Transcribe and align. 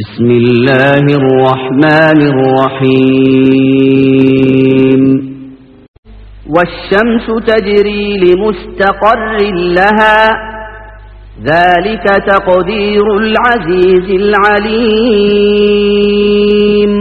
بسم 0.00 0.28
الله 0.42 1.04
الرحمن 1.20 2.18
الرحيم 3.96 5.02
والشمس 6.54 7.26
تجري 7.46 8.06
لمستقر 8.24 9.36
لها 9.78 10.18
ذلك 11.50 12.04
تقدير 12.32 13.06
العزيز 13.22 14.08
العليم 15.06 16.92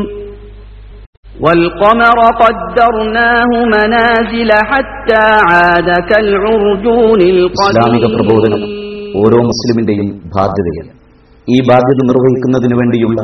والقمر 1.44 2.18
قدرناه 2.44 3.52
منازل 3.76 4.50
حتى 4.72 5.24
عاد 5.50 5.90
كالعرجون 6.10 7.20
ഇസ്ലാമിക 7.56 8.06
പ്രബോധനം 8.16 8.62
القديم 8.62 8.84
ഓരോ 9.22 9.38
മുസ്ലിമിന്റെയും 9.50 10.08
ബാധ്യതയാണ് 10.36 10.92
ഈ 11.49 11.57
ബാധ്യത 11.71 12.01
നിർവഹിക്കുന്നതിന് 12.07 12.75
വേണ്ടിയുള്ള 12.75 13.21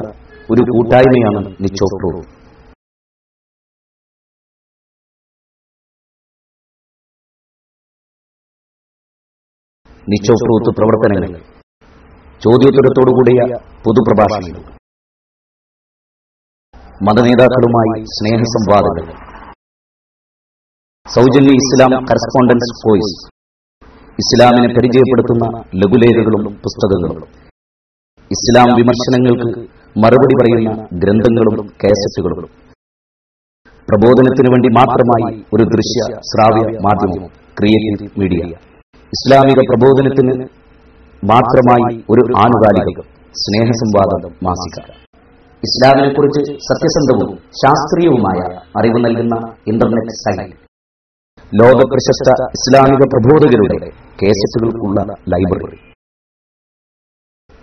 ഒരു 0.51 0.63
കൂട്ടായ്മയാണ് 0.63 1.57
നിച്ചോപ്രോ. 1.61 2.21
നിച്ചോപ്രൂത്ത് 10.09 10.71
പ്രവർത്തനങ്ങൾ. 10.77 11.41
ചോദ്യോത്തരത്തോടുകൂടിയ 12.45 13.41
പൊതുപ്രഭാഷണങ്ങൾ. 13.85 14.77
മതനേതാക്കളുമായി 17.03 18.05
സ്നേഹസംവാദങ്ങൾ. 18.05 19.13
സൗജന്യ 21.15 21.57
ഇസ്ലാം 21.57 21.91
കറസ്പോണ്ടൻസ് 21.91 22.77
കോഴ്സ്. 22.85 23.27
ഇസ്ലാമിനെ 24.13 24.75
പരിചയപ്പെടുത്തുന്ന 24.75 25.59
ലഘുലേഖകളും 25.75 26.55
പുസ്തകങ്ങളും. 26.55 27.47
ഇസ്ലാം 28.33 28.77
വിമർശനങ്ങൾക്ക് 28.77 29.61
മറുപടി 29.99 30.35
പറയുന്ന 30.35 30.89
ഗ്രന്ഥങ്ങളും 30.93 31.67
കേസറ്റുകളും. 31.85 32.51
പ്രബോധനത്തിനു 33.91 34.51
വേണ്ടി 34.51 34.69
മാത്രമായി 34.69 35.45
ഒരു 35.55 35.63
ദൃശ്യ 35.63 36.15
ശ്രാവ്യ 36.15 36.79
മാധ്യമം 36.79 37.27
ക്രിയേറ്റീവ് 37.59 38.21
മീഡിയ. 38.21 38.43
ഇസ്ലാമിക 39.07 39.59
പ്രബോധനത്തിന് 39.69 40.45
മാത്രമായി 41.25 42.05
ഒരു 42.11 42.39
ആനുകാലികം 42.39 43.03
സ്നേഹസംവാദം 43.33 44.35
മാസിക. 44.43 44.93
ഇസ്ലാമിനെക്കുറിച്ച് 45.65 46.53
സത്യസന്ധവും 46.53 47.37
ശാസ്ത്രീയവുമായ 47.37 48.57
അറിവ് 48.79 49.05
നൽകുന്ന 49.05 49.53
ഇന്റർനെറ്റ് 49.67 50.15
സൈറ്റ്. 50.15 50.53
ലോക 51.55 51.81
പ്രശസ്ത 51.91 52.31
ഇസ്ലാമിക 52.43 53.01
പ്രബോധകരുടെ 53.15 53.91
കേസറ്റുകൾക്കുള്ള 54.23 55.01
ലൈബ്രറി. 55.29 55.86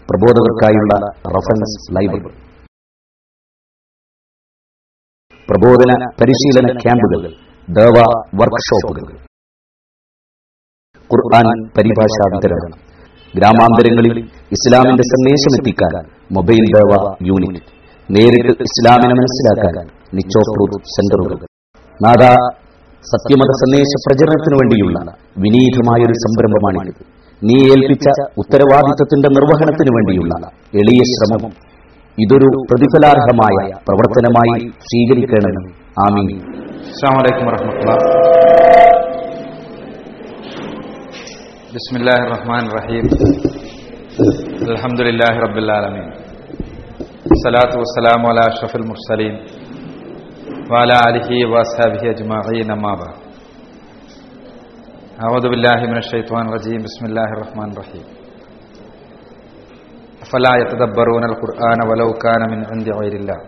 പ്രബോധകർക്കായുള്ള 0.10 0.94
reference 1.28 1.92
library. 1.92 2.44
പ്രബോധന 5.50 5.92
പരിശീലന 6.22 6.78
ക്യാമ്പുകൾ 6.78 7.22
ദേവ 7.70 7.98
വർക്ക്ഷോപ്പുകൾ. 8.36 9.16
ഖുർആൻ 11.12 11.68
പരിഭാഷാ 11.78 12.26
വിതരണം. 12.36 12.80
ഗ്രാമാന്തരങ്ങളിൽ 13.36 14.18
ഇസ്ലാമിന്റെ 14.56 15.04
സന്ദേശം 15.04 15.52
എത്തിക്കാൻ 15.60 15.96
മൊബൈൽ 16.32 16.64
ദേവ 16.78 17.16
യൂണിറ്റ്. 17.22 17.66
നേരിട്ട് 18.12 18.62
ഇസ്ലാമിനെ 18.62 19.14
മനസ്സിലാക്കാൻ 19.14 19.86
നിച്ചോപ്രൂർ 20.14 20.72
സെന്ററുകൾ. 20.96 21.46
നാദാ 22.06 22.36
സത്യമത 23.14 23.52
സന്ദേശ 23.64 23.92
പ്രചരണത്തിനു 24.06 24.56
വേണ്ടിയുള്ള 24.56 25.00
വിനീതമായൊരു 25.38 26.14
സംരംഭമാണിത്. 26.26 27.23
നീ 27.44 27.64
ഏൽപ്പിച്ച 27.64 28.08
ഉത്തരവാദിത്വത്തിന്റെ 28.38 29.28
നിർവഹണത്തിനു 29.30 29.96
വേണ്ടിയുള്ള 29.96 30.48
എളിയ 30.74 31.00
ശ്രമം. 31.04 31.52
ഇതൊരു 32.20 32.46
പ്രതിഫലാർഹമായ 32.46 33.72
പ്രവർത്തനമായി 33.88 34.68
സ്വീകരിക്കണമെന്ന്. 34.70 35.74
ആമീൻ. 36.12 36.40
അസ്സാമലൈക്കും 36.68 37.48
വറഹമത്തുള്ള. 37.48 37.96
ബിസ്മില്ലാഹി 41.74 42.30
റഹീം. 42.70 43.04
വസ്സലാമു 47.80 48.28
അഷ്റഫുൽ 48.28 48.82
മുർസലീൻ. 48.82 49.38
വാല 50.72 50.90
അലിഹി 50.94 51.44
വാസാബിഹി 51.44 52.08
അജ്മാഹി 52.08 52.64
നമാബ 52.68 53.23
أعوذ 55.19 55.45
بالله 55.49 55.79
من 55.83 55.97
الشيطان 55.97 56.45
الرجيم 56.49 56.81
بسم 56.83 57.05
الله 57.07 57.29
الرحمن 57.37 57.69
الرحيم 57.73 58.07
أفلا 60.23 60.53
يتدبرون 60.63 61.25
القرآن 61.25 61.79
ولو 61.89 62.11
كان 62.25 62.43
من 62.53 62.61
عند 62.67 62.89
غير 62.91 63.15
الله 63.21 63.41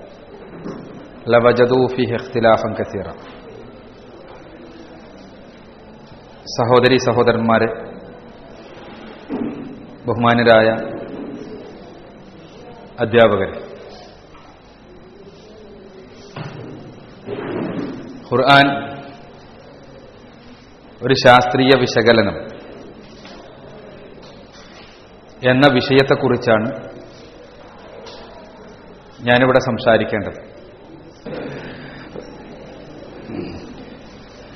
لوجدوا 1.27 1.84
فيه 1.94 2.11
اختلافا 2.16 2.69
كثيرا 2.81 3.15
സഹോദരി 6.55 6.97
സഹോദരന്മാരെ 7.05 7.66
ബഹുമാനരായ 10.06 10.69
അധ്യാപകരെ 13.03 13.59
ഖുർആൻ 18.28 18.66
ഒരു 21.01 21.13
ശാസ്ത്രീയ 21.13 21.69
വിശകലനം 21.79 22.38
എന്ന 25.50 25.66
വിഷയത്തെക്കുറിച്ചാണ് 25.73 26.69
ഞാനിവിടെ 29.22 29.59
സംസാരിക്കേണ്ടത്. 29.59 30.39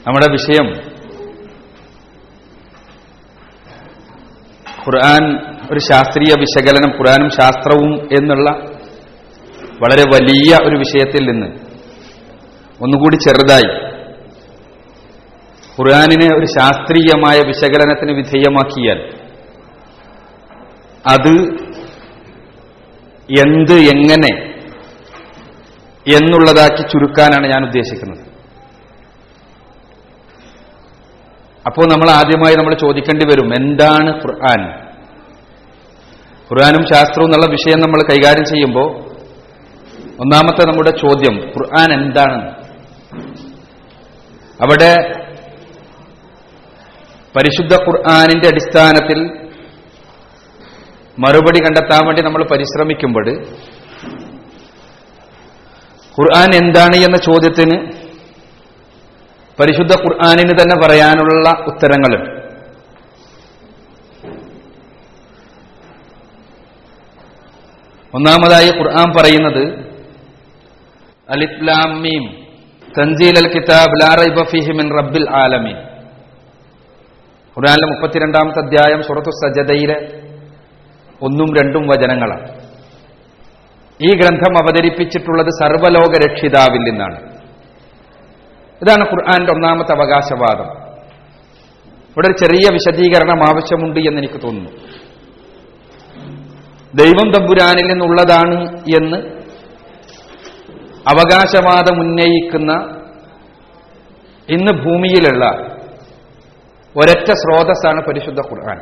നമ്മുടെ 0.08 0.32
വിഷയം 0.32 0.68
ഖുർആൻ 4.84 5.24
ഒരു 5.72 5.80
ശാസ്ത്രീയ 5.80 6.34
വിശകലനം 6.40 6.92
ഖുർആനും 6.98 7.30
ശാസ്ത്രവും 7.30 7.92
എന്നുള്ള 8.18 8.50
വളരെ 9.84 10.04
വലിയ 10.14 10.52
ഒരു 10.68 10.78
വിഷയത്തിൽ 10.78 11.32
നിന്ന് 11.32 11.50
ഒന്നുകൂടി 12.84 13.18
ചെറുതായി 13.18 13.89
ഖുർആാനിനെ 15.80 16.28
ഒരു 16.38 16.46
ശാസ്ത്രീയമായ 16.46 17.38
വിശകലനത്തിന് 17.48 18.12
വിധേയമാക്കിയാൽ 18.12 19.00
അത് 21.08 21.34
എന്ത് 23.30 23.78
എങ്ങനെ 23.94 24.32
എന്നുള്ളതാക്കി 26.18 26.84
ചുരുക്കാനാണ് 26.92 27.48
ഞാൻ 27.54 27.66
ഉദ്ദേശിക്കുന്നത്. 27.66 28.24
അപ്പോൾ 31.68 31.86
നമ്മൾ 31.92 32.10
ആദ്യമായി 32.10 32.56
നമ്മൾ 32.56 32.74
ചോദിക്കേണ്ടി 32.74 33.26
വരും 33.32 33.50
എന്താണ് 33.60 34.10
ഖുർആൻ? 34.22 34.62
ഖുർആാനും 36.50 36.84
ശാസ്ത്രവും 36.94 37.28
എന്നുള്ള 37.28 37.48
വിഷയം 37.52 37.80
നമ്മൾ 37.80 38.00
കൈകാര്യം 38.12 38.46
ചെയ്യുമ്പോൾ 38.46 38.90
ഒന്നാമത്തെ 40.24 40.64
നമ്മുടെ 40.70 40.90
ചോദ്യം 40.90 41.36
ഖുർആൻ 41.56 41.90
എന്താണ്? 41.94 42.40
അവിടെ 44.64 44.92
പരിശുദ്ധ 47.36 47.74
ഖുർആാനിന്റെ 47.86 48.48
അടിസ്ഥാനത്തിൽ 48.52 49.20
മറുപടി 51.18 51.60
കണ്ടെത്താൻ 51.66 52.02
വേണ്ടി 52.08 52.22
നമ്മൾ 52.28 52.42
പരിശ്രമിക്കുമ്പോൾ 52.52 53.28
ഖുർആൻ 56.18 56.52
എന്താണ് 56.62 56.98
എന്ന 57.08 57.18
ചോദ്യത്തിന് 57.28 57.78
പരിശുദ്ധ 59.60 59.94
ഖുർആാനിന് 60.04 60.54
തന്നെ 60.60 60.76
പറയാനുള്ള 60.84 61.48
ഉത്തരങ്ങളും 61.70 62.24
ഒന്നാമതായി 68.14 68.70
ഖുർആൻ 68.80 69.10
പറയുന്നത് 69.18 69.64
അലിഫ്ലാം 71.30 71.92
മീം 72.06 72.24
തൻസീൽ 72.98 73.36
അൽ 73.42 73.50
കിതാബ് 73.56 74.00
ലാ 74.02 74.10
റൈബ 74.22 74.44
ഫീഹി 74.52 74.74
മിൻ 74.80 74.88
റബ്ബിൽ 75.00 75.28
ആലമീൻ. 75.44 75.78
ഖുർആനിലെ 77.60 77.86
മുപ്പത്തിരണ്ടാമത്തെ 77.86 78.60
അധ്യായം 78.60 79.04
സുറത്തു 79.04 79.30
സജതയിലെ 79.30 80.22
ഒന്നും 81.22 81.56
രണ്ടും 81.62 81.88
വചനങ്ങളാണ്. 81.88 82.48
ഈ 84.02 84.16
ഗ്രന്ഥം 84.16 84.64
അവതരിപ്പിച്ചിട്ടുള്ളത് 84.64 85.48
സർവലോക 85.48 86.30
രക്ഷിതാവിൽ 86.30 86.80
നിന്നാണ്. 86.80 87.16
ഇതാണ് 88.82 89.04
ഖുർആാന്റെ 89.04 89.54
ഒന്നാമത്തെ 89.54 89.94
അവകാശവാദം. 89.96 90.90
ഇവിടെ 92.10 92.32
ഒരു 92.32 92.38
ചെറിയ 92.38 92.70
വിശദീകരണം 92.74 93.42
ആവശ്യമുണ്ട് 93.42 94.00
എന്ന് 94.00 94.18
എനിക്ക് 94.18 94.42
തോന്നുന്നു. 94.42 94.72
ദൈവം 96.96 97.32
തമ്പുരാനിൽ 97.32 97.88
നിന്നുള്ളതാണ് 97.88 98.80
എന്ന് 98.80 99.18
അവകാശവാദം 101.12 102.00
ഉന്നയിക്കുന്ന 102.02 102.74
ഇന്ന് 104.50 104.84
ഭൂമിയിലുള്ള 104.84 105.79
ഒരൊറ്റ 106.98 107.32
സ്രോതസ്സാണ് 107.32 108.02
പരിശുദ്ധ 108.02 108.40
ഖുർആൻ. 108.40 108.78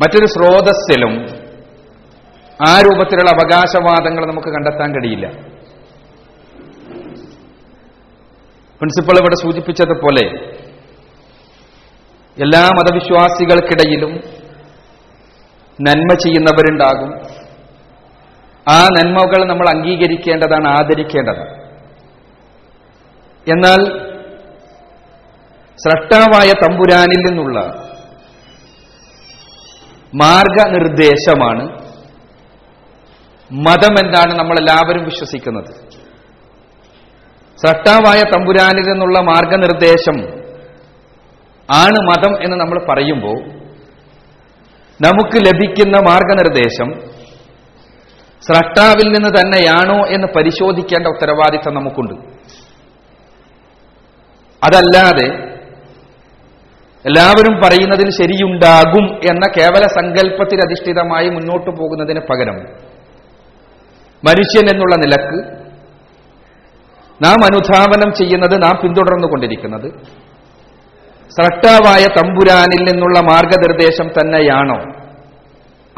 മറ്റൊരു 0.00 0.26
സ്രോതസ്സിലും 0.26 1.26
ആ 2.68 2.80
രൂപത്തിലുള്ള 2.80 3.30
അവകാശവാദങ്ങൾ 3.30 4.26
നമുക്ക് 4.26 4.48
കണ്ടെത്താൻ 4.48 4.92
കഴിയില്ല. 4.92 5.26
പ്രിൻസിപ്പൾ 8.78 9.18
ഇവിടെ 9.18 9.34
സൂചിപ്പിച്ചതുപോലെ 9.34 10.52
എല്ലാ 12.42 12.60
മതവിശ്വാസികൾക്കിടയിലും 12.60 14.10
നന്മ 15.80 16.14
ചെയ്യുന്നവരുണ്ടാകും. 16.14 17.38
ആ 18.70 18.88
നന്മകൾ 18.88 19.44
നമ്മൾ 19.44 19.68
അംഗീകരിക്കേണ്ടതാണ് 19.74 20.68
ആദരിക്കേണ്ടതാണ്. 20.68 21.68
എന്നാൽ 23.50 24.07
സ്രഷ്ടാവായ 25.78 26.52
തമ്പുരാനിൽ 26.52 27.28
നിന്നുള്ള 27.28 27.58
മാർഗനിർദ്ദേശമാണ് 30.14 31.64
മതമെന്നാണ് 33.52 34.38
നമ്മളെല്ലാവരും 34.38 35.04
വിശ്വസിക്കുന്നത്. 35.04 35.70
സ്രഷ്ടാവായ 37.58 38.22
തമ്പുരാനിൽ 38.22 38.82
നിന്നുള്ള 38.82 39.18
മാർഗനിർദ്ദേശം 39.20 40.18
ആണ് 41.74 41.98
മതം 42.00 42.42
എന്ന് 42.42 42.56
നമ്മൾ 42.56 42.86
പറയുമ്പോൾ 42.88 43.38
നമുക്ക് 45.00 45.46
ലഭിക്കുന്ന 45.46 45.96
മാർഗനിർദ്ദേശം 45.96 47.18
സ്രഷ്ടാവിൽ 48.46 49.12
നിന്ന് 49.12 49.28
തന്നെയാണോ 49.40 50.06
എന്ന് 50.06 50.28
പരിശോധിക്കേണ്ട 50.36 51.06
ഉത്തരവാദിത്തം 51.06 51.74
നമുക്കുണ്ട്. 51.74 52.14
അതല്ലാതെ 54.66 55.47
എല്ലാവരും 57.06 57.56
പറയുന്നതിൽ 57.56 58.10
ശരിയുണ്ടാകും 58.10 59.14
എന്ന 59.14 59.52
കേവല 59.58 59.86
സങ്കല്പത്തിൽ 59.86 60.60
അധിഷ്ഠിതമായി 60.60 61.28
മുന്നോട്ട് 61.28 61.70
പോകുന്നതിന് 61.70 62.20
പകരം 62.20 62.54
മനുഷ്യൻ 64.24 64.68
എന്നുള്ള 64.72 64.96
നിലയ്ക്ക് 64.96 65.58
നാം 67.24 67.44
അനുധാവനം 67.44 68.12
ചെയ്യുന്നത് 68.12 68.62
നാം 68.62 68.78
പിന്തുടർന്നു 68.82 69.28
കൊണ്ടിരിക്കുന്നത്. 69.28 69.92
സ്രഷ്ടാവായ 71.30 72.04
തമ്പുരാനിൽ 72.04 72.92
നിന്നുള്ള 72.92 73.20
മാർഗനിർദ്ദേശം 73.20 74.08
തന്നെയാണോ? 74.08 74.78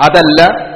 അതല്ല. 0.07 0.71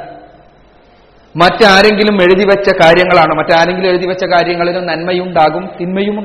മറ്റാരെങ്കിലും 1.35 2.21
എഴുതിവെച്ച 2.21 2.69
കാര്യങ്ങളാണോ? 2.83 3.35
മറ്റാരെങ്കിലും 3.35 3.89
എഴുതിവെച്ച 3.89 4.25
കാര്യങ്ങളിലും 4.25 4.85
നന്മയുണ്ടാകും 4.85 5.69
തിന്മയും 5.81 6.19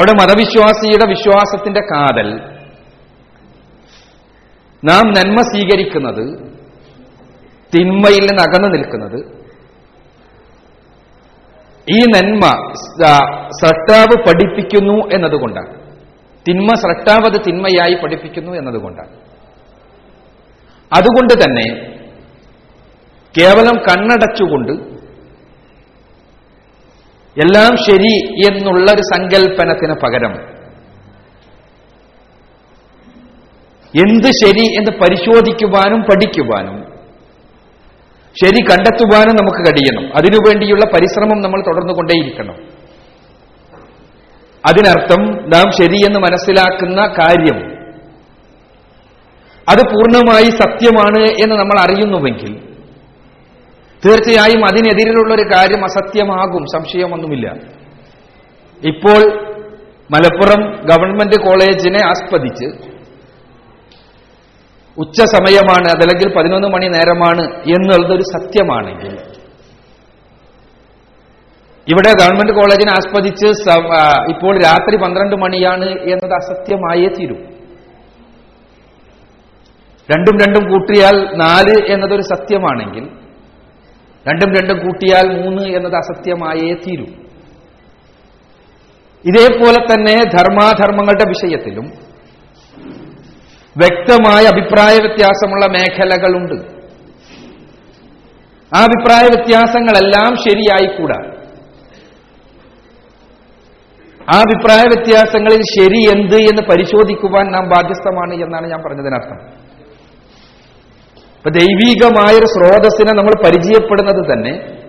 അവിടെ 0.00 0.12
മതവിശ്വാസിയുടെ 0.12 1.08
വിശ്വാസത്തിന്റെ 1.08 1.80
കാതൽ. 1.80 2.38
നാം 4.84 5.10
നന്മ 5.10 5.36
സ്വീകരിക്കുന്നത് 5.36 6.38
തിന്മയിൽ 7.74 8.20
നിന്ന് 8.20 8.42
അകന്നു 8.42 8.68
നിൽക്കുന്നത്. 8.68 9.40
ഈ 11.90 12.00
നന്മ 12.00 12.72
സ്രഷ്ടാവ് 13.50 14.28
പഠിപ്പിക്കുന്നു 14.28 15.08
എന്നതുകൊണ്ടാണ്. 15.12 15.80
തിന്മ 16.48 16.68
സ്രഷ്ടാവ് 16.74 17.34
അത് 17.34 17.40
തിന്മയായി 17.46 17.94
പഠിപ്പിക്കുന്നു 17.94 18.52
എന്നതുകൊണ്ടാണ്. 18.52 19.10
അതുകൊണ്ട് 20.92 21.34
തന്നെ 21.34 21.96
കേവലം 23.38 23.76
കണ്ണടച്ചുകൊണ്ട് 23.76 24.99
എല്ലാം 27.40 27.76
ശരി 27.76 28.14
എന്നുള്ള 28.48 28.92
ഒരു 28.92 29.02
സങ്കല്പനത്തിന് 29.14 29.92
പകരം 29.92 30.32
എന്ത് 33.94 34.26
ശരി 34.26 34.66
എന്ന് 34.78 34.92
പരിശോധിക്കുവാനും 35.00 36.02
പഠിക്കുവാനും 36.02 36.76
ശരി 38.44 38.60
കണ്ടെത്തുവാനും 38.60 39.34
നമുക്ക് 39.36 39.70
കഴിയണം. 39.70 40.12
അതിനുവേണ്ടിയുള്ള 40.16 40.84
പരിശ്രമം 40.84 41.40
നമ്മൾ 41.40 41.60
തുടർന്നു 41.60 41.92
കൊണ്ടേയിരിക്കണം 41.92 42.56
അതിനർത്ഥം 44.66 45.22
നാം 45.48 45.70
ശരിയെന്ന് 45.72 46.20
മനസ്സിലാക്കുന്ന 46.20 47.06
കാര്യം 47.06 47.80
അത് 49.68 49.82
പൂർണമായി 49.86 50.44
സത്യമാണ് 50.44 51.22
എന്ന് 51.42 51.56
നമ്മൾ 51.56 51.78
അറിയുന്നുവെങ്കിൽ 51.80 52.69
തീർച്ചയായും 54.04 54.62
അതിനെതിരിലുള്ള 54.66 55.32
ഒരു 55.34 55.44
കാര്യം 55.54 55.82
അസത്യമാകും 55.84 56.64
സംശയമൊന്നുമില്ല. 56.74 57.46
ഇപ്പോൾ 58.82 59.20
മലപ്പുറം 60.12 60.62
ഗവൺമെന്റ് 60.90 61.36
കോളേജിനെ 61.46 62.00
ആസ്പദിച്ച് 62.06 62.68
ഉച്ച 64.98 65.18
സമയമാണ് 65.34 65.88
അതല്ലെങ്കിൽ 65.94 66.28
പതിനൊന്ന് 66.36 66.68
മണി 66.68 66.86
നേരമാണ് 66.86 67.44
എന്നുള്ളതൊരു 67.74 68.24
സത്യമാണെങ്കിൽ 68.32 69.12
ഇവിടെ 71.86 72.10
ഗവൺമെന്റ് 72.22 72.52
കോളേജിനെ 72.52 72.92
ആസ്പദിച്ച് 72.96 73.48
ഇപ്പോൾ 74.32 74.54
രാത്രി 74.64 74.96
പന്ത്രണ്ട് 75.04 75.36
മണിയാണ് 75.42 75.88
എന്നത് 76.12 76.34
അസത്യമായേ 76.40 77.08
തീരും. 77.18 77.40
രണ്ടും 80.08 80.36
രണ്ടും 80.42 80.64
കൂട്ടിയാൽ 80.72 81.16
നാല് 81.44 81.74
എന്നതൊരു 81.94 82.24
സത്യമാണെങ്കിൽ 82.34 83.06
രണ്ടും 84.28 84.52
രണ്ടും 84.52 84.78
കൂട്ടിയാൽ 84.78 85.42
മൂന്ന് 85.42 85.62
എന്നത് 85.62 85.94
അസത്യമായേ 85.94 86.74
തീരൂ. 86.74 87.04
ഇതേപോലെ 89.24 89.94
തന്നെ 89.94 90.24
ധർമാധർമ്മങ്ങളുടെ 90.24 91.28
വിഷയത്തിലും 91.28 91.84
വ്യക്തമായ 93.76 94.44
അഭിപ്രായ 94.44 94.98
വ്യത്യാസമുള്ള 94.98 95.66
മേഖലകളുണ്ട്. 95.66 96.80
ആ 98.76 98.82
അഭിപ്രായ 98.82 99.22
വ്യത്യാസങ്ങളെല്ലാം 99.34 100.36
ശരിയായിക്കൂടാ. 100.36 101.30
ആ 104.34 104.40
അഭിപ്രായ 104.40 104.82
വ്യത്യാസങ്ങളിൽ 104.82 105.62
ശരി 105.62 106.18
എന്ത് 106.18 106.36
എന്ന് 106.36 106.62
പരിശോധിക്കുവാൻ 106.62 107.52
നാം 107.52 107.68
ബാധ്യസ്ഥമാണ് 107.68 108.34
എന്നാണ് 108.34 108.70
ഞാൻ 108.70 108.82
പറഞ്ഞതിനർത്ഥം. 108.88 109.69
ഇപ്പൊ 111.40 111.58
ദൈവീകമായൊരു 111.58 112.44
സ്രോതസ്സിനെ 112.44 113.18
നമ്മൾ 113.18 113.44
പരിചയപ്പെടുന്നത് 113.44 114.32
തന്നെ 114.32 114.80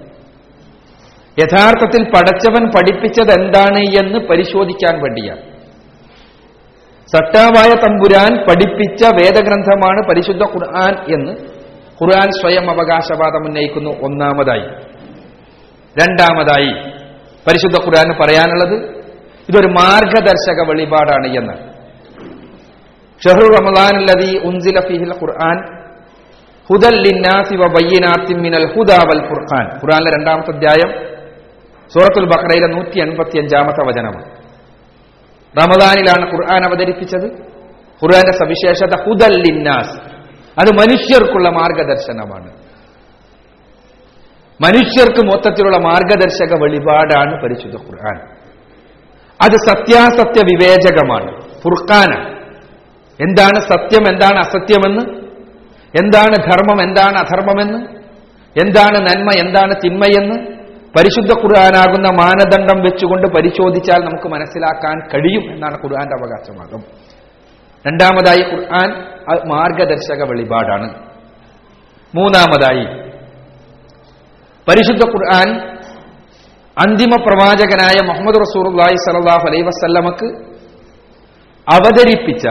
യഥാർത്ഥത്തിൽ 1.39 2.03
പടച്ചവൻ 2.03 2.67
പഠിപ്പിച്ചത് 2.67 3.39
എന്താണ് 3.39 3.79
എന്ന് 3.79 4.19
പരിശോധിക്കാൻ 4.19 5.01
വേണ്ടിയാണ്. 5.01 5.41
സട്ടാവായ 7.07 7.69
തമ്പുരാൻ 7.69 8.37
പഠിപ്പിച്ച 8.37 9.03
വേദഗ്രന്ഥമാണ് 9.03 10.07
പരിശുദ്ധ 10.09 10.43
ഖുർആൻ 10.43 10.93
എന്ന് 11.13 11.31
ഖുർആൻ 12.03 12.31
സ്വയം 12.41 12.69
അവകാശവാദം 12.69 13.45
ഉന്നയിക്കുന്നു. 13.47 13.89
ഒന്നാമതായി. 13.89 14.67
രണ്ടാമതായി 16.01 16.73
പരിശുദ്ധ 17.47 17.75
ഖുർആൻ 17.85 18.13
പറയാനുള്ളത് 18.13 18.95
ഇതൊരു 19.49 19.67
മാർഗദർശക 19.67 20.69
വെളിപാടാണ് 20.69 21.27
എന്ന്. 21.37 21.53
ഷഹ്റു 23.27 23.45
റമദാൻ 23.45 24.03
ഉൻസില 24.43 24.79
ഫിഹിൽ 24.79 25.09
ഖുർആൻ 25.09 25.80
വൽ 29.03 29.21
ഖുർആനിലെ 29.75 30.11
രണ്ടാമത്തെ 30.11 30.51
അധ്യായം 30.51 31.17
സൂറത്തുൽ 31.87 32.25
ബഖറയിലെ 32.25 32.67
നൂറ്റി 32.67 32.99
എൺപത്തി 32.99 33.37
അഞ്ചാമത്തെ 33.37 33.87
വചനമാണ്. 33.87 34.25
റമദാനിലാണ് 35.57 36.31
ഖുർആൻ 36.31 36.63
അവതരിപ്പിച്ചത്. 36.65 37.25
ഖുർആന്റെ 38.03 38.31
സവിശേഷത 38.31 39.03
ഹുദൽ 39.03 39.41
ലിന്നാസ്. 39.41 39.99
അത് 40.59 40.73
മനുഷ്യർക്കുള്ള 40.73 41.49
മാർഗദർശനമാണ്. 41.49 42.51
മനുഷ്യർക്ക് 44.61 45.25
മൊത്തത്തിലുള്ള 45.25 45.77
മാർഗദർശക 45.77 46.61
വെളിപാടാണ് 46.61 47.43
പരിശുദ്ധ 47.43 47.75
ഖുർആൻ. 47.75 48.17
അത് 49.41 49.67
സത്യാസത്യ 49.67 50.41
വിവേചകമാണ്. 50.51 51.41
ഫുർഖാനാണ് 51.41 52.41
എന്താണ് 53.21 53.59
സത്യം 53.59 54.13
എന്താണ് 54.13 54.37
അസത്യമെന്ന് 54.37 55.20
എന്താണ് 55.99 56.35
ധർമ്മം 56.35 56.83
എന്താണ് 56.83 57.17
അധർമ്മമെന്ന്? 57.17 57.79
എന്താണ് 58.63 58.97
നന്മ 58.97 59.29
എന്താണ് 59.45 59.75
തിന്മയെന്ന്? 59.85 60.61
പരിശുദ്ധ 60.97 61.31
ഖുർആാനാകുന്ന 61.43 62.07
മാനദണ്ഡം 62.21 62.81
വെച്ചുകൊണ്ട് 62.81 63.27
പരിശോധിച്ചാൽ 63.27 63.99
നമുക്ക് 64.03 64.27
മനസ്സിലാക്കാൻ 64.27 65.07
കഴിയും 65.13 65.53
എന്നാണ് 65.53 65.77
ഖുർആാന്റെ 65.83 66.15
അവകാശവാദം 66.15 66.81
രണ്ടാമതായി 67.87 68.43
ഖുർആൻ 68.51 68.89
മാർഗദർശക 69.47 70.23
വെളിപാടാണ്. 70.23 70.93
മൂന്നാമതായി 72.15 72.85
പരിശുദ്ധ 74.67 75.05
ഖുർആൻ 75.05 75.59
അന്തിമ 76.87 77.23
പ്രവാചകനായ 77.25 78.07
മുഹമ്മദ് 78.07 78.35
റസൂർലായി 78.35 78.95
സലാഹു 78.95 79.47
അലൈ 79.47 79.61
വസല്ലമക്ക് 79.61 80.25
അവതരിപ്പിച്ച 81.67 82.47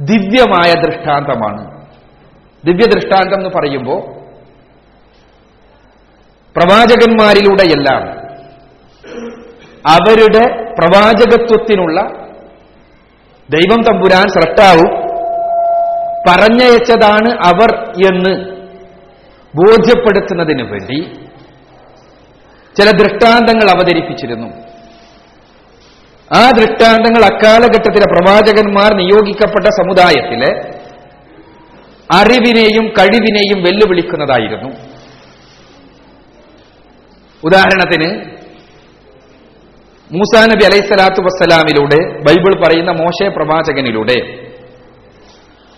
ദിവ്യമായ 0.00 0.72
ദൃഷ്ടാന്തമാണ്. 0.80 1.79
ദിവ്യ 2.64 2.86
ദൃഷ്ടാന്തം 2.86 3.34
എന്ന് 3.34 3.50
പറയുമ്പോൾ 3.50 4.00
പ്രവാചകന്മാരിലൂടെയെല്ലാം 6.56 8.02
അവരുടെ 9.86 10.44
പ്രവാചകത്വത്തിനുള്ള 10.78 12.00
ദൈവം 13.48 13.82
തമ്പുരാൻ 13.82 14.28
സ്രഷ്ടാവും 14.28 14.90
പറഞ്ഞയച്ചതാണ് 16.28 17.30
അവർ 17.44 17.70
എന്ന് 18.14 18.32
ബോധ്യപ്പെടുത്തുന്നതിന് 19.54 20.62
വേണ്ടി 20.62 20.98
ചില 22.76 22.90
ദൃഷ്ടാന്തങ്ങൾ 22.90 23.70
അവതരിപ്പിച്ചിരുന്നു. 23.76 24.48
ആ 26.30 26.50
ദൃഷ്ടാന്തങ്ങൾ 26.50 27.22
അക്കാലഘട്ടത്തിലെ 27.24 28.06
പ്രവാചകന്മാർ 28.14 28.94
നിയോഗിക്കപ്പെട്ട 28.94 29.66
സമുദായത്തിലെ 29.80 30.50
അറിവിനെയും 32.18 32.86
കഴിവിനെയും 32.88 33.58
വെല്ലുവിളിക്കുന്നതായിരുന്നു. 33.62 34.70
ഉദാഹരണത്തിന് 37.42 38.08
മൂസാ 40.10 40.40
നബി 40.46 40.64
അലൈഹി 40.64 40.86
സ്വലാത്തു 40.86 41.20
വസ്സലാമിലൂടെ 41.22 41.98
ബൈബിൾ 42.22 42.54
പറയുന്ന 42.62 42.92
മോശ 42.92 43.28
പ്രവാചകനിലൂടെ 43.36 44.16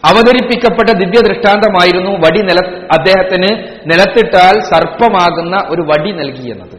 അവതരിപ്പിക്കപ്പെട്ട 0.04 0.90
ദിവ്യ 0.90 1.20
ദൃഷ്ടാന്തമായിരുന്നു 1.20 2.12
വടി 2.24 2.40
നില 2.42 2.60
അദ്ദേഹത്തിന് 2.92 3.50
നിലത്തിട്ടാൽ 3.90 4.56
സർപ്പമാകുന്ന 4.60 5.56
ഒരു 5.68 5.82
വടി 5.82 6.12
നൽകിയെന്നത് 6.12 6.76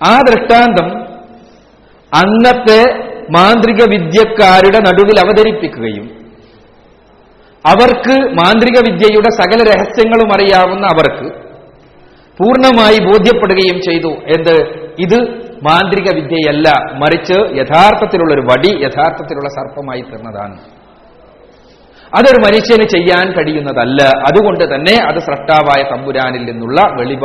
ആ 0.00 0.14
ദൃഷ്ടാന്തം 0.20 0.88
അന്നത്തെ 2.12 2.80
മാന്ത്രിക 3.30 3.82
വിദ്യക്കാരുടെ 3.84 4.78
നടുവിൽ 4.78 5.16
അവതരിപ്പിക്കുകയും 5.20 6.15
അവർക്ക് 7.70 8.14
മാന്ത്രിക 8.32 8.78
വിദ്യയുടെ 8.88 9.30
സകല 9.40 9.60
രഹസ്യങ്ങളും 9.72 10.30
അറിയാവുന്ന 10.32 10.86
അവർക്ക് 10.86 11.28
പൂർണമായി 12.38 12.98
ബോധ്യപ്പെടുകയും 13.06 13.78
ചെയ്തു. 13.82 14.08
എന്ത്? 14.08 14.56
ഇത് 14.98 15.18
മാന്ത്രിക 15.68 16.14
വിദ്യയല്ല 16.14 16.68
മറിച്ച് 16.92 17.38
യഥാർത്ഥത്തിലുള്ള 17.56 18.34
ഒരു 18.34 18.40
വടി 18.40 18.72
യഥാർത്ഥത്തിലുള്ള 18.84 19.48
സർപ്പമായി 19.48 20.00
തീർന്നതാണ്. 20.00 20.56
അതൊരു 22.16 22.38
മനുഷ്യന് 22.46 22.88
ചെയ്യാൻ 22.88 23.32
കഴിയുന്നതല്ല. 23.32 24.02
അതുകൊണ്ട് 24.02 24.74
തന്നെ 24.74 24.94
അത് 25.04 25.18
സ്രഷ്ടാവായ 25.18 25.80
തമ്പുരാനിൽ 25.92 26.44
നിന്നുള്ള 26.50 26.80
വെളിവ 27.00 27.24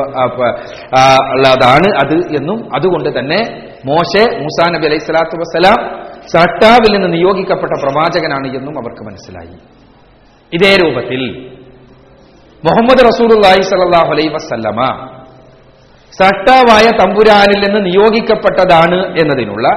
ഉള്ളതാണ് 1.33 1.89
അത് 2.03 2.15
എന്നും. 2.39 2.75
അതുകൊണ്ട് 2.75 3.19
തന്നെ 3.19 3.39
മോശെ 3.85 4.23
മൂസാ 4.39 4.71
നബി 4.71 4.85
അലൈഹി 4.85 5.03
സ്വലാത്തു 5.05 5.37
വസ്സലാം 5.37 5.79
സ്രഷ്ടാവിൽ 6.31 6.91
നിന്ന് 6.95 7.17
നിയോഗിക്കപ്പെട്ട 7.17 7.71
പ്രവാചകനാണ് 7.83 8.47
എന്നും 8.47 8.75
അവർക്ക് 8.77 9.03
മനസ്സിലായി. 9.05 9.80
ഇതേ 10.51 10.71
രൂപത്തിൽ 10.75 11.21
മുഹമ്മദ് 12.63 13.03
റസൂലുള്ളാഹി 13.09 13.61
സ്വല്ലല്ലാഹു 13.69 14.09
അലൈ 14.15 14.25
വസല്ലമ 14.35 14.79
സട്ടാവായ 16.13 16.87
തമ്പുരാനിൽ 17.01 17.59
നിന്ന് 17.65 17.79
നിയോഗിക്കപ്പെട്ടതാണ് 17.85 18.99
എന്നതിനുള്ള 19.21 19.67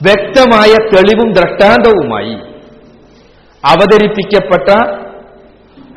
വ്യക്തമായ 0.00 0.72
തെളിവും 0.92 1.28
ദൃഷ്ടാന്തവുമായി 1.32 2.34
അവതരിപ്പിക്കപ്പെട്ട 3.64 4.68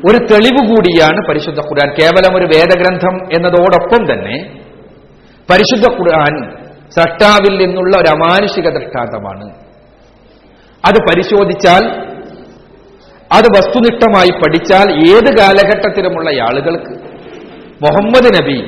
ഒരു 0.07 0.19
തെളിവുകൂടിയാണ് 0.31 1.19
പരിശുദ്ധ 1.27 1.59
ഖുർആൻ. 1.59 1.89
കേവലം 1.99 2.33
ഒരു 2.37 2.45
വേദഗ്രന്ഥം 2.53 3.15
എന്നതോടൊപ്പം 3.35 4.01
തന്നെ 4.11 4.35
പരിശുദ്ധ 5.49 5.85
ഖുർആൻ 5.97 6.33
സട്ടാവിൽ 6.95 7.53
നിന്നുള്ള 7.63 7.93
ഒരു 7.97 8.09
അമാനുഷിക 8.15 8.67
ദൃഷ്ടാന്തമാണ്. 8.77 9.45
അത് 10.83 10.97
പരിശോധിച്ചാൽ 11.09 11.83
അത് 13.31 13.45
വസ്തുനിഷ്ഠമായി 13.45 14.29
പഠിച്ചാൽ 14.29 14.91
ഏത് 14.91 15.37
കാലഘട്ടത്തിലുമുള്ള 15.39 16.41
ആളുകൾക്ക്? 16.41 16.91
മുഹമ്മദ് 17.83 18.41
നബി 18.41 18.61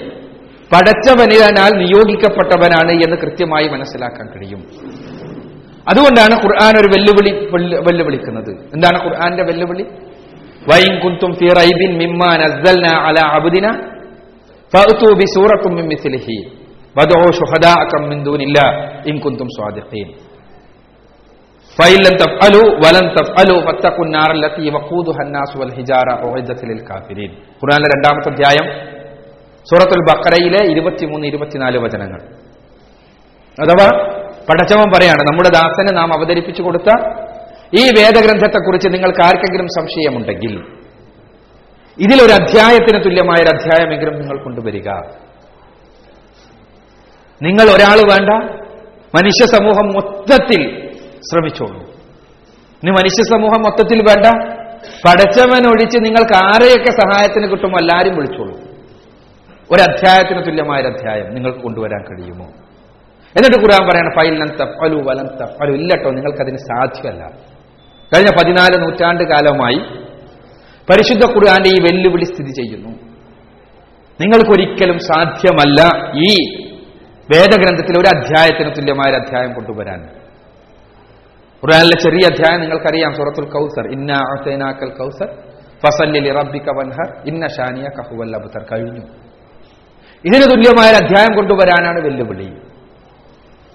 പടച്ചവനാൽ 0.74 1.70
നിയോഗിക്കപ്പെട്ടവനാണ് 1.78 2.92
എന്ന് 2.92 3.18
കൃത്യമായി 3.18 3.68
മനസ്സിലാക്കാൻ 3.68 4.28
കഴിയും. 4.28 4.60
അതുകൊണ്ടാണ് 5.90 6.34
ഖുർആൻ 6.36 6.80
ഒരു 6.80 6.88
വെല്ലുവിളി 6.88 7.50
വെല്ലു- 7.52 7.82
വെല്ലുവിളിക്കുന്നത്. 7.82 8.56
എന്താണ് 8.74 9.04
ഖുർആന്റെ 9.04 9.44
വെല്ലുവിളി? 9.44 9.86
കുന്തും 11.00 11.36
ഫൈലം 21.78 22.14
തഫ്അലു 22.22 22.62
വലം 22.84 23.06
തഫ്അലു 23.18 23.56
ഫത്തഖുൻ 23.68 24.10
നാറല്ലതി 24.16 24.66
വഖൂദുഹ 24.76 25.20
വൽ 25.62 25.72
ഹിജാറ 25.78 26.10
ഉഇദ്ദത 26.28 26.62
ലിൽ 26.72 26.82
കാഫിരീൻ 26.90 27.32
ഖുർആനിലെ 27.62 27.90
രണ്ടാമത്തെ 27.94 28.30
അധ്യായം 28.34 28.68
സൂറത്തുൽ 29.68 30.04
ബഖറയിലെ 30.10 30.62
23 30.70 31.30
24 31.30 31.82
വചനങ്ങൾ. 31.86 32.20
അഥവാ 33.58 33.88
പടച്ചവൻ 34.48 34.88
പറയാണ് 34.96 35.22
നമ്മുടെ 35.30 35.50
ദാസന് 35.58 35.92
നാം 36.00 36.10
അവതരിപ്പിച്ചു 36.18 36.62
കൊടുത്ത 36.64 36.90
ഈ 37.74 37.84
വേദഗ്രന്ഥത്തെക്കുറിച്ച് 37.98 38.88
നിങ്ങൾക്ക് 38.96 39.22
ആർക്കെങ്കിലും 39.28 39.68
സംശയമുണ്ടെങ്കിൽ 39.78 40.54
ഇതിലൊരു 41.98 42.34
അധ്യായത്തിന് 42.40 43.00
തുല്യമായ 43.06 43.40
ഒരു 43.46 43.52
അധ്യായമെങ്കിലും 43.56 44.16
നിങ്ങൾ 44.22 44.38
കൊണ്ടുവരിക. 44.46 44.88
നിങ്ങൾ 47.42 47.66
ഒരാൾ 47.76 48.00
വേണ്ട 48.12 48.30
മനുഷ്യ 49.14 49.46
സമൂഹം 49.56 49.88
മൊത്തത്തിൽ 49.98 50.62
ശ്രമിച്ചോളൂ. 51.32 51.80
ഇനി 52.84 52.92
മനുഷ്യ 52.92 53.24
സമൂഹം 53.24 53.62
മൊത്തത്തിൽ 53.62 53.98
വേണ്ട. 53.98 54.26
പടച്ചവൻ 55.08 55.68
ഒഴിച്ച് 55.68 55.98
നിങ്ങൾക്ക് 55.98 56.46
ആരെയൊക്കെ 56.46 56.92
സഹായത്തിന് 56.92 57.52
കിട്ടുമോ 57.52 57.78
എല്ലാവരും 57.80 58.16
വിളിച്ചോളൂ. 58.16 58.58
ഒരു 59.72 59.92
അധ്യായത്തിന് 59.92 60.46
തുല്യമായ 60.46 60.82
ഒരു 60.82 60.88
അധ്യായം 60.88 61.34
നിങ്ങൾക്ക് 61.34 61.60
കൊണ്ടുവരാൻ 61.60 62.04
കഴിയുമോ? 62.04 62.46
എന്നിട്ട് 63.38 63.58
ഖുർആൻ 63.58 63.90
പറയണം 63.90 64.12
ഫൈലൻ 64.12 64.58
തഫലു 64.58 64.96
വലം 64.96 65.28
തഫലു 65.28 65.72
ഇല്ലട്ടോ 65.72 66.10
നിങ്ങൾക്കതിന് 66.10 66.58
സാധ്യമല്ല. 66.58 67.26
കഴിഞ്ഞ 68.16 68.30
പതിനാല് 68.36 68.84
നൂറ്റാണ്ട് 68.84 69.24
കാലമായി 69.24 69.78
പരിശുദ്ധ 70.90 71.26
ഖുർആന്റെ 71.26 71.70
ഈ 71.70 71.82
വെല്ലുവിളി 71.82 72.24
സ്ഥിതി 72.24 72.52
ചെയ്യുന്നു. 72.52 72.90
നിങ്ങൾക്കൊരിക്കലും 74.22 75.00
സാധ്യമല്ല 75.00 75.82
ഈ 76.16 76.56
വേദഗ്രന്ഥത്തിൽ 77.36 78.00
ഒരു 78.00 78.18
അധ്യായത്തിന് 78.18 78.76
തുല്യമായ 78.76 79.10
ഒരു 79.10 79.16
അധ്യായം 79.16 79.54
കൊണ്ടുവരാൻ. 79.54 80.23
ഖുർആനിലെ 81.64 82.04
ചെറിയ 82.04 82.28
അധ്യായം 82.32 82.62
നിങ്ങൾക്കറിയാം 82.62 83.14
സൂറത്തുൽ 83.14 83.50
കൗസർ. 83.50 83.88
ഇന്ന 83.88 84.12
അഅ്തൈനാക്കൽ 84.12 84.90
കൗസർ 84.90 85.30
ഫസല്ലി 85.86 86.32
റബ്ബിക 86.32 86.70
വൻഹർ 86.70 87.28
ഇന്ന 87.28 87.48
ഷാനിയ 87.48 87.84
കഹുവൽ 87.84 88.36
അബ്തർ. 88.36 88.66
കഴിഞ്ഞു. 88.72 89.02
ഇതിന് 90.26 90.44
തുല്യമായ 90.44 90.90
ഒരു 90.90 91.06
അധ്യായം 91.06 91.36
കൊണ്ടുവരാനാണ് 91.36 92.06
വെല്ലുവിളി. 92.06 92.50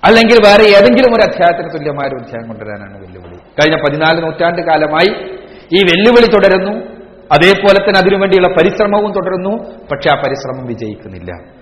അല്ലെങ്കിൽ 0.05 0.39
വേറെ 0.47 0.63
ഏതെങ്കിലും 0.63 1.15
ഒരു 1.15 1.23
അധ്യായത്തിന് 1.23 1.75
തുല്യമായ 1.75 2.09
ഒരു 2.09 2.17
അധ്യായം 2.17 2.49
കൊണ്ടുവരാനാണ് 2.49 3.01
വെല്ലുവിളി. 3.01 3.37
കഴിഞ്ഞ 3.37 3.77
പതിനാല് 3.83 4.23
നൂറ്റാണ്ട് 4.23 4.63
കാലമായി 4.63 5.11
ഈ 5.73 5.83
വെല്ലുവിളി 5.83 6.27
തുടരുന്നു. 6.27 6.99
അതേപോലെ 7.33 7.79
തന്നെ 7.79 7.99
അതിനുവേണ്ടിയുള്ള 7.99 8.49
പരിശ്രമവും 8.49 9.13
തുടരുന്നു. 9.13 9.71
പക്ഷെ 9.87 10.11
ആ 10.11 10.15
പരിശ്രമം 10.15 10.67
വിജയിക്കുന്നില്ല. 10.67 11.58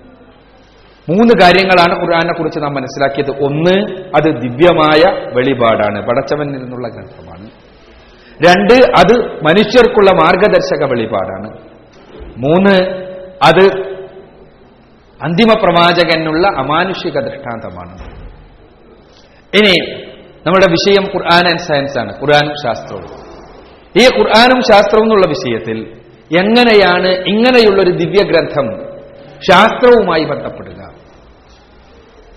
മൂന്ന് 1.09 1.41
കാര്യങ്ങളാണ് 1.43 2.01
ഖുർആാനെ 2.01 2.33
കുറിച്ച് 2.35 2.61
നാം 2.61 2.75
മനസ്സിലാക്കിയത്. 2.75 3.43
ഒന്ന് 3.43 4.03
അത് 4.17 4.41
ദിവ്യമായ 4.41 5.27
വെളിപാടാണ്. 5.35 6.07
പടച്ചവനിൽ 6.07 6.53
നിന്നുള്ള 6.53 6.89
ഗ്രന്ഥമാണ്. 6.89 7.51
രണ്ട് 8.49 8.75
അത് 8.75 9.45
മനുഷ്യർക്കുള്ള 9.45 10.13
മാർഗദർശക 10.13 10.85
വെളിപാടാണ്. 10.85 11.51
മൂന്ന് 12.39 13.07
അത് 13.45 13.87
അന്തിമ 15.23 15.53
പ്രവാചകനുള്ള 15.53 16.47
അമാനുഷിക 16.57 17.21
ദൃഷ്ടാന്തമാണ്. 17.21 18.27
ഇനി 19.57 20.03
നമ്മുടെ 20.47 20.71
വിഷയം 20.71 21.03
ഖുർആൻ 21.03 21.47
ആൻഡ് 21.47 21.59
സയൻസ് 21.59 21.99
ആണ് 21.99 22.13
ഖുർആാനും 22.21 22.55
ശാസ്ത്രവും. 22.65 23.27
ഈ 24.01 24.05
ഖുർആാനും 24.19 24.63
ശാസ്ത്രവും 24.63 25.05
എന്നുള്ള 25.05 25.29
വിഷയത്തിൽ 25.29 25.79
എങ്ങനെയാണ് 26.41 27.09
ഇങ്ങനെയുള്ളൊരു 27.09 27.91
ദിവ്യഗ്രന്ഥം 27.91 28.87
ശാസ്ത്രവുമായി 29.53 30.25
ബന്ധപ്പെടുക? 30.25 30.96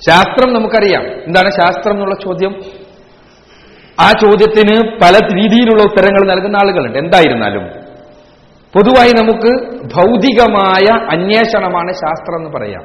ശാസ്ത്രം 0.07 0.53
നമുക്കറിയാം. 0.53 1.03
എന്താണ് 1.03 1.51
ശാസ്ത്രം 1.51 1.93
എന്നുള്ള 1.93 2.15
ചോദ്യം? 2.15 2.61
ആ 3.99 4.11
ചോദ്യത്തിന് 4.21 4.91
പല 4.91 5.13
രീതിയിലുള്ള 5.35 5.83
ഉത്തരങ്ങൾ 5.83 6.27
നൽകുന്ന 6.27 6.55
ആളുകളുണ്ട്. 6.55 6.97
എന്തായിരുന്നാലും. 6.97 7.67
പൊതുവായി 8.73 9.11
നമുക്ക് 9.11 9.71
ഭൗതികമായ 9.71 10.99
അന്വേഷണമാണ് 11.11 11.91
ശാസ്ത്രം 11.91 12.37
എന്ന് 12.37 12.57
പറയാം. 12.57 12.83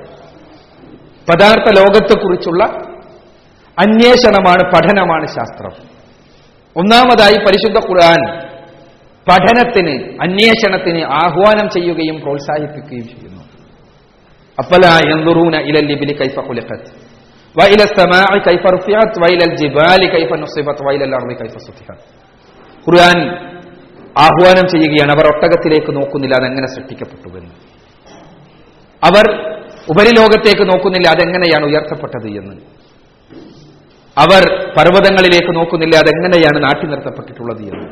പദാർത്ഥ 1.29 1.81
ലോകത്തെക്കുറിച്ചുള്ള 1.81 2.65
അന്വേഷണമാണ് 3.79 4.73
പഠനമാണ് 4.75 5.27
ശാസ്ത്രം. 5.27 5.71
ഒന്നാമതായി 6.77 7.35
പരിശുദ്ധ 7.35 7.89
ഖുർആൻ 7.89 8.49
പഠനത്തിന് 9.31 10.23
അന്വേഷണത്തിന് 10.23 11.05
ആഹ്വാനം 11.05 11.69
ചെയ്യുകയും 11.69 12.21
പ്രോത്സാഹിപ്പിക്കുകയും 12.21 13.09
ചെയ്യുന്നു. 13.09 13.34
أفلا 14.58 14.94
ينظرون 15.04 15.56
إلى 15.58 15.80
الإبل 15.80 16.10
كيف 16.14 16.36
خلقت 16.40 16.84
وإلى 17.56 17.84
السماء 17.84 18.32
كيف 18.40 18.64
رفعت 18.68 19.14
وإلى 19.22 19.44
الجبال 19.50 20.02
كيف 20.08 20.30
نصبت 20.36 20.78
وإلى 20.82 21.04
الأرض 21.04 21.30
كيف 21.34 21.56
سطحت 21.60 22.00
ഖുർആൻ 22.88 23.18
ആഹ്വാനം 24.18 24.66
ചെയ്യുകയാണ് 24.74 25.12
അവർ 25.12 25.26
ഒട്ടകത്തിലേക്ക് 25.28 25.92
നോക്കുന്നില്ല 25.92 26.36
അതെങ്ങനെ 26.36 26.68
സൃഷ്ടിക്കപ്പെട്ടുവെന്ന് 26.68 27.54
അവർ 29.04 29.26
ഉപരിലോകത്തേക്ക് 29.88 30.66
നോക്കുന്നില്ല 30.72 31.08
അതെങ്ങനെയാണ് 31.10 31.66
ഉയർത്തപ്പെട്ടത് 31.66 32.28
എന്ന് 32.40 32.56
അവർ 34.18 34.44
പർവ്വതങ്ങളിലേക്ക് 34.78 35.52
നോക്കുന്നില്ല 35.56 35.96
അതെങ്ങനെയാണ് 35.98 36.60
നാട്ടി 36.64 36.86
നിർത്തപ്പെട്ടിട്ടുള്ളത് 36.88 37.62
എന്ന് 37.64 37.86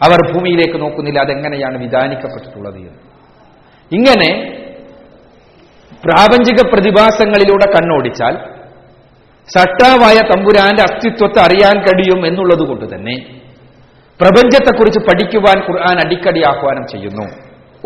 അവർ 0.00 0.18
ഭൂമിയിലേക്ക് 0.32 0.78
നോക്കുന്നില്ല 0.80 1.18
അതെങ്ങനെയാണ് 1.26 1.76
വിധാനിക്കപ്പെട്ടിട്ടുള്ളത് 1.78 2.78
എന്ന് 2.80 3.02
ഇങ്ങനെ 3.90 4.30
പ്രാപഞ്ചിക 6.03 6.67
പ്രതിഭാസങ്ങളിലൂടെ 6.67 7.71
കണ്ണോടിച്ചാൽ 7.71 8.35
സട്ടാവായ 9.57 10.17
തമ്പുരാന്റെ 10.35 10.81
അസ്തിത്വത്തെ 10.81 11.39
അറിയാൻ 11.39 11.81
കഴിയും 11.81 12.27
എന്നുള്ളത് 12.27 12.67
കൊണ്ട് 12.67 12.95
തന്നെ 12.95 13.15
പ്രപഞ്ചത്തെക്കുറിച്ച് 14.21 14.99
പഠിക്കുവാൻ 14.99 15.57
ഖുർആൻ 15.59 15.97
അടിക്കടി 16.05 16.41
ആഹ്വാനം 16.47 16.85
ചെയ്യുന്നു. 16.91 17.25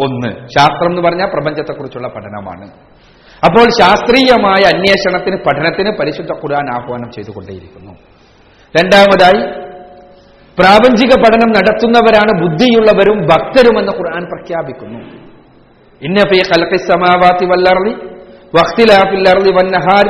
ഒന്ന് 0.06 0.48
ശാസ്ത്രം 0.48 0.90
എന്ന് 0.90 1.02
പറഞ്ഞാൽ 1.02 1.26
പ്രപഞ്ചത്തെക്കുറിച്ചുള്ള 1.26 2.08
പഠനമാണ്. 2.08 2.70
അപ്പോൾ 3.46 3.66
ശാസ്ത്രീയമായ 3.82 4.62
അന്വേഷണത്തിന് 4.74 5.36
പഠനത്തിന് 5.36 5.92
പരിശുദ്ധ 5.92 6.32
ഖുർആൻ 6.32 6.82
ആഹ്വാനം 6.82 7.12
ചെയ്തുകൊണ്ടേയിരിക്കുന്നു. 7.12 7.92
രണ്ടാമതായി 8.80 9.42
പ്രാപഞ്ചിക 10.60 11.10
പഠനം 11.10 11.52
നടത്തുന്നവരാണ് 11.52 12.42
ബുദ്ധിയുള്ളവരും 12.42 13.18
ഭക്തരുമെന്ന് 13.22 13.92
ഖുർആൻ 13.92 14.24
പ്രഖ്യാപിക്കുന്നു. 14.24 15.26
ഇന്ന 16.03 16.19
ഫീ 16.31 16.39
ഖൽഖിസ് 16.51 16.87
സമാവാതി 16.91 17.45
വൽ 17.51 17.67
അർളി 17.73 17.93
വഖ്തിലാഫിൽ 18.55 19.27
അർളി 19.33 19.51
വൻ 19.59 19.69
നഹാർ 19.77 20.07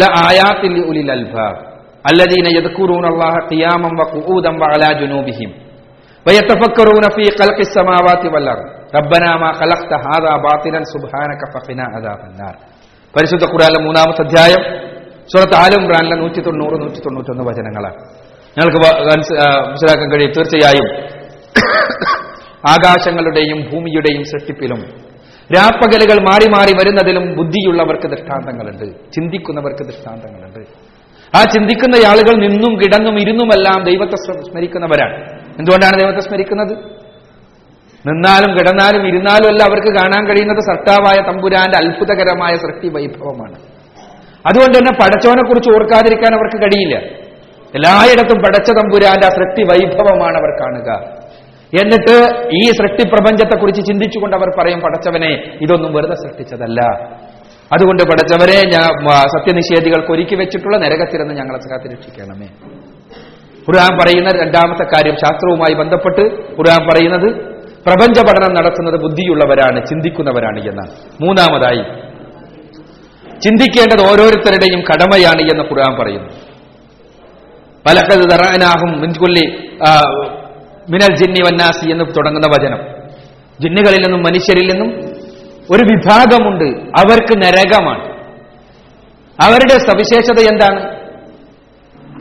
ലആയാതിൻ 0.00 0.72
ലിഉലിൽ 0.78 1.10
അൽബാബ് 1.16 1.58
الذين 2.04 2.46
يذكرون 2.58 3.04
الله 3.12 3.34
قياما 3.52 3.88
وقعودا 4.00 4.50
وعلى 4.62 4.88
جنوبهم 5.00 5.50
ويتفكرون 6.26 7.04
في 7.16 7.24
خلق 7.38 7.58
السماوات 7.60 8.22
والارض 8.32 8.66
ربنا 8.98 9.30
ما 9.42 9.50
خلقت 9.52 9.90
هذا 10.06 10.32
باطلا 10.46 10.80
سبحانك 10.94 11.40
فقنا 11.54 11.84
عذاب 11.94 12.20
النار 12.28 12.54
പരിശുദ്ധ 13.14 13.44
ഖുർആനിലെ 13.52 13.80
മൂന്നാമത്തെ 13.86 14.22
അധ്യായം 14.26 14.62
സൂറത്ത് 15.28 15.56
ആലം 15.62 15.80
ഇമ്രാനിലെ 15.80 16.16
നൂറ്റി 16.22 16.40
തൊണ്ണൂറ് 16.46 16.76
നൂറ്റി 16.82 17.00
തൊണ്ണൂറ്റൊന്ന് 17.00 17.44
വചനങ്ങളാണ് 17.48 17.98
ഞങ്ങൾക്ക് 18.56 18.80
വ- 18.84 18.98
മനസ്സ്- 19.08 19.38
ആ, 19.42 19.48
മനസ്സിലാക്കാൻ 19.68 20.08
കഴിയും 20.12 20.32
തീർച്ചയായും 20.36 20.86
ആകാശങ്ങളുടെയും 22.74 23.58
ഭൂമിയുടെയും 23.70 24.22
സൃഷ്ടിപ്പിലും 24.32 24.80
രാപ്പകലുകൾ 25.53 26.21
മാറി 26.21 26.49
മാറി 26.49 26.73
വരുന്നതിലും 26.73 27.35
ബുദ്ധിയുള്ളവർക്ക് 27.35 28.07
ദൃഷ്ടാന്തങ്ങളുണ്ട്. 28.07 29.11
ചിന്തിക്കുന്നവർക്ക് 29.11 29.83
ദൃഷ്ടാന്തങ്ങളുണ്ട്. 29.83 30.59
ആ 31.37 31.43
ചിന്തിക്കുന്ന 31.43 32.07
ആളുകൾ 32.07 32.47
നിന്നും 32.47 32.77
കിടന്നും 32.77 33.19
ഇരുന്നുമെല്ലാം 33.19 33.83
ദൈവത്തെ 33.83 34.15
സ്മരിക്കുന്നവരാണ്. 34.51 35.39
എന്തുകൊണ്ടാണ് 35.59 35.99
ദൈവത്തെ 35.99 36.19
സ്മരിക്കുന്നത്? 36.19 36.71
നിന്നാലും 38.07 38.53
കിടന്നാലും 38.53 39.07
ഇരുന്നാലും 39.07 39.47
അല്ല 39.47 39.63
അവർക്ക് 39.63 39.87
കാണാൻ 39.87 40.27
കഴിയുന്നത് 40.27 40.59
സർട്ടാവായ 40.59 41.31
തമ്പുരാന്റെ 41.31 41.77
അത്ഭുതകരമായ 41.85 42.55
സൃഷ്ടി 42.55 42.89
വൈഭവമാണ്. 42.89 43.55
അതുകൊണ്ട് 44.47 44.77
തന്നെ 44.77 44.91
പടച്ചവനെ 45.01 45.47
കുറിച്ച് 45.47 45.69
ഓർക്കാതിരിക്കാൻ 45.69 46.33
അവർക്ക് 46.33 46.61
കഴിയില്ല. 46.61 46.97
എല്ലായിടത്തും 47.75 48.37
പടച്ച 48.37 48.71
തമ്പുരാന്റെ 48.71 49.25
ആ 49.25 49.29
സൃഷ്ടി 49.29 49.63
വൈഭവമാണ് 49.63 50.37
അവർ 50.37 50.61
കാണുക. 50.61 51.24
എന്നിട്ട് 51.73 52.15
ഈ 52.59 52.63
സൃഷ്ടി 52.79 53.03
പ്രപഞ്ചത്തെക്കുറിച്ച് 53.13 53.81
ചിന്തിച്ചുകൊണ്ട് 53.89 54.35
അവർ 54.37 54.49
പറയും 54.59 54.79
പടച്ചവനെ 54.85 55.31
ഇതൊന്നും 55.65 55.93
വെറുതെ 55.93 56.15
സൃഷ്ടിച്ചതല്ല. 56.15 56.81
അതുകൊണ്ട് 57.75 58.03
പടച്ചവനെ 58.03 58.57
ഞാൻ 58.73 58.89
സത്യനിഷേധികൾക്ക് 59.35 60.11
ഒരുക്കി 60.11 60.35
വെച്ചിട്ടുള്ള 60.35 60.77
നരകത്തിരുന്ന് 60.77 61.33
ഞങ്ങളെ 61.33 61.59
കാത്തി 61.71 61.87
രക്ഷിക്കണമേ 61.93 62.49
ഖുർആൻ 63.67 63.93
പറയുന്ന 63.99 64.29
രണ്ടാമത്തെ 64.41 64.85
കാര്യം 64.93 65.15
ശാസ്ത്രവുമായി 65.15 65.73
ബന്ധപ്പെട്ട് 65.73 66.23
ഖുർആൻ 66.57 66.81
പറയുന്നത് 66.89 67.29
പ്രപഞ്ച 67.87 68.19
പഠനം 68.27 68.51
നടത്തുന്നത് 68.57 68.97
ബുദ്ധിയുള്ളവരാണ് 69.01 69.79
ചിന്തിക്കുന്നവരാണ് 69.89 70.59
എന്നാണ്. 70.69 70.91
മൂന്നാമതായി 71.21 71.83
ചിന്തിക്കേണ്ടത് 73.45 74.01
ഓരോരുത്തരുടെയും 74.09 74.81
കടമയാണ് 74.89 75.41
എന്ന് 75.51 75.63
ഖുർആൻ 75.63 75.93
പറയുന്നു. 76.01 76.29
പലക്കത് 77.87 78.23
ദറാനാഹും 78.31 78.91
മിൻകുല്ലി 79.01 79.45
മിനൽ 80.89 81.15
ജിന്നി 81.15 81.41
വന്നാസി 81.41 81.91
എന്ന് 81.91 82.05
തുടങ്ങുന്ന 82.05 82.47
വചനം. 82.47 82.77
ജിന്നുകളിൽ 83.61 83.97
നിന്നും 83.97 84.23
മനുഷ്യരിൽ 84.23 84.67
നിന്നും 84.67 84.99
ഒരു 85.71 85.93
വിഭാഗമുണ്ട്. 85.93 86.89
അവർക്ക് 86.89 87.37
നരകമാണ്. 87.37 88.15
അവരുടെ 89.43 89.77
സവിശേഷത 89.77 90.51
എന്താണ്? 90.51 90.81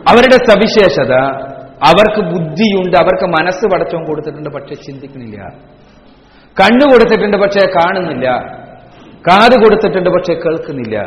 അവരുടെ 0.09 0.51
സവിശേഷത 0.51 1.13
അവർക്ക് 1.89 2.21
ബുദ്ധിയുണ്ട്. 2.21 2.97
അവർക്ക് 2.97 3.25
മനസ്സ് 3.25 3.67
പടച്ചവും 3.67 4.05
കൊടുത്തിട്ടുണ്ട് 4.05 4.51
പക്ഷെ 4.51 4.75
ചിന്തിക്കുന്നില്ല. 4.75 5.41
കണ്ണു 6.61 6.93
കൊടുത്തിട്ടുണ്ട് 6.93 7.37
പക്ഷെ 7.37 7.67
കാണുന്നില്ല. 7.67 8.31
കാത് 9.29 9.53
കൊടുത്തിട്ടുണ്ട് 9.53 10.11
പക്ഷെ 10.11 10.35
കേൾക്കുന്നില്ല. 10.35 11.03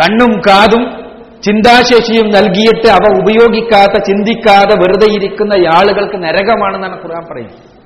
കണ്ണും 0.00 0.40
കാതും 0.40 1.05
ചിന്താശേഷിയും 1.46 2.30
നൽകിയിട്ട് 2.30 2.88
അവ 2.88 3.18
ഉപയോഗിക്കാത്ത 3.18 4.02
ചിന്തിക്കാതെ 4.02 4.78
വെറുതെ 4.78 5.14
ഇരിക്കുന്ന 5.14 5.52
ആളുകൾക്ക് 5.66 6.16
നരകമാണെന്നാണ് 6.16 6.94
ഖുർആൻ 7.04 7.22
പറയുന്നത്. 7.30 7.76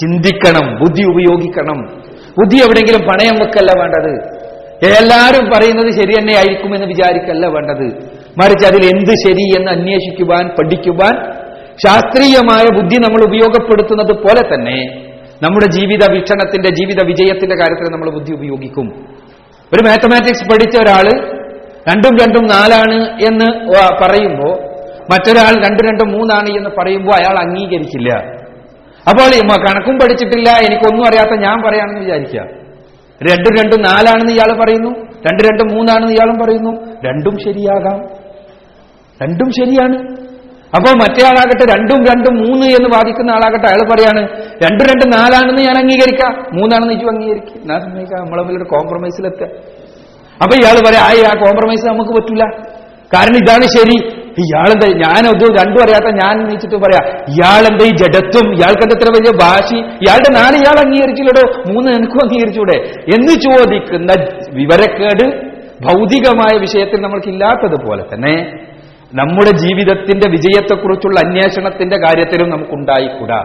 ചിന്തിക്കണം 0.00 0.78
ബുദ്ധി 0.78 1.02
ഉപയോഗിക്കണം. 1.02 2.02
ബുദ്ധി 2.38 2.56
എവിടെയെങ്കിലും 2.56 3.00
പണയം 3.00 3.46
വെക്കല്ല 3.46 3.80
വേണ്ടത്. 3.80 4.44
എല്ലാവരും 4.86 5.50
പറയുന്നത് 5.56 5.90
ശരി 5.90 6.12
തന്നെ 6.20 6.36
ആയിരിക്കുമെന്ന് 6.36 6.86
വിചാരിക്കല്ല 6.86 7.46
വേണ്ടത്. 7.46 7.84
മറിച്ച് 8.38 8.66
അതിൽ 8.66 8.84
എന്ത് 8.84 9.10
ശരി 9.10 9.58
എന്ന് 9.58 9.72
അന്വേഷിക്കുവാൻ 9.72 10.48
പഠിക്കുവാൻ 10.48 11.32
ശാസ്ത്രീയമായ 11.86 12.80
ബുദ്ധി 12.80 12.96
നമ്മൾ 12.96 13.24
ഉപയോഗപ്പെടുത്തുന്നത് 13.24 14.12
പോലെ 14.12 14.54
തന്നെ 14.54 15.06
നമ്മുടെ 15.42 15.70
ജീവിത 15.70 16.10
വീക്ഷണത്തിന്റെ 16.10 16.68
ജീവിത 16.68 17.04
വിജയത്തിന്റെ 17.06 17.56
കാര്യത്തിൽ 17.56 17.92
നമ്മൾ 17.92 18.10
ബുദ്ധി 18.10 18.32
ഉപയോഗിക്കും. 18.32 18.86
ഒരു 19.74 19.82
മാത്തമാറ്റിക്സ് 19.86 20.44
പഠിച്ച 20.44 20.78
ഒരാൾ 20.78 21.34
രണ്ടും 21.88 22.14
രണ്ടും 22.16 22.44
നാലാണ് 22.46 22.98
എന്ന് 23.22 23.48
പറയുമ്പോൾ 24.02 24.54
മറ്റൊരാൾ 25.12 25.54
രണ്ടും 25.68 25.88
രണ്ടും 25.88 26.08
മൂന്നാണ് 26.12 26.48
എന്ന് 26.56 26.70
പറയുമ്പോൾ 26.78 27.12
അയാൾ 27.12 27.38
അംഗീകരിക്കില്ല 27.38 28.10
അപ്പോൾ 29.10 29.56
കണക്കും 29.66 29.96
പഠിച്ചിട്ടില്ല 29.96 30.50
എനിക്കൊന്നും 30.68 31.06
അറിയാത്ത 31.06 31.40
ഞാൻ 31.40 31.62
പറയാണെന്ന് 31.62 32.00
വിചാരിക്കുക. 32.00 32.40
രണ്ടും 33.30 33.52
രണ്ടും 33.62 33.80
നാലാണെന്ന് 33.80 34.32
ഇയാൾ 34.32 34.50
പറയുന്നു 34.60 34.90
രണ്ട് 35.26 35.42
രണ്ടും 35.42 35.76
മൂന്നാണെന്ന് 35.76 36.12
ഇയാളും 36.12 36.38
പറയുന്നു 36.38 36.72
രണ്ടും 37.04 37.34
ശരിയാകാം. 37.44 37.98
രണ്ടും 39.22 39.50
ശരിയാണ്. 39.50 39.98
അപ്പോൾ 40.76 40.92
മറ്റേ 41.02 41.26
ആളാകട്ടെ 41.26 41.64
രണ്ടും 41.74 41.98
രണ്ടും 42.04 42.34
മൂന്ന് 42.36 42.66
എന്ന് 42.66 42.88
വാദിക്കുന്ന 42.94 43.30
ആളാകട്ടെ 43.30 43.66
അയാൾ 43.66 43.82
പറയാണ് 43.92 44.22
രണ്ടും 44.64 44.86
രണ്ടും 44.90 45.10
നാലാണെന്ന് 45.10 45.62
ഞാൻ 45.62 45.76
അംഗീകരിക്കാം 45.82 46.32
മൂന്നാണെന്ന് 46.52 46.94
ഇച്ചു 46.94 47.06
അംഗീകരിക്കും. 47.06 47.68
ഞാൻ 47.68 47.80
സമ്മതിക്കാം 47.80 48.20
നമ്മൾ 48.20 48.64
കോംപ്രമൈസിലെത്തുക 48.64 49.46
അപ്പൊ 50.42 50.56
ഇയാൾ 50.56 50.88
പറയാം 50.88 51.04
ആ 51.04 51.40
കോംപ്രമൈസ് 51.40 51.86
നമുക്ക് 51.86 52.10
പറ്റൂല. 52.10 52.44
കാരണം 53.14 53.36
ഇതാണ് 53.36 53.62
ശരി. 53.62 54.24
ഇയാളെന്താ 54.38 54.92
ഞാൻ 54.92 55.26
അത് 55.26 55.44
രണ്ടും 55.44 55.82
അറിയാത്ത 55.82 56.16
ഞാൻ 56.16 56.48
നീച്ചിട്ട് 56.48 56.76
പറയാ 56.76 57.16
ഇയാളെന്താ 57.28 57.84
ഈ 57.84 57.88
ജഡത്വം? 57.88 58.54
ഇയാൾക്ക് 58.54 58.82
എന്താ 58.82 58.98
ഇത്ര 58.98 59.08
വലിയ 59.08 59.38
ഭാഷി 59.42 59.74
ഇയാളുടെ 59.74 60.32
നാല് 60.32 60.56
ഇയാൾ 60.56 60.86
അംഗീകരിച്ചില്ലടോ. 60.86 61.72
മൂന്ന് 61.72 61.90
എനിക്കും 61.90 62.18
അംഗീകരിച്ചൂടെ. 62.22 62.76
എന്ന് 63.14 63.32
ചോദിക്കുന്ന 63.32 64.12
വിവരക്കേട് 64.50 65.54
ഭൗതികമായ 65.82 66.58
വിഷയത്തിൽ 66.58 67.00
നമ്മൾക്കില്ലാത്തതുപോലെ 67.00 68.04
തന്നെ 68.14 68.58
നമ്മുടെ 69.14 69.50
ജീവിതത്തിന്റെ 69.50 70.30
വിജയത്തെക്കുറിച്ചുള്ള 70.30 71.20
അന്വേഷണത്തിന്റെ 71.26 71.96
കാര്യത്തിലും 71.96 72.50
നമുക്കുണ്ടായിക്കൂടാ. 72.50 73.40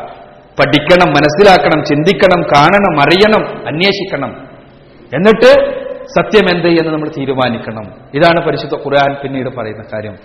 പഠിക്കണം 0.59 1.09
മനസ്സിലാക്കണം 1.09 1.83
ചിന്തിക്കണം 1.83 2.41
കാണണം 2.43 2.99
അറിയണം 2.99 3.67
അന്വേഷിക്കണം. 3.67 4.47
എന്നിട്ട് 5.13 5.79
സത്യമെന്ത് 6.15 6.67
എന്ന് 6.67 6.91
നമ്മൾ 6.93 7.09
തീരുമാനിക്കണം. 7.17 7.85
ഇതാണ് 8.13 8.47
പരിശുദ്ധ 8.47 8.75
ഖുർആൻ 8.75 9.15
പിന്നീട് 9.23 9.49
പറയുന്ന 9.57 9.83
കാര്യം. 9.93 10.15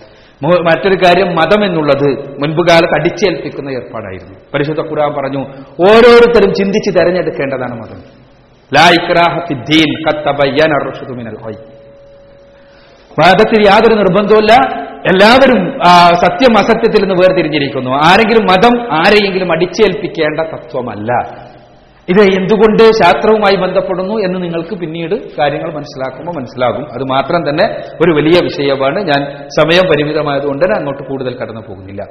മറ്റൊരു 0.43 0.95
കാര്യം 0.95 1.35
മതം 1.35 1.65
എന്നുള്ളത് 1.65 2.09
മുൻപ് 2.41 2.61
കാലത്ത് 2.69 2.99
അടിച്ചേൽപ്പിക്കുന്ന 2.99 3.69
ഏർപ്പാടായിരുന്നു. 3.69 4.39
പരിശുദ്ധ 4.53 4.81
ഖുർആൻ 4.81 5.13
പറഞ്ഞു 5.13 5.39
ഓരോരുത്തരും 5.79 6.53
ചിന്തിച്ച് 6.53 6.99
തെരഞ്ഞെടുക്കേണ്ടതാണ് 6.99 7.75
മതം. 7.75 8.01
ലാ 8.73 8.85
കത്തബയ്യാൻ 10.07 10.71
ഗയ് 11.33 11.63
മതത്തിൽ 13.19 13.61
യാതൊരു 13.67 13.95
നിർബന്ധവുമില്ല. 13.95 14.53
എല്ലാവരും 15.11 15.59
സത്യം 16.13 16.53
അസത്യത്തിൽ 16.57 17.01
നിന്ന് 17.01 17.15
വേർതിരിഞ്ഞിരിക്കുന്നു. 17.15 17.91
ആരെങ്കിലും 17.91 18.45
മതം 18.51 18.93
ആരെയെങ്കിലും 18.93 19.51
അടിച്ചേൽപ്പിക്കേണ്ട 19.51 20.39
തത്വമല്ല. 20.39 21.11
ഇത് 22.07 22.21
എന്തുകൊണ്ട് 22.37 22.83
ശാസ്ത്രവുമായി 23.01 23.55
ബന്ധപ്പെടുന്നു 23.55 24.15
എന്ന് 24.25 24.43
നിങ്ങൾക്ക് 24.43 24.75
പിന്നീട് 24.81 25.15
കാര്യങ്ങൾ 25.39 25.69
മനസ്സിലാക്കുമ്പോൾ 25.73 26.33
മനസ്സിലാകും. 26.35 26.83
അത് 26.95 27.03
മാത്രം 27.03 27.49
തന്നെ 27.49 27.65
ഒരു 28.03 28.11
വലിയ 28.17 28.37
വിഷയമാണ്. 28.49 28.99
ഞാൻ 29.11 29.21
സമയം 29.59 29.85
പരിമിതമായതുകൊണ്ട് 29.91 30.65
തന്നെ 30.65 30.77
അങ്ങോട്ട് 30.77 31.03
കൂടുതൽ 31.03 31.33
കടന്നു 31.39 31.61
പോകുന്നില്ല. 31.61 32.01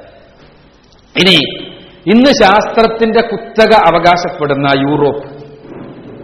ഇനി 1.15 1.37
ഇന്ന് 2.13 2.31
ശാസ്ത്രത്തിന്റെ 2.43 3.21
കുത്തക 3.21 3.73
അവകാശപ്പെടുന്ന 3.91 4.67
യൂറോപ്പ്. 4.85 5.27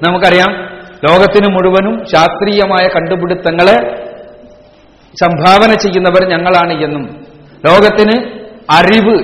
നമുക്കറിയാം 0.06 0.50
ലോകത്തിന് 1.06 1.48
മുഴുവനും 1.54 1.94
ശാസ്ത്രീയമായ 2.14 2.84
കണ്ടുപിടുത്തങ്ങളെ 2.96 3.76
സംഭാവന 5.14 5.70
ചെയ്യുന്നവർ 5.84 6.22
ഞങ്ങളാണ് 6.32 6.74
എന്നും 6.84 7.04
ലോകത്തിന് 7.68 8.16
അറിവ് 8.78 9.16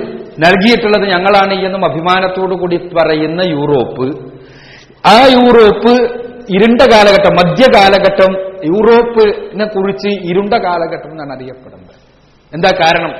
നൽകിയിട്ടുള്ളത് 0.45 1.05
ഞങ്ങളാണ് 1.13 1.53
എന്നും 1.67 1.83
അഭിമാനത്തോടു 1.85 2.55
കൂടി 2.55 2.77
പറയുന്ന 2.97 3.41
യൂറോപ്പ് 3.41 4.07
ആ 5.09 5.17
യൂറോപ്പ് 5.35 5.93
ഇരുണ്ട 6.55 6.81
കാലഘട്ടം 6.93 7.33
മധ്യകാലഘട്ടം 7.39 8.31
യൂറോപ്പിനെ 8.71 9.65
കുറിച്ച് 9.65 10.11
ഇരുണ്ട 10.31 10.53
കാലഘട്ടം 10.65 11.09
എന്നാണ് 11.11 11.33
അറിയപ്പെടുന്നത്. 11.35 11.95
എന്താ 12.53 12.71
കാരണം? 12.81 13.13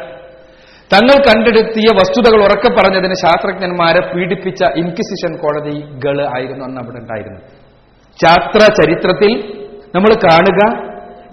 തങ്ങൾ 0.92 1.16
കണ്ടെടുത്തിയ 1.28 1.88
വസ്തുതകൾ 2.00 2.40
ഉറക്കെ 2.48 2.70
പറഞ്ഞതിന് 2.78 3.16
ശാസ്ത്രജ്ഞന്മാരെ 3.24 4.02
പീഡിപ്പിച്ച 4.12 4.62
ഇൻക്വിസിഷൻ 4.82 5.32
കോടതികൾ 5.44 6.18
ആയിരുന്നു 6.36 6.66
അന്ന് 6.66 6.80
അവിടെ 6.84 7.00
ഉണ്ടായിരുന്നത്. 7.04 7.44
ശാസ്ത്ര 8.20 8.62
ചരിത്രത്തിൽ 8.80 9.32
നമ്മൾ 9.96 10.12
കാണുക 10.28 10.62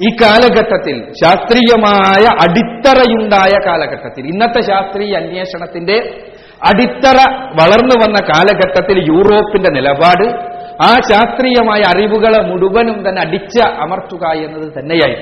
ഈ 0.07 0.09
കാലഘട്ടത്തിൽ 0.23 0.97
ശാസ്ത്രീയമായ 1.23 2.25
അടിത്തറയുണ്ടായ 2.45 3.55
കാലഘട്ടത്തിൽ 3.69 4.25
ഇന്നത്തെ 4.33 4.61
ശാസ്ത്രീയ 4.71 5.13
അന്വേഷണത്തിന്റെ 5.23 5.97
അടിത്തറ 6.63 7.19
വളർന്നു 7.61 8.05
വന്ന 8.05 8.21
കാലഘട്ടത്തിൽ 8.21 8.99
യൂറോപ്പിന്റെ 8.99 9.71
നിലപാട് 9.73 10.55
ആ 10.83 10.93
ശാസ്ത്രീയമായ 11.11 11.81
അറിവുകളെ 11.81 12.43
മുഴുവനും 12.43 13.09
തന്നെ 13.09 13.23
അടിച്ച 13.23 13.63
അമർത്തുക 13.65 14.27
എന്നത് 14.27 14.73
തന്നെയായി. 14.79 15.17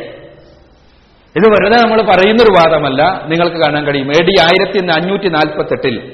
ഇത് 1.36 1.46
വെറുതെ 1.48 1.80
നമ്മൾ 1.80 2.02
പറയുന്നൊരു 2.02 2.52
വാദമല്ല 2.56 3.24
നിങ്ങൾക്ക് 3.24 3.56
കാണാൻ 3.56 3.86
കഴിയും. 3.86 4.10
എ 4.10 4.24
ഡി 4.24 4.34
ആയിരത്തി 4.40 4.86
അഞ്ഞൂറ്റി 4.92 5.28
നാൽപ്പത്തെട്ടിൽ 5.28 6.12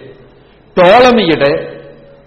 ടോളമിയുടെ 0.76 1.77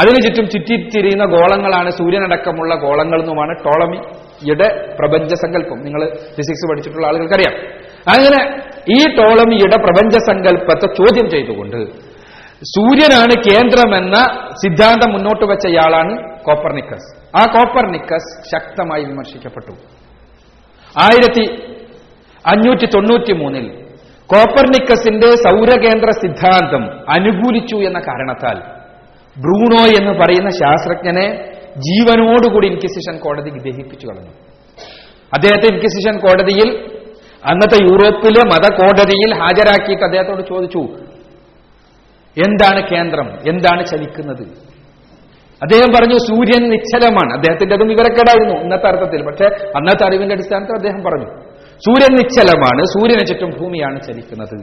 അതിനു 0.00 0.18
ചുറ്റും 0.24 0.46
ചുറ്റിത്തിരിയുന്ന 0.50 1.24
ഗോളങ്ങളാണ് 1.24 1.90
സൂര്യനടക്കമുള്ള 1.90 2.74
ഗോളങ്ങൾ 2.74 3.20
എന്നുമാണ് 3.20 3.52
ടോളമിയുടെ 3.64 4.96
പ്രപഞ്ച 5.00 5.34
സങ്കല്പം 5.34 5.78
നിങ്ങൾ 5.80 6.02
ഫിസിക്സ് 6.36 6.68
പഠിച്ചിട്ടുള്ള 6.70 7.06
ആളുകൾക്കറിയാം. 7.06 7.54
അങ്ങനെ 8.14 8.40
ഈ 8.96 9.16
ടോളമിയുടെ 9.16 9.76
പ്രപഞ്ച 9.84 10.14
സങ്കല്പത്തെ 10.30 10.88
ചോദ്യം 11.00 11.30
ചെയ്തുകൊണ്ട് 11.30 11.80
സൂര്യനാണ് 12.74 13.34
കേന്ദ്രമെന്ന 13.46 14.16
സിദ്ധാന്തം 14.62 15.12
മുന്നോട്ട് 15.12 15.44
വെച്ചയാളാണ് 15.44 16.12
കോപ്പർനിക്കസ്. 16.44 17.08
ആ 17.36 17.42
കോപ്പർനിക്കസ് 17.52 18.32
ശക്തമായി 18.52 19.04
വിമർശിക്കപ്പെട്ടു. 19.04 19.72
ആയിരത്തി 21.04 21.44
അഞ്ഞൂറ്റി 22.52 22.86
തൊണ്ണൂറ്റി 22.86 23.32
മൂന്നിൽ 23.32 23.81
കോപ്പർനിക്കസിന്റെ 24.34 25.26
സൗരകേന്ദ്ര 25.26 26.10
സിദ്ധാന്തം 26.10 27.10
അനുകൂലിച്ചു 27.10 27.76
എന്ന 27.76 27.98
കാരണത്താൽ 27.98 28.58
ബ്രൂണോ 29.38 29.84
എന്ന് 30.00 30.20
പറയുന്ന 30.20 30.50
ശാസ്ത്രജ്ഞനെ 30.50 31.52
ജീവനോടുകൂടി 31.76 32.66
ഇൻക്വിസിഷൻ 32.66 33.18
കോടതി 33.18 33.50
വിദേഹിപ്പിച്ചു 33.50 34.06
കളഞ്ഞു. 34.06 34.30
അദ്ദേഹത്തെ 35.34 35.74
ഇൻക്വിസിഷൻ 35.74 36.18
കോടതിയിൽ 36.18 37.00
അന്നത്തെ 37.50 37.82
യൂറോപ്പിലെ 37.82 38.44
മതകോടതിയിൽ 38.46 39.34
ഹാജരാക്കിയിട്ട് 39.34 40.04
അദ്ദേഹത്തോട് 40.04 40.42
ചോദിച്ചു 40.48 40.78
എന്താണ് 42.46 42.88
കേന്ദ്രം? 42.88 43.38
എന്താണ് 43.48 43.86
ചലിക്കുന്നത്? 43.86 44.72
അദ്ദേഹം 45.62 45.92
പറഞ്ഞു 46.00 46.14
സൂര്യൻ 46.14 46.70
നിശ്ചലമാണ്. 46.70 47.32
അദ്ദേഹത്തിന്റെ 47.32 47.74
അതും 47.74 47.88
വിവരക്കേടായിരുന്നു 47.88 48.60
ഇന്നത്തെ 48.60 48.86
അർത്ഥത്തിൽ. 48.86 49.22
പക്ഷേ 49.22 49.44
അന്നത്തെ 49.44 50.06
അറിവിന്റെ 50.08 50.32
അടിസ്ഥാനത്തിൽ 50.34 50.72
അദ്ദേഹം 50.72 51.02
പറഞ്ഞു 51.02 51.51
സൂര്യൻ 51.84 52.12
നിശ്ചലമാണ്. 52.14 52.82
സൂര്യന് 52.94 53.24
ചുറ്റും 53.26 53.50
ഭൂമിയാണ് 53.60 53.98
ചലിക്കുന്നത്. 54.02 54.56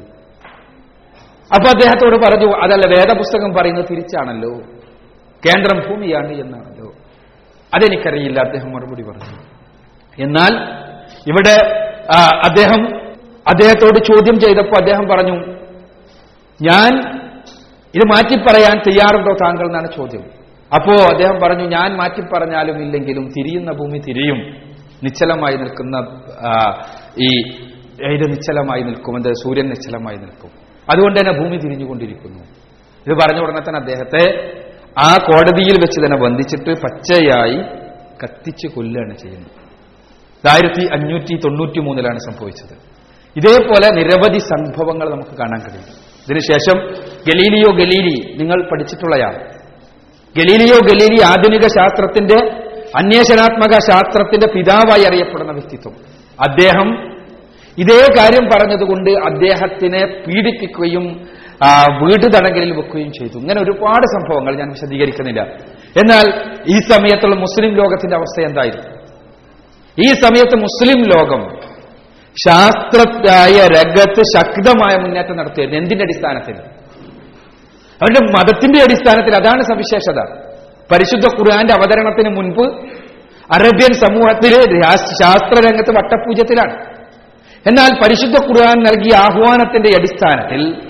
അപ്പൊ 1.55 1.67
അദ്ദേഹത്തോട് 1.75 2.15
പറഞ്ഞു 2.15 2.49
അതല്ല 2.63 2.85
വേദപുസ്തകം 2.89 3.51
പറയുന്നത് 3.53 3.85
തിരിച്ചാണല്ലോ. 3.91 4.51
കേന്ദ്രം 5.45 5.79
ഭൂമിയാണ് 5.87 6.31
എന്നാണല്ലോ. 6.31 6.89
അതെനിക്കറിയില്ല 7.75 8.39
അദ്ദേഹം 8.39 8.69
മറുപടി 8.73 9.03
പറഞ്ഞു. 9.03 9.37
എന്നാൽ 10.23 10.53
ഇവിടെ 11.29 11.55
അദ്ദേഹം 12.47 12.81
അദ്ദേഹത്തോട് 13.51 13.99
ചോദ്യം 14.09 14.39
ചെയ്തപ്പോൾ 14.39 14.77
അദ്ദേഹം 14.79 15.05
പറഞ്ഞു 15.11 15.35
ഞാൻ 16.61 16.91
ഇത് 17.95 18.05
മാറ്റി 18.13 18.35
പറയാൻ 18.47 18.75
തയ്യാറുണ്ടോ 18.87 19.33
താങ്കൾ 19.43 19.65
എന്നാണ് 19.65 19.89
ചോദ്യം. 19.97 20.23
അപ്പോ 20.75 20.93
അദ്ദേഹം 21.11 21.37
പറഞ്ഞു 21.43 21.65
ഞാൻ 21.75 21.95
മാറ്റി 21.97 22.21
പറഞ്ഞാലും 22.33 22.81
ഇല്ലെങ്കിലും 22.81 23.27
തിരിയുന്ന 23.37 23.71
ഭൂമി 23.71 23.99
തിരിയും. 24.07 24.39
നിശ്ചലമായി 25.03 25.57
നിൽക്കുന്ന 25.57 25.97
ഈ 27.17 27.49
ഏത് 28.13 28.29
നിശ്ചലമായി 28.29 28.81
നിൽക്കും? 28.81 29.15
എന്ത് 29.15 29.33
സൂര്യൻ 29.33 29.69
നിശ്ചലമായി 29.69 30.17
നിൽക്കും. 30.17 30.49
അതുകൊണ്ട് 30.91 31.19
തന്നെ 31.19 31.31
ഭൂമി 31.31 31.57
തിരിഞ്ഞുകൊണ്ടിരിക്കുന്നു. 31.57 32.39
ഇത് 33.07 33.13
പറഞ്ഞ 33.13 33.39
ഉടനെ 33.39 33.59
തന്നെ 33.59 33.79
അദ്ദേഹത്തെ 33.79 34.51
ആ 35.05 35.15
കോടതിയിൽ 35.15 35.73
വെച്ച് 35.73 36.05
തന്നെ 36.05 36.17
ബന്ധിച്ചിട്ട് 36.17 36.69
പച്ചയായി 36.69 37.61
കത്തിച്ച് 38.23 38.67
കൊല്ലുകയാണ് 38.67 39.17
ചെയ്യുന്നത്. 39.17 39.69
ആയിരത്തി 40.47 40.87
അഞ്ഞൂറ്റി 40.93 41.35
തൊണ്ണൂറ്റി 41.35 41.79
മൂന്നിലാണ് 41.79 42.19
സംഭവിച്ചത്. 42.19 42.77
ഇതേപോലെ 43.37 43.95
നിരവധി 43.95 44.37
സംഭവങ്ങൾ 44.37 45.09
നമുക്ക് 45.09 45.29
കാണാൻ 45.29 45.59
കഴിയും. 45.59 46.09
ഇതിനുശേഷം 46.25 46.79
ഗലീലിയോ 47.27 47.71
ഗലീലി 47.71 48.37
നിങ്ങൾ 48.37 48.69
പഠിച്ചിട്ടുള്ളയാൾ. 48.71 49.33
ഗലീലിയോ 50.37 50.79
ഗലീലി 50.79 51.21
ആധുനിക 51.25 51.61
ശാസ്ത്രത്തിന്റെ 51.61 52.69
അന്വേഷണാത്മക 52.97 53.71
ശാസ്ത്രത്തിന്റെ 53.91 54.47
പിതാവായി 54.47 55.03
അറിയപ്പെടുന്ന 55.09 55.51
വ്യക്തിത്വം. 55.51 56.18
അദ്ദേഹം 56.47 57.09
ഇതേ 57.77 58.05
കാര്യം 58.17 58.49
പറഞ്ഞതുകൊണ്ട് 58.55 59.09
അദ്ദേഹത്തിനെ 59.09 60.05
പീഡിപ്പിക്കുകയും 60.05 61.29
വീട് 62.03 62.25
തടങ്കലിൽ 62.25 62.73
വെക്കുകയും 62.73 63.11
ചെയ്തു. 63.11 63.37
ഇങ്ങനെ 63.37 63.61
ഒരുപാട് 63.61 64.05
സംഭവങ്ങൾ 64.07 64.55
ഞാൻ 64.55 64.69
വിശദീകരിക്കുന്നില്ല. 64.69 65.41
എന്നാൽ 66.01 66.51
ഈ 66.67 66.79
സമയത്തുള്ള 66.79 67.35
മുസ്ലിം 67.35 67.75
ലോകത്തിന്റെ 67.75 68.15
അവസ്ഥ 68.15 68.45
എന്തായിരുന്നു? 68.45 68.99
ഈ 69.99 70.07
സമയത്ത് 70.07 70.55
മുസ്ലിം 70.55 71.03
ലോകം 71.03 71.59
ശാസ്ത്രത്തായ 72.47 73.67
രംഗത്ത് 73.67 74.21
ശക്തമായ 74.37 75.01
മുന്നേറ്റം 75.01 75.37
നടത്തിയിരുന്നു. 75.37 75.79
എന്തിന്റെ 75.79 76.03
അടിസ്ഥാനത്തിൽ? 76.03 76.53
അവരുടെ 78.01 78.31
മതത്തിന്റെ 78.31 78.81
അടിസ്ഥാനത്തിൽ. 78.81 79.35
അതാണ് 79.35 79.61
സവിശേഷത. 79.61 80.19
പരിശുദ്ധ 80.91 81.25
ഖുർആന്റെ 81.25 81.73
അവതരണത്തിന് 81.73 82.29
മുൻപ് 82.29 82.98
അറേബ്യൻ 83.53 83.93
സമൂഹത്തിലെ 83.93 84.81
ശാസ്ത്രരംഗത്ത് 84.95 85.89
വട്ടപൂജ്യത്തിലാണ്. 85.89 86.99
എന്നാൽ 87.67 88.01
പരിശുദ്ധ 88.03 88.35
ഖുർആൻ 88.35 88.79
നൽകിയ 88.79 89.15
ആഹ്വാനത്തിന്റെ 89.15 89.89
അടിസ്ഥാനത്തിൽ 89.97 90.89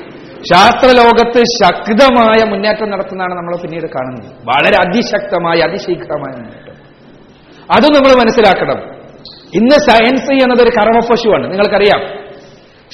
ശാസ്ത്രലോകത്ത് 0.54 1.40
ശക്തമായ 1.40 2.50
മുന്നേറ്റം 2.50 2.90
നടത്തുന്നതാണ് 2.90 3.36
നമ്മൾ 3.36 3.56
പിന്നീട് 3.56 3.86
കാണുന്നത്. 3.86 4.32
വളരെ 4.32 4.88
അതിശക്തമായ 4.88 5.60
അതിശീഘ്രമായ 5.60 6.42
മുന്നേറ്റം. 6.42 6.74
അത് 7.76 7.84
നമ്മൾ 7.84 8.24
മനസ്സിലാക്കണം. 8.24 9.00
ഇന്ന് 9.56 9.90
സയൻസ് 9.90 10.32
എന്നത് 10.32 10.62
ഒരു 10.62 10.70
കറവ 10.70 10.90
കറവപ്പശുവാണ് 10.90 11.52
നിങ്ങൾക്കറിയാം. 11.52 12.30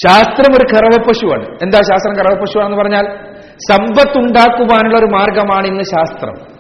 ശാസ്ത്രം 0.08 0.54
ഒരു 0.58 0.75
കറവപ്പശുവാണ് 0.75 1.45
എന്താ 1.62 1.78
ശാസ്ത്രം 1.78 2.15
കറവപ്പശുവാണെന്ന് 2.15 2.78
പറഞ്ഞാൽ 2.78 3.06
സമ്പത്തുണ്ടാക്കുവാനുള്ള 3.71 4.97
ഒരു 4.97 5.06
മാർഗമാണ് 5.06 5.67
ഇന്ന് 5.67 5.84
ശാസ്ത്രം. 5.84 6.54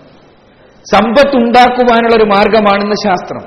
സമ്പത്തുണ്ടാക്കുവാനുള്ള 0.91 2.15
ഒരു 2.15 2.23
മാർഗമാണെന്ന് 2.23 2.95
ശാസ്ത്രം. 3.05 3.43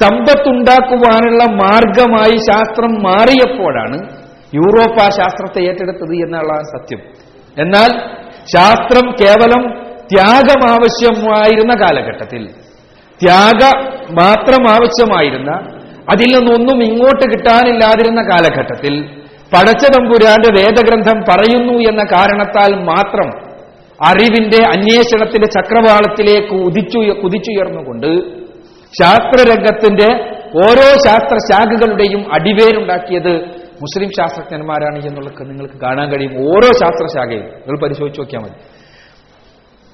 സമ്പത്തുണ്ടാക്കുവാനുള്ള 0.00 1.44
മാർഗമായി 1.62 2.36
ശാസ്ത്രം 2.50 2.92
മാറിയപ്പോഴാണ് 3.02 3.98
യൂറോപ്പ് 4.54 5.00
ആ 5.02 5.08
ശാസ്ത്രത്തെ 5.08 5.60
ഏറ്റെടുത്തത് 5.68 6.14
എന്നുള്ള 6.24 6.54
സത്യം. 6.72 7.00
എന്നാൽ 7.58 7.90
ശാസ്ത്രം 8.54 9.06
കേവലം 9.20 9.62
ത്യാഗം 10.12 10.60
ആവശ്യമായിരുന്ന 10.74 11.74
കാലഘട്ടത്തിൽ 11.74 12.42
ത്യാഗ 13.20 13.62
മാത്രം 14.12 14.62
ആവശ്യമായിരുന്ന 14.74 15.50
അതിൽ 16.12 16.30
നിന്നൊന്നും 16.36 16.78
ഇങ്ങോട്ട് 16.82 17.24
കിട്ടാനില്ലാതിരുന്ന 17.32 18.20
കാലഘട്ടത്തിൽ 18.22 18.94
പടച്ചതമ്പുരാന്റെ 19.54 20.50
വേദഗ്രന്ഥം 20.60 21.18
പറയുന്നു 21.30 21.72
എന്ന 21.90 22.02
കാരണത്താൽ 22.04 22.72
മാത്രം 22.84 23.28
അറിവിന്റെ 24.06 24.66
അന്വേഷണത്തിന്റെ 24.66 25.46
ചക്രവാളത്തിലേക്ക് 25.46 26.54
ഉദിച്ചു 26.54 26.98
കുതിച്ചുയർന്നുകൊണ്ട് 26.98 28.20
ശാസ്ത്രരംഗത്തിന്റെ 29.02 30.40
ഓരോ 30.56 30.92
ശാസ്ത്രശാഖകളുടെയും 31.06 32.34
അടിവേരുണ്ടാക്കിയത് 32.34 33.60
മുസ്ലിം 33.82 34.10
ശാസ്ത്രജ്ഞന്മാരാണ് 34.10 35.06
എന്നുള്ളത് 35.06 35.50
നിങ്ങൾക്ക് 35.50 35.74
കാണാൻ 35.74 36.10
കഴിയും. 36.12 36.32
ഓരോ 36.32 36.68
ശാസ്ത്രശാഖയും. 36.80 37.44
നിങ്ങൾ 37.44 37.84
പരിശോധിച്ച് 37.84 38.20
നോക്കിയാൽ 38.20 38.42
മതി. 38.42 38.54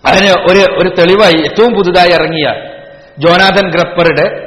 അതിന് 0.05 0.31
ഒരു 0.51 0.73
ഒരു 0.73 0.95
തെളിവായി 0.99 1.43
ഏറ്റവും 1.43 1.75
പുതുതായി 1.75 2.09
ഇറങ്ങിയ 2.15 2.53
Jonathan 3.19 3.71
ഗ്രപ്പറുടെ 3.71 4.46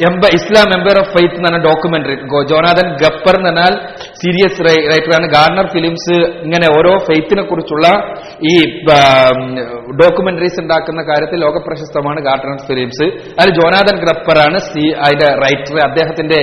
എംബ 0.00 0.26
Islam 0.36 0.68
empire 0.76 0.96
of 1.00 1.12
faith 1.14 1.36
എന്ന് 1.38 1.48
പറഞ്ഞ 1.48 1.60
ഡോക്യുമെന്ററി 1.66 2.14
ജോനാഥൻ 2.50 2.88
ഗപ്പർ 3.02 3.34
എന്ന് 3.38 3.50
പറഞ്ഞാൽ 3.50 3.74
സീരിയസ് 4.22 4.64
റൈറ്ററാണ് 4.92 5.26
ഗാർണർ 5.36 5.66
ഫിലിംസ് 5.74 6.16
ഇങ്ങനെ 6.46 6.68
ഓരോ 6.78 6.92
ഫെയ്ത്തിനെ 7.08 7.44
കുറിച്ചുള്ള 7.50 7.86
ഈ 8.52 8.54
ഡോക്യുമെന്ററീസ് 10.02 10.58
ഉണ്ടാക്കുന്ന 10.64 11.02
കാര്യത്തിൽ 11.10 11.40
ലോകപ്രശസ്തമാണ് 11.46 12.20
ഗാർണർ 12.28 12.60
ഫിലിംസ്. 12.70 13.06
അതിൽ 13.40 13.52
ജോനാഥൻ 13.60 13.98
ഗപ്പറാണ് 14.06 14.60
അതിന്റെ 15.06 15.28
റൈറ്റർ 15.44 15.76
അദ്ദേഹത്തിന്റെ 15.88 16.40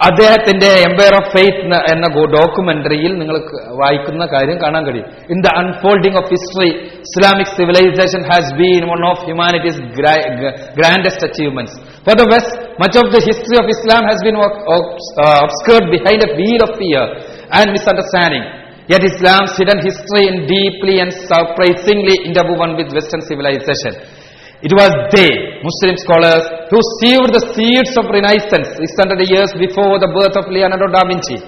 അദ്ദേഹത്തിന്റെ 0.00 0.68
എംപയർ 0.86 1.14
ഓഫ് 1.18 1.30
ഫെയ്ത്ത് 1.34 1.60
എന്ന 1.92 2.06
ഡോക്യുമെന്ററിയിൽ 2.36 3.12
നിങ്ങൾ 3.20 3.36
വായിക്കുന്ന 3.80 4.24
കാര്യം 4.32 4.56
കാണാൻ 4.64 4.82
കഴിയും. 4.86 5.06
In 5.32 5.38
the 5.46 5.50
unfolding 5.60 6.18
of 6.20 6.30
history 6.34 6.70
Islamic 7.06 7.52
civilisation 7.58 8.22
has 8.30 8.50
been 8.60 8.82
one 8.92 9.02
of 9.10 9.22
humanity's 9.28 9.80
grandest 10.78 11.26
achievements 11.28 11.76
for 12.06 12.16
the 12.22 12.26
west 12.34 12.56
much 12.78 12.98
of 12.98 13.06
the 13.14 13.22
history 13.22 13.56
of 13.60 13.66
Islam 13.70 14.02
has 14.10 14.18
been 14.26 14.34
uh, 14.34 15.46
obscured 15.46 15.94
behind 15.94 16.18
a 16.26 16.30
veil 16.34 16.60
of 16.66 16.74
fear 16.74 17.02
and 17.54 17.70
misunderstanding. 17.70 18.42
Yet 18.90 19.00
Islam's 19.00 19.54
hidden 19.56 19.80
history 19.80 20.28
is 20.28 20.36
deeply 20.44 21.00
and 21.00 21.08
surprisingly 21.14 22.28
interwoven 22.28 22.76
with 22.76 22.92
Western 22.92 23.22
civilization. 23.24 23.96
It 24.60 24.72
was 24.74 24.92
they, 25.14 25.60
Muslim 25.64 25.96
scholars, 26.02 26.44
who 26.68 26.80
sowed 27.00 27.30
the 27.32 27.44
seeds 27.54 27.94
of 27.96 28.10
Renaissance 28.10 28.76
600 28.76 29.22
years 29.24 29.50
before 29.56 29.96
the 30.02 30.10
birth 30.12 30.36
of 30.36 30.50
Leonardo 30.52 30.88
da 30.90 31.06
Vinci. 31.06 31.38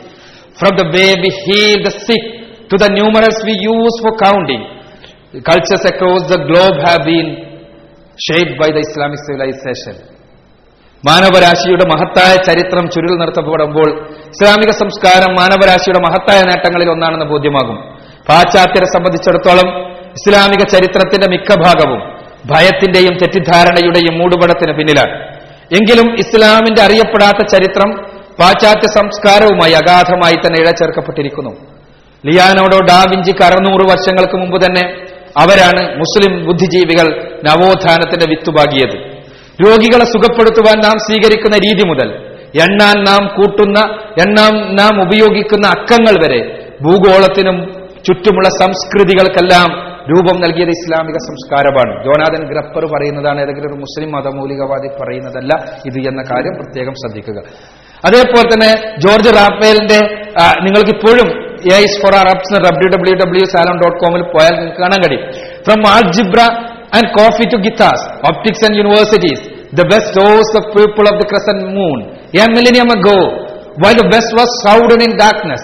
From 0.56 0.72
the 0.80 0.88
way 0.94 1.12
we 1.20 1.28
heal 1.44 1.84
the 1.84 1.92
sick 1.92 2.24
to 2.72 2.76
the 2.80 2.88
numerals 2.88 3.36
we 3.44 3.52
use 3.60 3.94
for 4.00 4.16
counting, 4.16 4.62
cultures 5.44 5.84
across 5.84 6.24
the 6.30 6.40
globe 6.48 6.76
have 6.86 7.04
been 7.04 7.28
shaped 8.16 8.56
by 8.56 8.72
the 8.72 8.80
Islamic 8.80 9.20
civilization. 9.28 10.15
മാനവരാശിയുടെ 11.08 11.84
മഹത്തായ 11.84 12.36
ചരിത്രം 12.36 12.90
ചുരുൾ 12.90 13.18
നിർത്തപ്പെടുമ്പോൾ 13.18 13.88
ഇസ്ലാമിക 14.06 14.70
സംസ്കാരം 14.70 15.32
മാനവരാശിയുടെ 15.40 15.98
മഹത്തായ 15.98 16.40
നേട്ടങ്ങളിൽ 16.40 16.90
ഒന്നാണെന്ന് 16.90 17.26
ബോധ്യമാകും. 17.26 17.78
പാശ്ചാത്യരെ 18.28 18.86
സംബന്ധിച്ചിടത്തോളം 18.86 19.68
ഇസ്ലാമിക 20.18 20.62
ചരിത്രത്തിന്റെ 20.74 21.26
മിക്ക 21.30 21.54
ഭാഗവും 21.64 22.16
ഭയത്തിന്റെയും 22.54 23.14
തെറ്റിദ്ധാരണയുടെയും 23.16 24.18
മൂടുപടത്തിന് 24.18 24.72
പിന്നിലാണ്. 24.78 25.14
എങ്കിലും 25.78 26.16
ഇസ്ലാമിന്റെ 26.18 26.82
അറിയപ്പെടാത്ത 26.82 27.46
ചരിത്രം 27.46 27.90
പാശ്ചാത്യ 28.40 28.88
സംസ്കാരവുമായി 28.98 29.72
അഗാധമായി 29.72 30.34
തന്നെ 30.34 30.58
ഇഴചേർക്കപ്പെട്ടിരിക്കുന്നു. 30.62 31.50
ലിയാനോഡോ 32.26 32.78
ഡാവിഞ്ചിക്ക് 32.80 33.44
അറുന്നൂറ് 33.44 33.84
വർഷങ്ങൾക്ക് 33.92 34.36
മുമ്പ് 34.36 34.64
തന്നെ 34.64 34.84
അവരാണ് 35.42 35.98
മുസ്ലിം 35.98 36.46
ബുദ്ധിജീവികൾ 36.46 37.06
നവോത്ഥാനത്തിന്റെ 37.44 38.26
വിത്തുപാകിയത്. 38.28 39.15
രോഗികളെ 39.64 40.04
സുഖപ്പെടുത്തുവാൻ 40.04 40.78
നാം 40.80 40.98
സ്വീകരിക്കുന്ന 40.98 41.56
രീതി 41.56 41.88
മുതൽ 41.88 42.08
എണ്ണാൻ 42.64 43.04
നാം 43.04 43.26
കൂട്ടുന്ന 43.36 43.78
എണ്ണാൻ 44.22 44.76
നാം 44.76 45.02
ഉപയോഗിക്കുന്ന 45.02 45.66
അക്കങ്ങൾ 45.66 46.14
വരെ 46.24 46.40
ഭൂഗോളത്തിനും 46.82 47.56
ചുറ്റുമുള്ള 48.06 48.48
സംസ്കൃതികൾക്കെല്ലാം 48.48 49.96
രൂപം 50.10 50.40
നൽകിയത് 50.40 50.68
ഇസ്ലാമിക 50.68 51.14
സംസ്കാരമാണ്. 51.14 52.04
ജോനാഥൻ 52.04 52.48
ഗ്രപ്പർ 52.48 52.86
പറയുന്നതാണ് 52.86 53.40
ഏതെങ്കിലും 53.40 53.68
ഒരു 53.68 53.78
മുസ്ലിം 53.80 54.12
മതമൂലികവാദി 54.12 54.88
പറയുന്നതല്ല 55.00 55.52
ഇത് 55.86 56.08
എന്ന 56.08 56.22
കാര്യം 56.22 56.54
പ്രത്യേകം 56.54 56.94
ശ്രദ്ധിക്കുക. 56.94 57.38
അതേപോലെ 58.04 58.54
തന്നെ 58.54 58.98
ജോർജ് 58.98 59.34
റാഫേലിന്റെ 59.36 60.00
ആ, 60.42 60.52
നിങ്ങൾക്ക് 60.62 60.90
ഇപ്പോഴും 60.90 61.46
S 61.76 62.02
for 62.02 62.14
Arabs 62.16 62.54
W 62.54 62.88
W 62.88 63.14
W 63.14 63.44
Salam 63.44 63.76
dot 63.78 64.04
കോമിൽ 64.04 64.22
പോയാൽ 64.22 64.50
നിങ്ങൾക്ക് 64.50 64.80
കാണാൻ 64.80 65.00
കഴിയും. 65.02 65.22
From 65.64 65.80
algebra 65.88 66.40
and 66.96 67.04
coffee 67.12 67.48
to 67.52 67.58
guitars, 67.60 68.00
optics 68.24 68.60
and 68.64 68.74
universities, 68.74 69.40
the 69.76 69.86
best 69.92 70.16
hosts 70.16 70.54
of 70.56 70.72
people 70.72 71.04
of 71.04 71.16
the 71.20 71.28
crescent 71.28 71.62
moon, 71.76 71.98
a 72.32 72.44
millennium 72.56 72.88
ago, 72.88 73.18
while 73.82 73.96
the 73.96 74.08
west 74.08 74.30
was 74.32 74.48
shrouded 74.64 75.00
in 75.04 75.12
darkness, 75.20 75.60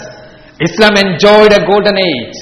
Islam 0.60 0.94
enjoyed 1.00 1.52
a 1.56 1.64
golden 1.64 1.96
age, 1.96 2.36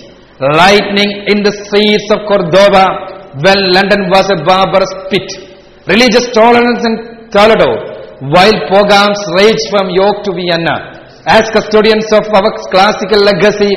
lightning 0.59 1.11
in 1.31 1.45
the 1.47 1.55
streets 1.63 2.09
of 2.11 2.27
Cordoba, 2.27 3.11
when 3.39 3.59
London 3.71 4.11
was 4.11 4.27
a 4.35 4.43
barbarous 4.43 4.91
pit, 5.11 5.29
religious 5.87 6.27
tolerance 6.35 6.83
in 6.83 6.95
Toledo, 7.31 7.71
while 8.35 8.59
pogroms 8.67 9.21
raged 9.39 9.67
from 9.71 9.87
York 9.95 10.27
to 10.27 10.35
Vienna. 10.35 10.99
As 11.31 11.47
custodians 11.55 12.11
of 12.11 12.27
our 12.35 12.51
classical 12.75 13.23
legacy, 13.23 13.71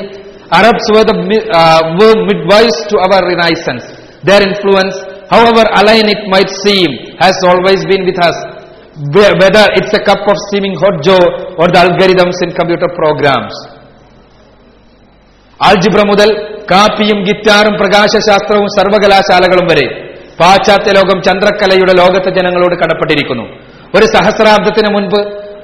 Arabs 0.50 0.84
were, 0.90 1.06
the, 1.06 1.16
uh, 1.54 1.80
were 2.02 2.16
midwives 2.26 2.74
to 2.90 2.96
our 2.98 3.22
renaissance. 3.30 3.93
Their 4.24 4.42
influence, 4.42 4.96
however 5.28 5.64
alien 5.74 6.08
it 6.08 6.22
might 6.26 6.50
seem, 6.58 6.90
has 7.18 7.36
always 7.44 7.80
been 7.84 8.04
with 8.04 8.18
us. 8.20 8.36
Whether 9.12 9.64
it's 9.74 9.92
a 9.92 10.02
cup 10.02 10.22
of 10.22 10.36
steaming 10.46 10.76
hot 10.76 10.96
joe 11.02 11.24
or 11.58 11.66
the 11.68 11.80
algorithms 11.84 12.38
in 12.40 12.50
computer 12.52 12.90
programs. 13.00 13.54
Algebra 15.60 16.00
മുതൽ 16.02 16.28
കാപ്പിയും 16.70 17.18
ഗിറ്റാറും 17.26 17.74
പ്രകാശശാസ്ത്രവും 17.80 18.66
സർവകലാശാലകളും 18.76 19.66
വരെ 19.70 19.84
പാശ്ചാത്യ 20.40 20.92
ലോകം 20.96 21.18
ചന്ദ്രക്കലയുടെ 21.26 21.92
ലോകത്തെ 22.00 22.30
ജനങ്ങളോട് 22.38 22.74
കടപ്പെട്ടിരിക്കുന്നു 22.80 23.44
ഒരു 23.96 24.06
സഹസ്രാബ്ദത്തിന് 24.14 24.90
മുൻപ് 24.94 25.20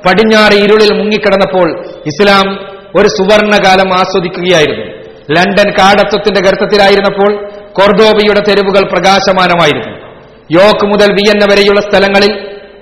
പടിഞ്ഞാറ് 0.07 0.57
ഇരുളിൽ 0.64 0.90
മുങ്ങിക്കിടന്നപ്പോൾ 1.01 1.66
ഇസ്ലാം 2.11 2.46
ഒരു 2.99 3.09
സുവർണകാലം 3.16 3.90
ആസ്വദിക്കുകയായിരുന്നു 4.01 4.87
ലണ്ടൻ 5.37 5.68
കാടത്വത്തിന്റെ 5.79 6.40
ഗർത്തത്തിലായിരുന്നപ്പോൾ 6.46 7.31
കൊർദോബയുടെ 7.73 8.43
തെരുവുകൾ 8.49 8.83
പ്രകാശമാനമായിരുന്നു. 8.93 9.97
യോക്ക് 10.59 10.87
മുതൽ 10.87 11.13
വിയന്ന 11.13 11.45
വരെയുള്ള 11.53 11.81
സ്ഥലങ്ങളിൽ 11.81 12.33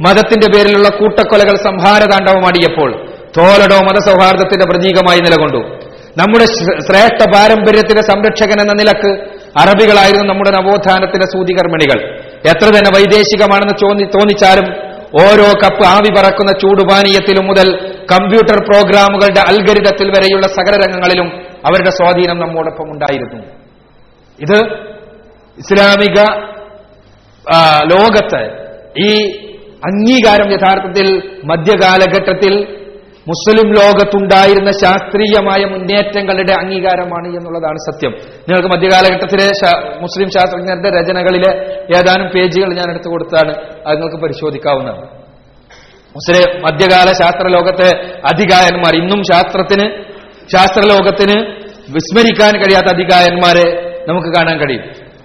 മതത്തിന്റെ 0.00 0.46
പേരിലുള്ള 0.54 0.88
കൂട്ടക്കൊലകൾ 0.88 1.56
സംഹാരതാണ്ഡവമാടിയപ്പോൾ 1.56 2.90
തോലഡോ 3.38 3.78
മതസൗഹാർദ്ദത്തിന്റെ 3.78 4.66
പ്രതീകമായി 4.70 5.18
നിലകൊണ്ടു. 5.18 5.88
നമ്മുടെ 6.20 6.44
ശ്രേഷ്ഠ 6.88 7.30
പാരമ്പര്യത്തിന്റെ 7.34 8.02
സംരക്ഷകൻ 8.02 8.60
എന്ന 8.60 8.72
നിലയ്ക്ക് 8.72 9.10
അറബികളായിരുന്നു 9.58 10.24
നമ്മുടെ 10.24 10.50
നവോത്ഥാനത്തിന്റെ 10.50 11.26
സൂതികർമ്മിണികൾ. 11.26 11.98
എത്ര 12.46 12.66
തന്നെ 12.66 12.90
വൈദേശികമാണെന്ന് 12.94 13.74
തോന്നിച്ചാലും 14.18 14.88
ഓരോ 15.22 15.48
കപ്പ് 15.64 15.86
ആവി 15.86 16.20
പറക്കുന്ന 16.20 16.52
ചൂടുപാനീയത്തിലും 16.52 17.46
മുതൽ 17.46 17.68
കമ്പ്യൂട്ടർ 18.12 18.58
പ്രോഗ്രാമുകളുടെ 18.70 19.40
അൽഗരിതത്തിൽ 19.40 20.08
വരെയുള്ള 20.08 20.46
സകല 20.46 20.74
രംഗങ്ങളിലും 20.86 21.28
അവരുടെ 21.66 21.90
സ്വാധീനം 21.90 22.38
നമ്മോടൊപ്പം 22.38 22.92
ഉണ്ടായിരുന്നു. 22.92 23.57
ഇത് 24.44 24.58
ഇസ്ലാമിക 25.58 26.18
ലോകത്ത് 27.92 28.42
ഈ 29.08 29.10
അംഗീകാരം 29.88 30.48
യഥാർത്ഥത്തിൽ 30.56 31.06
മധ്യകാലഘട്ടത്തിൽ 31.50 32.54
മുസ്ലിം 33.30 33.68
ലോകത്തുണ്ടായിരുന്ന 33.78 34.70
ശാസ്ത്രീയമായ 34.82 35.62
മുന്നേറ്റങ്ങളുടെ 35.72 36.54
അംഗീകാരമാണ് 36.60 37.28
എന്നുള്ളതാണ് 37.38 37.78
സത്യം. 37.88 38.12
നിങ്ങൾക്ക് 38.46 38.70
മധ്യകാലഘട്ടത്തിലെ 38.74 39.48
മുസ്ലിം 40.04 40.28
ശാസ്ത്രജ്ഞരുടെ 40.36 40.90
രചനകളിലെ 40.98 41.50
ഏതാനും 41.98 42.28
പേജുകൾ 42.34 42.70
ഞാൻ 42.80 42.88
എടുത്തു 42.94 43.08
കൊടുത്താണ് 43.12 43.52
അത് 43.86 43.94
നിങ്ങൾക്ക് 43.96 44.20
പരിശോധിക്കാവുന്നതാണ്. 44.24 45.04
മുസ്ലിം 46.14 46.46
മധ്യകാല 46.66 47.08
ശാസ്ത്ര 47.22 47.46
ലോകത്തെ 47.56 47.90
അധികായന്മാർ 48.32 48.94
ഇന്നും 49.02 49.20
ശാസ്ത്രത്തിന് 49.32 49.86
ശാസ്ത്രലോകത്തിന് 50.54 51.36
വിസ്മരിക്കാൻ 51.96 52.54
കഴിയാത്ത 52.62 52.88
അധികായന്മാരെ 52.96 53.66
നമുക്ക് 54.08 54.28
കാണാൻ 54.28 54.58
കഴിയും. 54.58 54.82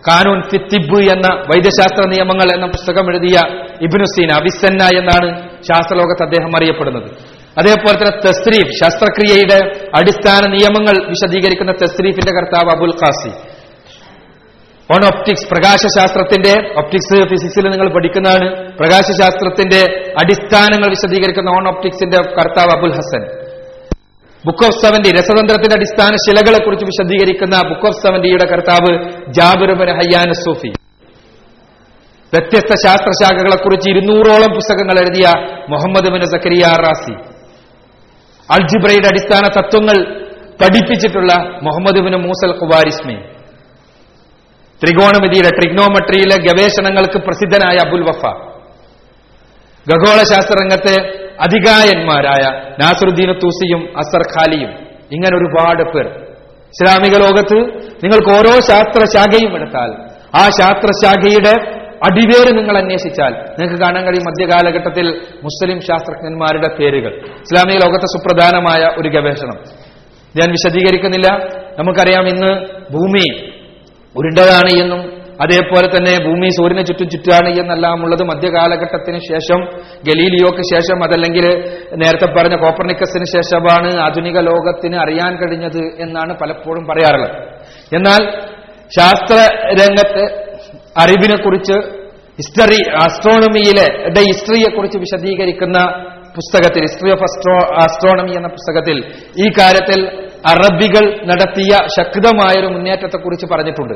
കാനൂൻ 0.08 0.42
ഫിത്തിബ് 0.42 1.02
എന്ന 1.02 1.34
വൈദ്യശാസ്ത്ര 1.36 2.08
നിയമങ്ങൾ 2.08 2.54
എന്ന 2.54 2.66
പുസ്തകം 2.66 3.10
എഴുതിയ 3.10 3.38
ഇബിനുസീൻ 3.82 4.32
അബിസന്ന 4.36 4.98
എന്നാണ് 4.98 5.50
ശാസ്ത്രലോകത്ത് 5.62 6.24
അദ്ദേഹം 6.24 6.52
അറിയപ്പെടുന്നത്. 6.58 7.12
അതേപോലെ 7.58 7.98
തന്നെ 7.98 8.18
തസ്രീഫ് 8.18 8.86
ശസ്ത്രക്രിയയുടെ 8.86 9.90
അടിസ്ഥാന 10.00 10.50
നിയമങ്ങൾ 10.50 11.10
വിശദീകരിക്കുന്ന 11.10 11.72
തസ്രീഫിന്റെ 11.72 12.32
കർത്താവ് 12.32 12.78
അബുൽ 12.78 12.92
ഖാസി. 12.92 13.30
ഓൺ 14.94 15.06
ഒപ്റ്റിക്സ് 15.06 15.48
പ്രകാശശാസ്ത്രത്തിന്റെ 15.48 16.74
ഒപ്റ്റിക്സ് 16.78 17.30
ഫിസിക്സിൽ 17.30 17.70
നിങ്ങൾ 17.70 17.94
പഠിക്കുന്നതാണ് 17.94 18.78
പ്രകാശശാസ്ത്രത്തിന്റെ 18.78 20.12
അടിസ്ഥാനങ്ങൾ 20.12 20.90
വിശദീകരിക്കുന്ന 20.90 21.50
ഓൺ 21.50 21.68
ഒപ്റ്റിക്സിന്റെ 21.68 22.18
കർത്താവ് 22.18 22.78
Abul 22.78 22.92
Hasan. 22.92 23.43
Book 24.48 24.66
of 24.66 24.80
seventy 24.82 25.10
രസതന്ത്രത്തിന്റെ 25.10 25.76
അടിസ്ഥാന 25.76 26.14
ശിലകളെ 26.26 26.60
കുറിച്ച് 26.66 26.86
വിശദീകരിക്കുന്ന 26.86 27.56
ബുക്ക് 27.70 27.88
ഓഫ് 27.88 28.02
സെവന്റിയുടെ 28.02 28.46
കർത്താവ് 28.52 28.92
ജാബിറുബൻ 29.28 29.90
ഹയ്യാൻ 30.00 30.34
സൂഫി 30.46 30.72
വ്യത്യസ്ത 32.34 32.74
ശാസ്ത്രശാഖകളെ 32.86 33.58
കുറിച്ച് 33.64 33.88
ഇരുന്നൂറോളം 33.90 34.52
പുസ്തകങ്ങൾ 34.54 34.98
എഴുതിയ 35.04 35.28
മുഹമ്മദ് 35.70 36.10
ബിൻ 36.14 36.24
സക്കരിയ 36.26 36.64
റാസി. 36.86 37.14
അൽജിബ്രയുടെ 38.50 39.08
അടിസ്ഥാന 39.08 39.44
തത്വങ്ങൾ 39.58 39.98
പഠിപ്പിച്ചിട്ടുള്ള 40.62 41.32
മുഹമ്മദ് 41.66 42.02
ബിൻ 42.06 42.16
മൂസൽ 42.28 42.54
കുബാരിസ്മി 42.62 43.18
ത്രികോണമിതിയുടെ 44.82 45.50
ട്രിഗ്നോമെട്രിയിലെ 45.50 46.38
ഗവേഷണങ്ങൾക്ക് 46.48 47.20
പ്രസിദ്ധനായ 47.28 47.78
അബുൽ 47.86 48.04
വഫ. 48.10 48.24
ഖഗോളശാസ്ത്ര 49.92 50.62
രംഗത്തെ 50.62 51.24
അധികായന്മാരായ 51.42 52.44
നാസറുദ്ദീൻ 52.84 53.32
തൂസിയും 53.32 53.98
അസർ 53.98 54.22
ഖാലിയും 54.22 54.70
ഇങ്ങനെ 55.12 55.38
ഒരുപാട് 55.38 55.84
പേർ. 55.84 56.08
ഇസ്ലാമിക 56.58 57.18
ലോകത്ത് 57.18 57.58
നിങ്ങൾക്ക് 58.04 58.30
ഓരോ 58.30 58.60
ശാസ്ത്രശാഖയും 58.60 59.56
എടുത്താൽ 59.56 59.92
ആ 60.36 60.50
ശാസ്ത്രശാഖയുടെ 60.50 61.84
അടിവേര് 61.94 62.58
നിങ്ങൾ 62.58 62.78
അന്വേഷിച്ചാൽ 62.78 63.34
നിങ്ങൾക്ക് 63.34 63.84
കാണാൻ 63.84 64.06
കഴിയും 64.06 64.24
മധ്യകാലഘട്ടത്തിൽ 64.24 65.22
മുസ്ലിം 65.44 65.82
ശാസ്ത്രജ്ഞന്മാരുടെ 65.82 66.68
പേരുകൾ. 66.68 67.16
ഇസ്ലാമിക 67.16 67.76
ലോകത്തെ 67.76 68.06
സുപ്രധാനമായ 68.06 69.02
ഒരു 69.02 69.10
ഗവേഷണം. 69.10 69.58
ഞാൻ 70.36 70.52
വിശദീകരിക്കുന്നില്ല. 70.52 71.48
നമുക്കറിയാം 71.80 72.28
ഇന്ന് 72.28 72.66
ഭൂമി 72.94 73.54
ഉരുണ്ടതാണ് 74.16 74.84
എന്നും 74.84 75.13
അതേപോലെ 75.42 75.88
തന്നെ 75.96 76.14
ഭൂമി 76.26 76.50
സൂര്യനെ 76.50 76.82
ചുറ്റും 76.82 77.10
ചുറ്റാണ് 77.10 77.50
എന്നെല്ലാം 77.62 78.04
ഉള്ളത് 78.06 78.24
മധ്യകാലഘട്ടത്തിന് 78.24 79.20
ശേഷം 79.30 79.60
ഗലീലിയോക്ക് 80.08 80.64
ശേഷം 80.74 81.04
അതല്ലെങ്കിൽ 81.04 81.46
നേരത്തെ 82.02 82.28
പറഞ്ഞ 82.36 82.56
കോപ്പർണിക്കസിന് 82.56 83.28
ശേഷമാണ് 83.36 83.90
ആധുനിക 84.06 84.38
ലോകത്തിന് 84.50 84.96
അറിയാൻ 84.96 85.36
കഴിഞ്ഞത് 85.36 85.82
എന്നാണ് 86.06 86.34
പലപ്പോഴും 86.42 86.84
പറയാറുള്ളത്. 86.90 87.36
എന്നാൽ 87.98 88.22
ശാസ്ത്ര 88.98 89.38
രംഗത്ത് 89.82 90.24
അറിവിനെ 91.04 91.38
കുറിച്ച് 91.44 91.78
ഹിസ്റ്ററി 92.40 92.82
ആസ്ട്രോണമിയിലെ 93.06 93.88
ഹിസ്റ്ററിയെ 94.32 94.70
കുറിച്ച് 94.76 94.98
വിശദീകരിക്കുന്ന 94.98 95.80
പുസ്തകത്തിൽ 96.38 96.82
ഹിസ്റ്ററി 96.82 97.12
ഓഫ് 97.16 97.26
അസ്ട്രോ 97.30 97.56
ആസ്ട്രോണമി 97.86 98.34
എന്ന 98.40 98.48
പുസ്തകത്തിൽ 98.48 98.98
ഈ 99.44 99.48
കാര്യത്തിൽ 99.60 100.00
അറബികൾ 100.52 101.04
നടത്തിയ 101.30 101.74
ശക്തമായൊരു 101.98 102.68
മുന്നേറ്റത്തെക്കുറിച്ച് 102.68 103.46
പറഞ്ഞിട്ടുണ്ട്. 103.54 103.96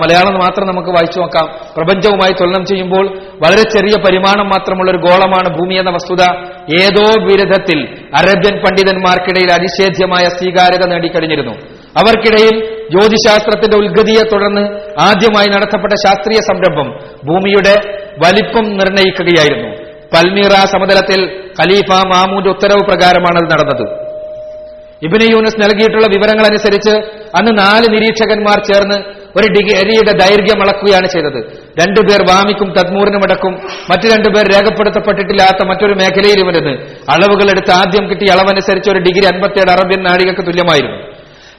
മലയാളം 0.00 0.34
മാത്രം 0.34 0.66
നമുക്ക് 0.66 0.88
വായിച്ചു 0.88 1.18
നോക്കാം. 1.20 1.46
പ്രപഞ്ചവുമായി 1.76 2.32
തുലനം 2.40 2.64
ചെയ്യുമ്പോൾ 2.66 3.06
വളരെ 3.44 3.64
ചെറിയ 3.74 3.94
പരിമാണം 4.06 4.46
മാത്രമുള്ള 4.48 4.90
ഒരു 4.90 4.98
ഗോളമാണ് 4.98 5.48
ഭൂമി 5.58 5.74
എന്ന 5.74 5.90
വസ്തുത. 5.90 6.22
ഏതോ 6.82 7.04
വിരുദ്ധത്തിൽ 7.26 7.78
അറേബ്യൻ 8.20 8.56
പണ്ഡിതന്മാർക്കിടയിൽ 8.64 9.52
അതിഷേധ്യമായ 9.52 10.24
സ്വീകാര്യത 10.38 10.88
നേടിക്കഴിഞ്ഞിരുന്നു. 10.92 11.52
അവർക്കിടയിൽ 12.02 12.56
ജ്യോതിശാസ്ത്രത്തിന്റെ 12.90 13.76
ഉത്ഗതിയെ 13.76 14.24
തുടർന്ന് 14.32 14.64
ആദ്യമായി 15.00 15.48
നടത്തപ്പെട്ട 15.48 15.92
ശാസ്ത്രീയ 16.06 16.40
സംരംഭം 16.40 16.88
ഭൂമിയുടെ 17.28 17.74
വലിപ്പം 18.24 18.64
നിർണയിക്കുകയായിരുന്നു 18.76 19.70
പൽമീറ 20.14 20.52
സമതലത്തിൽ 20.72 21.20
ഖലീഫ 21.60 21.90
മാമൂന്റെ 22.12 22.50
ഉത്തരവ് 22.50 22.82
പ്രകാരമാണ് 22.90 23.38
അത് 23.42 23.48
നടന്നത്. 23.52 24.05
ഇബിന് 25.04 25.32
യൂനസ് 25.32 25.60
നൽകിയിട്ടുള്ള 25.60 26.06
വിവരങ്ങൾ 26.06 26.46
അനുസരിച്ച് 26.46 26.90
അന്ന് 27.38 27.58
നാല് 27.58 27.86
നിരീക്ഷകന്മാർ 27.94 28.64
ചേർന്ന് 28.64 28.94
ഒരു 29.38 29.52
ഡിഗ്രിയുടെ 29.52 30.12
ദൈർഘ്യം 30.12 30.62
അളക്കുകയാണ് 30.62 31.06
ചെയ്തത്. 31.06 31.40
രണ്ടുപേർ 31.80 32.22
വാമിക്കും 32.30 32.74
തദ്മൂറിനും 32.78 33.20
അടക്കും. 33.24 33.54
മറ്റു 33.90 34.06
രണ്ടുപേർ 34.14 34.52
രേഖപ്പെടുത്തപ്പെട്ടിട്ടില്ലാത്ത 34.52 35.66
മറ്റൊരു 35.66 35.92
മേഖലയിൽ 35.92 36.40
ഇവരുന്ന് 36.44 36.70
അളവുകൾ 37.10 37.50
എടുത്ത് 37.50 37.70
ആദ്യം 37.70 38.10
കിട്ടിയ 38.10 38.32
അളവനുസരിച്ച് 38.32 38.90
ഒരു 38.90 38.98
ഡിഗ്രി 38.98 39.26
അൻപത്തിയേഴ് 39.26 39.70
അറബിയൻ 39.70 40.02
നാഴികക്ക് 40.02 40.46
തുല്യമായിരുന്നു. 40.46 40.96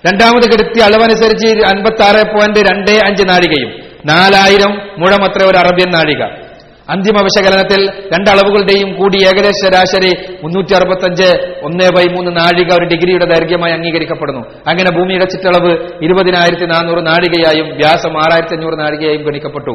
രണ്ടാമത് 0.07 0.43
കിട്ടിയ 0.43 0.83
അളവനുസരിച്ച് 0.83 1.47
അൻപത്തി 1.47 2.03
ആറ് 2.03 2.25
പോയിന്റ് 2.25 2.59
രണ്ടേ 2.59 2.99
അഞ്ച് 3.07 3.23
നാഴികയും 3.29 3.69
നാലായിരം 4.05 4.73
മുഴമത്ര 4.97 5.43
ഒരു 5.43 5.57
അറബിയൻ 5.57 5.91
നാഴിക. 5.91 6.46
അന്തിമ 6.93 7.17
വിശകലനത്തിൽ 7.27 7.81
രണ്ടളവുകളുടെയും 8.13 8.89
കൂടി 8.99 9.17
ഏകദേശ 9.29 9.57
ശരാശരി 9.63 10.11
മുന്നൂറ്റി 10.43 10.73
അറുപത്തഞ്ച് 10.79 11.29
ഒന്ന് 11.67 11.87
ബൈ 11.95 12.05
മൂന്ന് 12.15 12.31
നാഴിക 12.39 12.69
ഒരു 12.77 12.85
ഡിഗ്രിയുടെ 12.91 13.25
ദൈർഘ്യമായി 13.33 13.73
അംഗീകരിക്കപ്പെടുന്നു. 13.77 14.43
അങ്ങനെ 14.69 14.89
ഭൂമിയുടെ 14.97 15.27
ചുറ്റളവ് 15.33 15.71
ഇരുപതിനായിരത്തി 16.05 16.67
നാനൂറ് 16.73 17.01
നാഴികയായും 17.09 17.67
വ്യാസം 17.79 18.13
ആറായിരത്തി 18.23 18.55
അഞ്ഞൂറ് 18.57 18.77
നാഴികയായും 18.83 19.23
ഗണിക്കപ്പെട്ടു. 19.27 19.73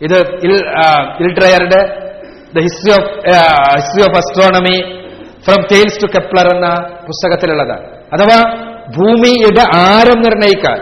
ഇത് 0.00 0.18
ഇൽട്രയറുടെ 1.24 1.80
the 2.56 2.64
history 2.66 2.92
of 2.98 3.10
history 3.76 4.02
of 4.08 4.18
astronomy 4.22 4.76
from 5.46 5.60
Thales 5.72 6.00
to 6.02 6.08
Kepler 6.16 6.46
എന്ന 6.54 6.66
പുസ്തകത്തിലുള്ളതാണ് 7.08 7.86
അഥവാ 8.14 8.38
ഭൂമിയുടെ 8.96 9.64
ആരം 9.90 10.18
നിർണയിക്കാൻ 10.26 10.80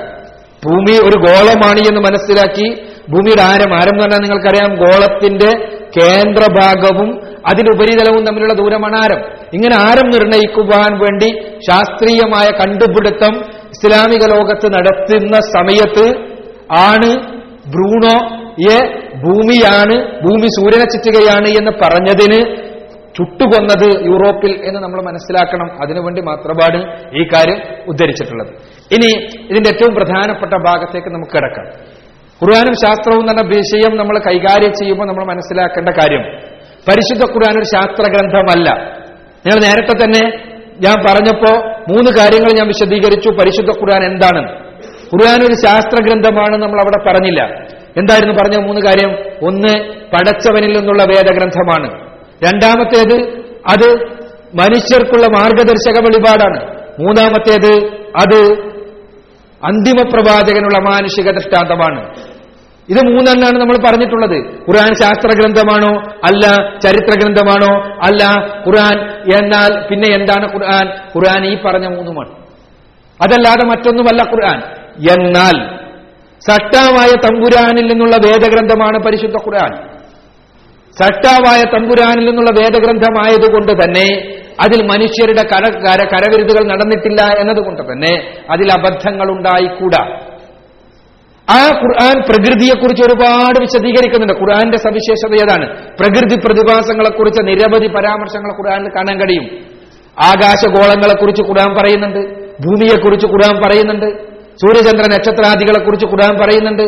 ഭൂമി 0.64 0.94
ഒരു 1.08 1.16
ഗോളമാണ് 1.26 1.82
എന്ന് 1.90 2.00
മനസ്സിലാക്കി 2.06 2.66
ഭൂമിയുടെ 3.08 3.42
ആരം 3.42 3.74
ആരം 3.74 3.94
എന്ന് 3.94 4.02
പറഞ്ഞാൽ 4.02 4.18
നിങ്ങൾക്കറിയാം 4.18 4.74
ഗോളത്തിന്റെ 4.74 5.80
കേന്ദ്രഭാഗവും 5.96 7.08
അതിന്റെ 7.46 7.70
ഉപരിതലവും 7.74 8.24
തമ്മിലുള്ള 8.24 8.54
ദൂരമാണ് 8.54 8.96
ആരം. 8.96 9.20
ഇങ്ങനെ 9.54 9.76
ആരം 9.76 10.10
നിർണയിക്കുവാൻ 10.10 10.98
വേണ്ടി 10.98 11.28
ശാസ്ത്രീയമായ 11.70 12.46
കണ്ടുപിടുത്തം 12.46 13.34
ഇസ്ലാമിക 13.46 14.36
ലോകത്ത് 14.36 14.66
നടത്തുന്ന 14.66 15.36
സമയത്ത് 15.56 16.06
ആണ് 16.78 17.10
ബ്രൂണോ 17.70 18.40
എ 18.72 18.78
ഭൂമിയാണ് 19.14 19.96
ഭൂമി 20.22 20.46
സൂര്യനെ 20.46 20.84
ചുറ്റുകയാണ് 20.84 21.48
എന്ന് 21.48 21.70
പറഞ്ഞതിന് 21.70 22.70
ചുട്ടുകൊന്നത് 23.16 24.06
യൂറോപ്പിൽ 24.06 24.60
എന്ന് 24.64 24.80
നമ്മൾ 24.80 25.02
മനസ്സിലാക്കണം. 25.02 25.70
അതിനുവേണ്ടി 25.82 26.22
മാത്രമാണ് 26.22 26.78
ഈ 27.16 27.24
കാര്യം 27.24 27.58
ഉദ്ധരിച്ചിട്ടുള്ളത്. 27.88 28.48
ഇനി 28.94 29.10
ഇതിന്റെ 29.50 29.68
ഏറ്റവും 29.68 29.94
പ്രധാനപ്പെട്ട 29.94 30.52
ഭാഗത്തേക്ക് 30.66 31.08
നമുക്ക് 31.08 31.32
കിടക്കാം. 31.32 31.66
ഖുർആാനും 32.44 32.74
ശാസ്ത്രവും 32.74 33.30
എന്ന 33.30 33.42
വിഷയം 33.46 33.96
നമ്മൾ 33.96 34.18
കൈകാര്യം 34.18 34.72
ചെയ്യുമ്പോൾ 34.72 35.08
നമ്മൾ 35.08 35.24
മനസ്സിലാക്കേണ്ട 35.24 35.88
കാര്യം. 35.88 36.22
പരിശുദ്ധ 36.88 37.32
ഖുർആൻ 37.32 37.58
ഒരു 37.58 37.64
ശാസ്ത്ര 37.64 38.02
ഗ്രന്ഥമല്ല 38.02 38.70
നിങ്ങൾ 39.46 39.62
നേരത്തെ 39.62 40.04
തന്നെ 40.04 40.50
ഞാൻ 40.86 40.94
പറഞ്ഞപ്പോ 41.08 41.68
മൂന്ന് 41.68 42.18
കാര്യങ്ങൾ 42.18 42.50
ഞാൻ 42.58 42.66
വിശദീകരിച്ചു. 42.66 43.28
പരിശുദ്ധ 43.30 43.70
ഖുർആൻ 43.70 44.04
എന്താണ്? 44.04 44.60
ഖുർആൻ 45.14 45.46
ഒരു 45.46 45.54
ശാസ്ത്ര 45.66 46.04
ഗ്രന്ഥമാണ് 46.04 46.56
നമ്മൾ 46.56 46.80
അവിടെ 46.80 47.08
പറഞ്ഞില്ല. 47.08 47.44
എന്തായിരുന്നു 47.96 48.34
പറഞ്ഞ 48.34 48.66
മൂന്ന് 48.66 48.80
കാര്യം? 48.80 49.12
ഒന്ന് 49.46 49.88
പടച്ചവനിൽ 50.12 50.76
നിന്നുള്ള 50.76 51.02
വേദഗ്രന്ഥമാണ്. 51.02 52.00
രണ്ടാമത്തേത് 52.30 53.20
അത് 53.72 54.02
മനുഷ്യർക്കുള്ള 54.54 55.26
മാർഗദർശക 55.26 56.00
വെളിപാടാണ്. 56.00 56.80
മൂന്നാമത്തേത് 57.00 57.86
അത് 57.94 58.70
അന്തിമ 59.64 60.08
പ്രവാചകനുള്ള 60.08 60.78
മാനുഷിക 60.78 61.30
ദൃഷ്ടാന്തമാണ്. 61.30 62.14
ഇത് 62.90 63.00
മൂന്നെണ്ണാണ് 63.06 63.58
നമ്മൾ 63.60 63.76
പറഞ്ഞിട്ടുള്ളത്. 63.86 64.38
ഖുർആൻ 64.38 64.94
ശാസ്ത്ര 65.02 65.28
ഗ്രന്ഥമാണോ 65.38 65.92
അല്ല 66.24 66.46
ചരിത്ര 66.78 67.12
ഗ്രന്ഥമാണോ 67.22 67.72
അല്ല 68.02 68.22
ഖുർആൻ 68.66 68.96
എന്നാൽ 69.36 69.88
പിന്നെ 69.88 70.08
എന്താണ് 70.18 70.52
ഖുർആൻ? 70.52 70.86
ഖുർആൻ 71.16 71.46
ഈ 71.46 71.62
പറഞ്ഞ 71.62 71.86
മൂന്നുമാണ്. 71.86 72.30
അതല്ലാതെ 73.20 73.66
മറ്റൊന്നുമല്ല 73.66 74.22
ഖുർആൻ. 74.22 74.58
എന്നാൽ 75.18 75.56
സട്ടാവായ 76.48 77.08
തമ്പുരാനിൽ 77.08 77.86
നിന്നുള്ള 77.86 78.16
വേദഗ്രന്ഥമാണ് 78.16 78.98
പരിശുദ്ധ 78.98 79.36
ഖുർആൻ. 79.36 79.72
സട്ടാവായ 80.98 81.60
തമ്പുരാനിൽ 81.74 82.24
നിന്നുള്ള 82.26 82.50
വേദഗ്രന്ഥമായതുകൊണ്ട് 82.60 83.72
തന്നെ 83.72 84.36
അതിൽ 84.64 84.86
മനുഷ്യരുടെ 84.86 85.42
കര 85.42 85.64
കര 85.86 86.00
കരവിരുതുകൾ 86.04 86.66
നടന്നിട്ടില്ല 86.66 87.20
എന്നതുകൊണ്ട് 87.40 87.82
തന്നെ 87.82 88.42
അതിൽ 88.50 88.72
അബദ്ധങ്ങൾ 88.72 89.30
ഉണ്ടായിക്കൂടാ 89.30 90.29
ആ 91.50 91.66
ഖുർആൻ 91.66 92.22
പ്രകൃതിയെക്കുറിച്ച് 92.22 93.02
ഒരുപാട് 93.02 93.58
വിശദീകരിക്കുന്നുണ്ട്. 93.60 94.32
ഖുർആന്റെ 94.32 94.78
സവിശേഷത 94.78 95.34
ഏതാണ്? 95.34 95.66
പ്രകൃതി 95.76 96.34
പ്രതിഭാസങ്ങളെക്കുറിച്ച് 96.34 97.46
നിരവധി 97.46 97.86
പരാമർശങ്ങൾ 97.86 98.52
ഖുർആനിൽ 98.52 98.88
കാണാൻ 98.88 99.20
കഴിയും. 99.20 99.44
ആകാശഗോളങ്ങളെക്കുറിച്ച് 100.24 101.42
ഖുർആൻ 101.42 101.74
പറയുന്നുണ്ട്. 101.74 102.18
ഭൂമിയെക്കുറിച്ച് 102.44 103.26
ഖുർആൻ 103.26 103.62
പറയുന്നുണ്ട്. 103.62 104.30
സൂര്യചന്ദ്ര 104.32 105.10
നക്ഷത്രാദികളെക്കുറിച്ച് 105.10 106.06
ഖുർആൻ 106.06 106.38
പറയുന്നുണ്ട്. 106.38 106.82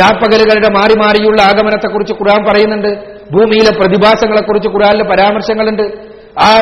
രാപ്പകലുകളുടെ 0.00 0.72
മാറി 0.72 0.98
മാറിയുള്ള 0.98 1.42
ആഗമനത്തെക്കുറിച്ച് 1.42 2.12
ഖുർആൻ 2.12 2.44
പറയുന്നുണ്ട്. 2.44 2.88
ഭൂമിയിലെ 3.32 3.78
പ്രതിഭാസങ്ങളെക്കുറിച്ച് 3.78 4.68
ഖുർആനിലെ 4.68 5.04
പരാമർശങ്ങളുണ്ട്. 5.04 5.82
ആ 6.40 6.60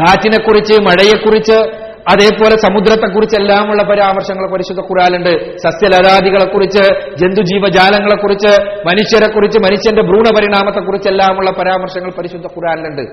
കാറ്റിനെക്കുറിച്ച് 0.00 0.80
മഴയെക്കുറിച്ച് 0.80 1.87
അതേപോലെ 2.12 2.56
സമുദ്രത്തെക്കുറിച്ചെല്ലാമുള്ള 2.56 3.82
പരാമർശങ്ങൾ 3.82 4.52
പരിശുദ്ധ 4.52 4.80
ഖുറാനുണ്ട് 4.80 5.32
സസ്യലതാദികളെക്കുറിച്ച് 5.56 6.84
ജന്തുജീവജാലങ്ങളെക്കുറിച്ച് 7.16 8.52
മനുഷ്യരെക്കുറിച്ച് 8.86 9.58
മനുഷ്യന്റെ 9.58 10.02
ഭ്രൂണപരിണാമത്തെക്കുറിച്ചെല്ലാമുള്ള 10.02 11.50
പരാമർശങ്ങൾ 11.50 12.10
പരിശുദ്ധ 12.10 12.46
ഖുറാനിലുണ്ട് 12.46 13.04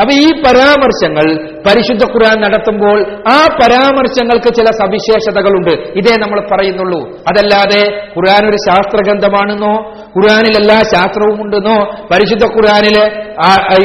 അപ്പൊ 0.00 0.12
ഈ 0.12 0.26
പരാമർശങ്ങൾ 0.42 1.26
പരിശുദ്ധ 1.66 2.04
ഖുർആൻ 2.04 2.38
നടത്തുമ്പോൾ 2.40 2.98
ആ 3.32 3.36
പരാമർശങ്ങൾക്ക് 3.60 4.50
ചില 4.54 4.68
സവിശേഷതകളുണ്ട്. 4.80 5.70
ഇതേ 5.70 6.14
നമ്മൾ 6.22 6.38
പറയുന്നുള്ളൂ. 6.52 7.00
അതല്ലാതെ 7.30 7.82
ഖുർആൻ 8.16 8.42
ഒരു 8.48 8.58
ശാസ്ത്രഗ്രന്ഥമാണെന്നോ 8.66 9.74
ഖുർആനിൽ 10.16 10.56
എല്ലാ 10.62 10.78
ശാസ്ത്രവും 10.94 11.42
ഉണ്ടെന്നോ 11.42 11.78
പരിശുദ്ധ 12.12 12.44
ഖുർആനിൽ 12.56 12.98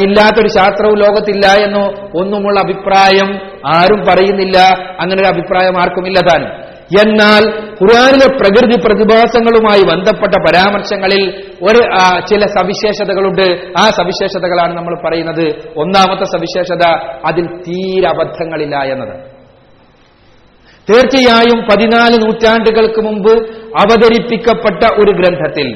ഇല്ലാത്തൊരു 0.07 0.47
ശാസ്ത്രവും 0.47 0.97
ലോകത്തില്ല 0.97 1.45
എന്നോ 1.65 1.85
ഒന്നുമുള്ള 2.21 2.59
അഭിപ്രായം 2.59 3.29
ആരും 3.75 4.01
പറയുന്നില്ല. 4.09 4.57
അങ്ങനെ 5.01 5.19
ഒരു 5.21 5.29
അഭിപ്രായം 5.35 5.77
ആർക്കുമില്ല 5.81 6.19
താനും. 6.29 6.68
എന്നാൽ 6.97 7.43
ഖുർആാനിലെ 7.71 8.27
പ്രകൃതി 8.37 8.77
പ്രതിഭാസങ്ങളുമായി 8.85 9.81
ബന്ധപ്പെട്ട 9.81 10.33
പരാമർശങ്ങളിൽ 10.37 11.23
ഒരു 11.63 11.81
ചില 12.29 12.41
സവിശേഷതകളുണ്ട്. 12.45 13.47
ആ 13.77 13.89
സവിശേഷതകളാണ് 13.89 14.77
നമ്മൾ 14.77 14.95
പറയുന്നത്. 15.07 15.45
ഒന്നാമത്തെ 15.77 16.23
സവിശേഷത 16.23 16.85
അതിൽ 17.25 17.45
തീരെ 17.45 18.07
അബദ്ധങ്ങളില്ല 18.07 18.75
എന്നത്. 18.75 19.13
തീർച്ചയായും 20.89 21.59
പതിനാല് 21.61 22.15
നൂറ്റാണ്ടുകൾക്ക് 22.15 23.01
മുമ്പ് 23.01 23.33
അവതരിപ്പിക്കപ്പെട്ട 23.81 24.83
ഒരു 24.93 25.11
ഗ്രന്ഥത്തിൽ 25.11 25.67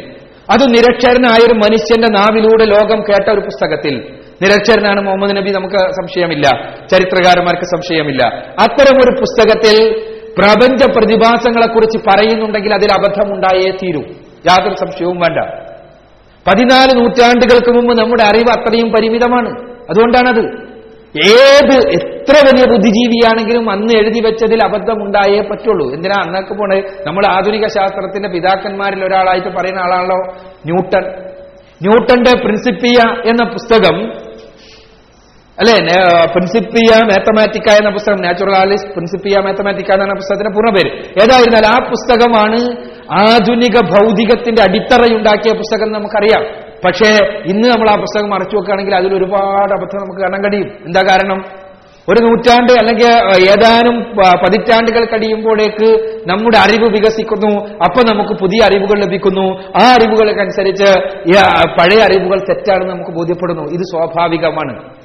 അത് 0.53 0.63
നിരക്ഷരനായ 0.69 1.45
ഒരു 1.45 1.53
മനുഷ്യന്റെ 1.53 2.07
നാവിലൂടെ 2.07 2.65
ലോകം 2.65 3.01
കേട്ട 3.01 3.29
ഒരു 3.29 3.39
പുസ്തകത്തിൽ 3.39 3.95
നിരക്ഷരനാണ് 4.41 5.01
മുഹമ്മദ് 5.01 5.37
നബി 5.37 5.51
നമുക്ക് 5.51 5.75
സംശയമില്ല. 5.75 6.47
ചരിത്രകാരന്മാർക്ക് 6.91 7.63
സംശയമില്ല. 7.63 8.23
അത്തരം 8.59 8.97
ഒരു 9.03 9.19
പുസ്തകത്തിൽ 9.19 9.77
പ്രപഞ്ച 10.37 10.83
പ്രതിഭാസങ്ങളെക്കുറിച്ച് 10.83 11.97
പറയുന്നുണ്ടെങ്കിൽ 11.97 12.73
അതിൽ 12.73 12.93
അബദ്ധമുണ്ടായേ 12.93 13.71
തീരൂ. 13.71 14.01
യാതൊരു 14.47 14.75
സംശയവും 14.75 15.19
വേണ്ട. 15.19 15.39
പതിനാല് 16.47 16.99
നൂറ്റാണ്ടുകൾക്ക് 16.99 17.71
മുമ്പ് 17.71 18.01
നമ്മുടെ 18.01 18.23
അറിവ് 18.23 18.49
അത്രയും 18.49 18.91
പരിമിതമാണ്. 18.91 19.49
അതുകൊണ്ടാണത്. 19.89 20.73
ഏത് 21.17 21.87
എത്ര 21.89 22.33
വലിയ 22.45 22.71
ബുദ്ധിജീവിയാണെങ്കിലും 22.71 23.69
അന്ന് 23.69 23.93
എഴുതി 23.93 24.21
വെച്ചതിൽ 24.25 24.63
അബദ്ധമുണ്ടായേ 24.63 25.41
പറ്റുള്ളൂ. 25.41 25.93
എന്തിനാ 25.93 26.23
അന്നൊക്കെ 26.23 26.53
പോണേ? 26.53 26.81
നമ്മൾ 27.07 27.25
ആധുനിക 27.27 27.67
ശാസ്ത്രത്തിന്റെ 27.67 28.29
പിതാക്കന്മാരിൽ 28.29 29.05
ഒരാളായിട്ട് 29.05 29.47
പറയുന്ന 29.47 29.79
ആളാണല്ലോ 29.79 30.17
ന്യൂട്ടൺ 30.65 31.23
ന്യൂട്ടന്റെ 31.81 32.39
പ്രിൻസിപ്പിയ 32.39 33.29
എന്ന 33.29 33.43
പുസ്തകം 33.43 34.11
അല്ലെ? 35.59 35.75
പ്രിൻസിപ്പിയ 36.25 36.99
മാത്തമാറ്റിക്ക 37.05 37.69
എന്ന 37.69 37.89
പുസ്തകം 37.89 38.21
നാച്ചുറലിസ്റ്റ് 38.21 38.91
പ്രിൻസിപ്പിയ 38.91 39.39
മാത്തമാറ്റിക്ക 39.39 39.91
എന്ന 39.91 40.13
പുസ്തകത്തിന്റെ 40.13 40.51
പൂർണ 40.51 40.69
പേര്. 40.69 40.95
ഏതായിരുന്നാലും 40.95 41.67
ആ 41.67 41.89
പുസ്തകമാണ് 41.89 42.59
ആധുനിക 43.21 43.79
ഭൗതികത്തിന്റെ 43.79 44.61
അടിത്തറയുണ്ടാക്കിയ 44.61 45.51
പുസ്തകം 45.51 45.91
നമുക്കറിയാം. 45.91 46.43
പക്ഷേ 46.85 47.25
ഇന്ന് 47.25 47.67
നമ്മൾ 47.67 47.89
ആ 47.89 47.95
പുസ്തകം 47.95 48.29
മറച്ചു 48.29 48.55
വെക്കുകയാണെങ്കിൽ 48.55 48.95
അതിൽ 48.95 49.13
ഒരുപാട് 49.13 49.73
അബദ്ധം 49.73 50.03
നമുക്ക് 50.03 50.21
കാണാൻ 50.21 50.43
കഴിയും. 50.43 50.71
എന്താ 50.85 51.01
കാരണം? 51.01 51.45
ഒരു 52.09 52.23
നൂറ്റാണ്ട് 52.23 52.73
അല്ലെങ്കിൽ 52.73 53.11
ഏതാനും 53.49 54.15
പതിറ്റാണ്ടുകൾ 54.17 55.05
കഴിയുമ്പോഴേക്ക് 55.05 56.19
നമ്മുടെ 56.27 56.57
അറിവ് 56.57 56.89
വികസിക്കുന്നു. 56.89 57.65
അപ്പൊ 57.65 58.13
നമുക്ക് 58.13 58.33
പുതിയ 58.41 58.65
അറിവുകൾ 58.65 58.99
ലഭിക്കുന്നു. 59.05 59.61
ആ 59.61 59.93
അറിവുകൾക്കനുസരിച്ച് 59.93 60.99
പഴയ 61.79 62.03
അറിവുകൾ 62.03 62.39
തെറ്റാണെന്ന് 62.39 62.93
നമുക്ക് 62.93 63.11
ബോധ്യപ്പെടുന്നു. 63.11 63.63
ഇത് 63.63 63.81
സ്വാഭാവികമാണ്. 63.91 65.02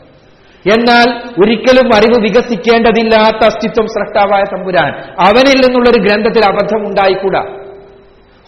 എന്നാൽ 0.75 1.19
ഒരിക്കലും 1.19 1.97
അറിവ് 1.97 2.23
വികസിക്കേണ്ടതില്ലാത്ത 2.23 3.45
അസ്തിത്വം 3.45 3.87
സൃഷ്ടാവായ 3.87 4.57
തമ്പുരാൻ 4.57 4.91
അവനിൽ 5.01 5.67
നിന്നുള്ള 5.67 5.91
ഒരു 5.91 5.99
ഗ്രന്ഥത്തിൽ 5.99 6.45
അബദ്ധം 6.45 6.89
ഉണ്ടായിക്കൂടാ. 6.89 7.41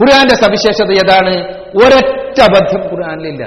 ഖുർആന്റെ 0.00 0.34
സവിശേഷത 0.34 0.90
ഏതാണ്? 0.90 1.48
ഒരൊറ്റ 1.52 2.40
അബദ്ധം 2.40 2.80
ഖുർആനിലില്ല. 2.82 3.44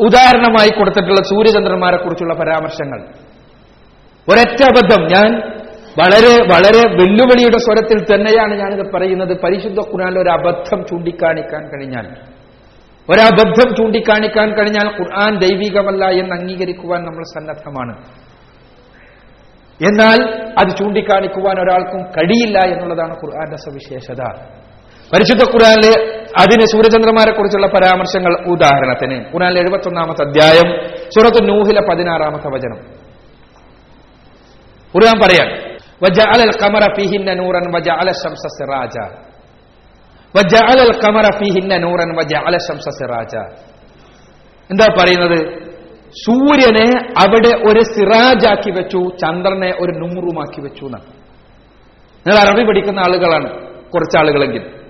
ഉദാഹരണമായി 0.00 0.68
കൊടുത്തിട്ടുള്ള 0.68 1.22
സൂര്യചന്ദ്രന്മാരെ 1.22 1.96
കുറിച്ചുള്ള 1.96 2.34
പരാമർശങ്ങൾ. 2.34 3.00
ഒരൊറ്റ 4.28 4.62
അബദ്ധം 4.62 5.02
ഞാൻ 5.02 5.42
വളരെ 5.98 6.44
വളരെ 6.44 6.88
വെല്ലുവിളിയുടെ 6.88 7.58
സ്വരത്തിൽ 7.58 8.14
തന്നെയാണ് 8.14 8.58
ഞാനിത് 8.58 8.92
പറയുന്നത്. 8.92 9.40
പരിശുദ്ധ 9.40 9.78
ഖുർആനിൽ 9.78 10.18
ഒരു 10.18 10.30
അബദ്ധം 10.30 10.84
ചൂണ്ടിക്കാണിക്കാൻ 10.84 11.78
കഴിഞ്ഞാൽ 11.78 12.31
ഒരബദ്ധം 13.08 13.74
ചൂണ്ടിക്കാണിക്കാൻ 13.74 14.48
കഴിഞ്ഞാൽ 14.54 14.88
ഖുർആൻ 14.98 15.38
ദൈവികമല്ല 15.38 16.04
എന്ന് 16.04 16.34
അംഗീകരിക്കുവാൻ 16.40 17.00
നമ്മൾ 17.04 17.24
സന്നദ്ധമാണ്. 17.34 17.94
എന്നാൽ 19.80 20.18
അത് 20.58 20.76
ചൂണ്ടിക്കാണിക്കുവാൻ 20.76 21.56
ഒരാൾക്കും 21.60 22.02
കഴിയില്ല 22.02 22.58
എന്നുള്ളതാണ് 22.58 23.12
ഖുർആന്റെ 23.12 23.56
സവിശേഷത. 23.56 24.22
പരിശുദ്ധ 25.12 25.42
ഖുർആാനിലെ 25.42 25.94
അതിന് 26.40 26.64
സൂര്യചന്ദ്രമാരെ 26.72 27.32
കുറിച്ചുള്ള 27.32 27.66
പരാമർശങ്ങൾ 27.66 28.32
ഉദാഹരണത്തിന് 28.46 29.16
ഖുർആനിലെ 29.32 29.60
എഴുപത്തൊന്നാമത്തെ 29.60 30.22
അധ്യായം 30.24 30.68
സൂറത്ത് 31.08 31.48
നൂഹിലെ 31.48 31.80
പതിനാറാമത്തെ 31.80 32.48
വചനം. 32.48 32.80
ഖുർആൻ 34.94 35.16
പറയാൻ 35.24 35.48
വജഅലൽ 36.04 36.52
ഖമറ 36.62 36.84
ഫീഹിന്ന 36.96 37.34
നൂറൻ 37.34 37.72
വജ 37.74 37.88
ശംസ 38.22 38.44
എന്താ 44.70 44.86
പറയുന്നത്? 45.00 45.38
സൂര്യനെ 46.10 47.12
അവിടെ 47.24 47.48
ഒരു 47.48 47.80
സിറാജാക്കി 47.80 48.70
വെച്ചു 48.70 48.98
ചന്ദ്രനെ 48.98 49.70
ഒരു 49.80 49.92
നൂറുമാക്കി 49.92 50.60
വെച്ചു 50.60 50.84
എന്നാണ്. 50.84 51.04
നിങ്ങൾ 52.26 52.48
അറബി 52.48 52.68
പഠിക്കുന്ന 52.68 53.00
ആളുകളാണ് 53.00 53.50
കുറച്ച് 53.90 54.18
ആളുകളെങ്കിലും 54.18 54.82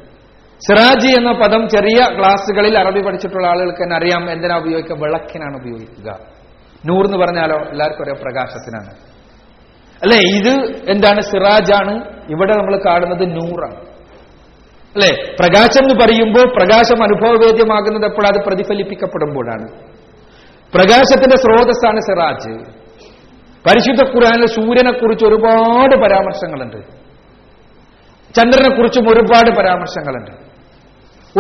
സിറാജി 0.69 1.19
എന്ന 1.19 1.33
പദം 1.33 1.69
ചെറിയ 1.69 2.17
ക്ലാസ്സുകളിൽ 2.19 2.79
അറബി 2.79 3.01
പഠിച്ചിട്ടുള്ള 3.01 3.47
ആളുകൾക്ക് 3.47 3.83
തന്നെ 3.83 3.97
അറിയാം 3.97 4.31
എന്തിനാ 4.31 4.57
ഉപയോഗിക്കുക? 4.57 4.97
വിളക്കിനാണ് 4.97 5.57
ഉപയോഗിക്കുക. 5.57 6.19
നൂർ 6.87 7.07
എന്ന് 7.07 7.19
പറഞ്ഞാലോ? 7.19 7.57
എല്ലാവർക്കും 7.71 8.03
ഒരേ 8.03 8.13
പ്രകാശത്തിനാണ്. 8.13 8.91
അല്ലെ 10.03 10.19
ഇത് 10.19 10.83
എന്താണ്? 10.91 11.21
സിറാജാണ് 11.21 11.95
ഇവിടെ 12.31 12.53
നമ്മൾ 12.57 12.83
കാണുന്നത് 12.87 13.37
നൂറാണ്. 13.37 13.92
അല്ലെ? 14.97 15.37
പ്രകാശം 15.41 15.85
എന്ന് 15.85 16.05
പറയുമ്പോൾ 16.05 16.57
പ്രകാശം 16.57 17.03
അനുഭവവേദ്യമാകുന്നത് 17.03 18.05
എപ്പോഴത് 18.05 18.45
പ്രതിഫലിപ്പിക്കപ്പെടുമ്പോഴാണ്. 18.45 19.69
പ്രകാശത്തിന്റെ 20.75 21.37
സ്രോതസ്സാണ് 21.37 22.01
സിറാജ്. 22.01 22.83
പരിശുദ്ധ 23.69 24.03
ഖുർആനിൽ 24.03 24.47
സൂര്യനെക്കുറിച്ച് 24.47 25.25
ഒരുപാട് 25.25 25.97
പരാമർശങ്ങളുണ്ട്. 25.97 26.77
ചന്ദ്രനെക്കുറിച്ചും 28.35 29.09
ഒരുപാട് 29.09 29.57
പരാമർശങ്ങളുണ്ട്. 29.57 30.31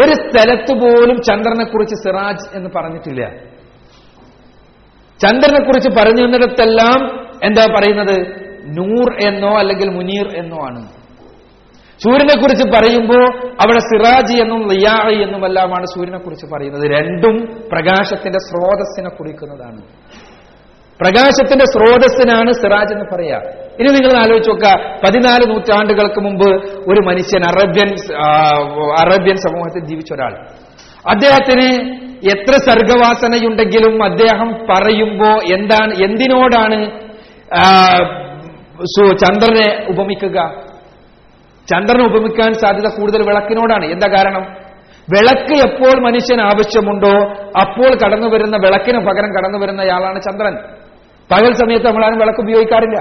ഒരു 0.01 0.13
സ്ഥലത്ത് 0.13 0.73
പോലും 0.73 1.23
ചന്ദ്രനെക്കുറിച്ച് 1.23 1.95
സിറാജ് 1.95 2.57
എന്ന് 2.57 2.71
പറഞ്ഞിട്ടില്ല. 2.77 3.29
ചന്ദ്രനെക്കുറിച്ച് 5.19 5.91
പറഞ്ഞു 5.91 6.23
എന്താ 7.45 7.67
പറയുന്നത്? 7.79 8.27
നൂർ 8.65 9.27
എന്നോ 9.27 9.59
അല്ലെങ്കിൽ 9.59 9.91
മുനീർ 9.91 10.37
എന്നോ 10.37 10.57
ആണ്. 10.57 11.02
സൂര്യനെ 12.03 12.35
കുറിച്ച് 12.41 12.65
പറയുമ്പോൾ 12.75 13.25
അവിടെ 13.63 13.81
സിറാജ് 13.91 14.35
എന്നും 14.43 14.63
ലിയാഹ് 14.73 15.13
എന്നുമെല്ലാമാണ് 15.25 15.87
സൂര്യനെ 15.87 16.19
കുറിച്ച് 16.19 16.47
പറയുന്നത്. 16.53 16.85
രണ്ടും 16.97 17.37
പ്രകാശത്തിന്റെ 17.73 18.41
സ്രോതസ്സിനെ 18.49 19.11
കുറിക്കുന്നതാണ്. 19.19 19.83
പ്രകാശത്തിന്റെ 21.03 21.67
സ്രോതസ്സിനാണ് 21.75 22.51
സിറാജ് 22.53 22.93
എന്ന് 22.95 23.07
പറയാ. 23.13 23.39
ഇനി 23.81 23.89
നിങ്ങൾ 23.95 24.13
ആലോചിച്ച് 24.23 24.51
നോക്കുക 24.51 24.73
പതിനാല് 25.05 25.45
നൂറ്റാണ്ടുകൾക്ക് 25.51 26.21
മുമ്പ് 26.21 26.51
ഒരു 26.91 27.01
മനുഷ്യൻ 27.09 27.43
അറബ്യൻ 27.53 27.91
അറബ്യൻ 29.05 29.37
സമൂഹത്തിൽ 29.37 29.83
ജീവിച്ച 29.91 30.13
ഒരാൾ. 30.13 30.33
അദ്ദേഹത്തിന് 31.13 31.69
എത്ര 32.35 32.53
സർഗവാസനയുണ്ടെങ്കിലും 32.69 33.95
അദ്ദേഹം 34.05 34.51
പറയുമ്പോ 34.71 35.31
എന്താണ് 35.55 35.93
എന്തിനോടാണ് 36.09 36.79
ചന്ദ്രനെ 39.23 39.67
ഉപമിക്കുക? 39.91 40.39
ചന്ദ്രനെ 41.71 42.05
ഉപമിക്കാൻ 42.05 42.53
സാധ്യത 42.53 43.01
കൂടുതൽ 43.01 43.23
വിളക്കിനോടാണ്. 43.23 43.85
എന്താ 43.85 44.09
കാരണം? 44.09 44.43
വിളക്ക് 45.03 45.67
എപ്പോൾ 45.67 46.01
മനുഷ്യൻ 46.01 46.41
ആവശ്യമുണ്ടോ 46.41 47.29
അപ്പോൾ 47.61 47.95
കടന്നു 47.95 48.29
വരുന്ന 48.29 48.57
വിളക്കിന് 48.57 48.99
പകരം 48.99 49.35
കടന്നു 49.35 49.59
വരുന്നയാളാണ് 49.59 50.21
ചന്ദ്രൻ. 50.23 50.55
പകൽ 51.33 51.53
സമയത്ത് 51.53 51.87
നമ്മളാരും 51.87 52.19
വിളക്ക് 52.19 52.41
ഉപയോഗിക്കാറില്ല. 52.41 52.99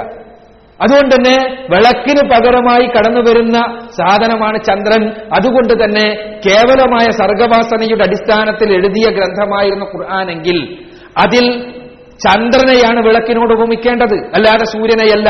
അതുകൊണ്ട് 0.82 1.16
തന്നെ 1.16 1.64
വിളക്കിന് 1.70 2.30
പകരമായി 2.30 2.88
കടന്നു 2.88 3.20
വരുന്ന 3.20 3.80
സാധനമാണ് 3.80 4.64
ചന്ദ്രൻ. 4.64 5.10
അതുകൊണ്ട് 5.10 5.84
തന്നെ 5.84 6.40
കേവലമായ 6.46 7.12
സർഗവാസനയുടെ 7.12 8.04
അടിസ്ഥാനത്തിൽ 8.04 8.74
എഴുതിയ 8.74 9.10
ഗ്രന്ഥമായിരുന്നു 9.12 9.86
ഖുർആാനെങ്കിൽ 9.86 10.78
അതിൽ 11.18 11.74
ചന്ദ്രനെയാണ് 12.18 13.00
വിളക്കിനോട് 13.00 13.54
ഉപമിക്കേണ്ടത്. 13.54 14.14
അല്ലാതെ 14.14 14.66
സൂര്യനെയല്ല. 14.66 15.30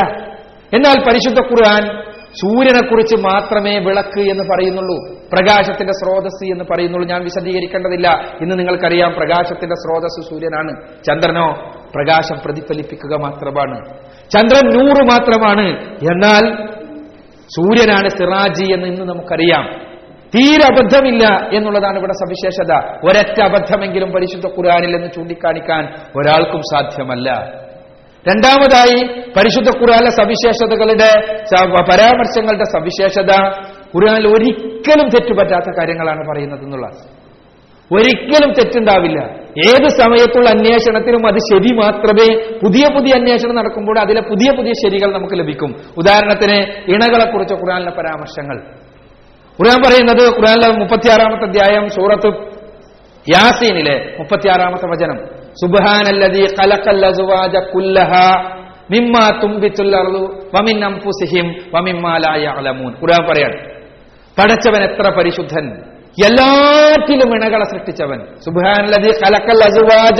എന്നാൽ 0.73 0.99
പരിശുദ്ധ 0.99 1.41
ഖുർആൻ 1.41 2.11
സൂര്യനെക്കുറിച്ച് 2.34 3.15
മാത്രമേ 3.15 3.79
വിളക്ക് 3.79 4.19
എന്ന് 4.19 4.43
പറയുന്നുള്ളൂ. 4.43 5.15
പ്രകാശത്തിന്റെ 5.34 5.93
സ്രോതസ് 5.93 6.45
എന്ന് 6.45 6.63
പറയുന്നുള്ളൂ. 6.63 7.09
ഞാൻ 7.09 7.21
വിശദീകരിക്കേണ്ടതില്ല. 7.21 8.21
ഇന്ന് 8.41 8.59
നിങ്ങൾക്കറിയാം 8.59 9.13
പ്രകാശത്തിന്റെ 9.13 9.75
സ്രോതസ് 9.75 10.29
സൂര്യനാണ്. 10.29 10.88
ചന്ദ്രനോ 11.03 11.51
പ്രകാശം 11.95 12.36
പ്രതിഫലിപ്പിക്കുക 12.45 13.15
മാത്രമാണ്. 13.15 13.86
ചന്ദ്രൻ 14.29 14.73
നൂറ് 14.73 15.03
മാത്രമാണ്. 15.03 15.79
എന്നാൽ 15.88 16.67
സൂര്യനാണ് 17.47 18.09
സിറാജി 18.09 18.73
എന്ന് 18.73 18.88
ഇന്ന് 18.88 19.01
നമുക്കറിയാം. 19.01 19.91
തീരെ 20.36 20.73
അബദ്ധമില്ല 20.73 21.49
എന്നുള്ളതാണ് 21.53 21.97
ഇവിടെ 21.97 22.13
സവിശേഷത. 22.13 22.73
ഒരറ്റ 23.03 23.43
അബദ്ധമെങ്കിലും 23.43 24.11
പരിശുദ്ധ 24.11 24.45
ഖുർആനിൽ 24.45 24.95
എന്ന് 24.95 25.07
ചൂണ്ടിക്കാണിക്കാൻ 25.15 25.84
ഒരാൾക്കും 26.15 26.61
സാധ്യമല്ല. 26.73 27.61
രണ്ടാമതായി 28.30 28.97
പരിശുദ്ധ 29.38 29.69
ഖുർആനിലെ 29.78 30.11
സവിശേഷതകളുടെ 30.11 31.11
പരാമർശങ്ങളുടെ 31.89 32.63
സവിശേഷത. 32.63 33.32
ഖുർആനിൽ 33.95 34.28
ഒരിക്കലും 34.28 35.07
തെറ്റുപറ്റാത്ത 35.09 35.69
കാര്യങ്ങളാണ് 35.78 36.22
പറയുന്നത് 36.30 36.63
എന്നുള്ളത് 36.63 36.99
ഒരിക്കലും 37.95 38.51
തെറ്റുണ്ടാവില്ല. 38.53 39.19
ഏത് 39.69 39.88
സമയത്തുള്ള 39.88 40.49
അന്വേഷണത്തിനും 40.49 41.28
അത് 41.28 41.39
ശരി 41.49 41.74
മാത്രമേ 41.74 42.28
പുതിയ 42.63 42.84
പുതിയ 42.95 43.13
അന്വേഷണം 43.19 43.55
നടക്കുമ്പോൾ 43.55 43.99
അതിലെ 43.99 44.22
പുതിയ 44.22 44.51
പുതിയ 44.57 44.74
ശരികൾ 44.84 45.09
നമുക്ക് 45.17 45.36
ലഭിക്കും. 45.39 45.76
ഉദാഹരണത്തിന് 45.97 46.57
ഇണകളെക്കുറിച്ച് 46.93 47.53
ഖുറാനിലെ 47.53 47.91
പരാമർശങ്ങൾ. 47.91 48.57
ഖുറാൻ 49.59 49.80
പറയുന്നത് 49.88 50.24
ഖുറാനിലെ 50.38 50.69
മുപ്പത്തിയാറാമത്തെ 50.80 51.45
അധ്യായം 51.45 51.89
സൂറത്ത് 51.89 52.30
യാസീനിലെ 53.36 54.15
മുപ്പത്തിയാറാമത്തെ 54.19 54.88
വചനം. 54.88 55.40
വമിൻ 61.74 62.02
പറയാണ് 63.26 63.72
പടച്ചവൻ 64.39 64.84
എത്ര 64.84 65.10
പരിശുദ്ധൻ? 65.10 65.84
എല്ലാറ്റിലും 66.26 67.36
ഇണകളെ 67.36 67.64
സൃഷ്ടിച്ചവൻ. 67.64 68.20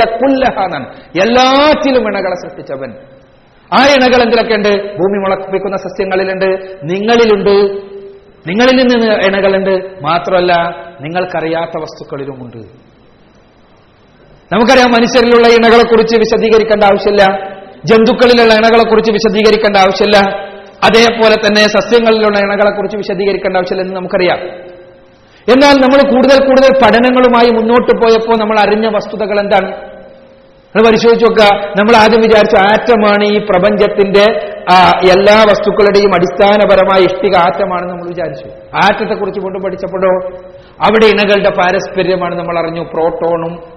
കുല്ലഹ 0.06 0.64
എന്നാണ്. 0.64 0.86
എല്ലാറ്റിലും 0.96 2.02
ഇണകളെ 2.02 2.36
സൃഷ്ടിച്ചവൻ. 2.36 2.92
ആ 3.74 3.86
ഇണകൾ 3.86 4.24
എന്തിലൊക്കെയുണ്ട് 4.24 4.70
ഭൂമി 4.70 5.18
മുളപ്പിക്കുന്ന 5.18 5.78
സസ്യങ്ങളിലുണ്ട് 5.78 6.78
നിങ്ങളിലുണ്ട് 6.84 7.82
നിങ്ങളിൽ 8.50 8.82
നിന്ന് 8.82 9.16
ഇണകളുണ്ട്. 9.16 10.04
മാത്രമല്ല 10.04 10.54
നിങ്ങൾക്കറിയാത്ത 11.02 11.82
വസ്തുക്കളിലുമുണ്ട്. 11.82 12.91
നമുക്കറിയാം 14.52 14.92
മനുഷ്യരിലുള്ള 14.92 15.48
ഇണകളെ 15.48 15.84
കുറിച്ച് 15.90 16.18
വിശദീകരിക്കേണ്ട 16.18 16.84
ആവശ്യമില്ല. 16.84 17.24
ജന്തുക്കളിലുള്ള 17.86 18.54
ഇണകളെ 18.54 18.90
കുറിച്ച് 18.90 19.12
വിശദീകരിക്കേണ്ട 19.12 19.78
ആവശ്യമില്ല. 19.78 20.18
അതേപോലെ 20.84 21.36
തന്നെ 21.36 21.62
സസ്യങ്ങളിലുള്ള 21.62 22.40
ഇണകളെ 22.40 22.76
കുറിച്ച് 22.76 22.98
വിശദീകരിക്കേണ്ട 22.98 23.58
ആവശ്യമില്ല 23.58 23.88
എന്ന് 23.88 23.96
നമുക്കറിയാം. 23.96 24.38
എന്നാൽ 25.54 25.74
നമ്മൾ 25.74 26.14
കൂടുതൽ 26.14 26.48
കൂടുതൽ 26.48 26.84
പഠനങ്ങളുമായി 26.84 27.50
മുന്നോട്ട് 27.54 27.98
പോയപ്പോൾ 27.98 28.38
നമ്മൾ 28.38 28.60
അറിഞ്ഞ 28.60 28.96
വസ്തുതകൾ 28.96 29.40
എന്താണ്? 29.40 29.72
നമ്മൾ 30.76 30.88
പരിശോധിച്ച് 30.88 31.26
നോക്കുക. 31.26 31.58
നമ്മൾ 31.80 31.96
ആദ്യം 31.96 32.22
വിചാരിച്ച 32.22 32.56
ആറ്റമാണ് 32.56 33.24
ഈ 33.24 33.46
പ്രപഞ്ചത്തിന്റെ 33.50 34.26
എല്ലാ 35.16 35.44
വസ്തുക്കളുടെയും 35.44 36.12
അടിസ്ഥാനപരമായ 36.16 37.00
ഇഷ്ടിക 37.00 37.36
ആറ്റമാണെന്ന് 37.36 37.94
നമ്മൾ 37.94 38.08
വിചാരിച്ചു. 38.08 38.46
ആറ്റത്തെക്കുറിച്ച് 38.76 39.42
കൊണ്ട് 39.42 39.60
പഠിച്ചപ്പോഴോ? 39.60 40.38
അവിടെ 40.88 41.06
ഇണകളുടെ 41.06 41.50
പാരസ്പര്യമാണ് 41.50 42.40
നമ്മൾ 42.40 42.60
അറിഞ്ഞു. 42.60 42.82
പ്രോട്ടോണും 42.82 43.71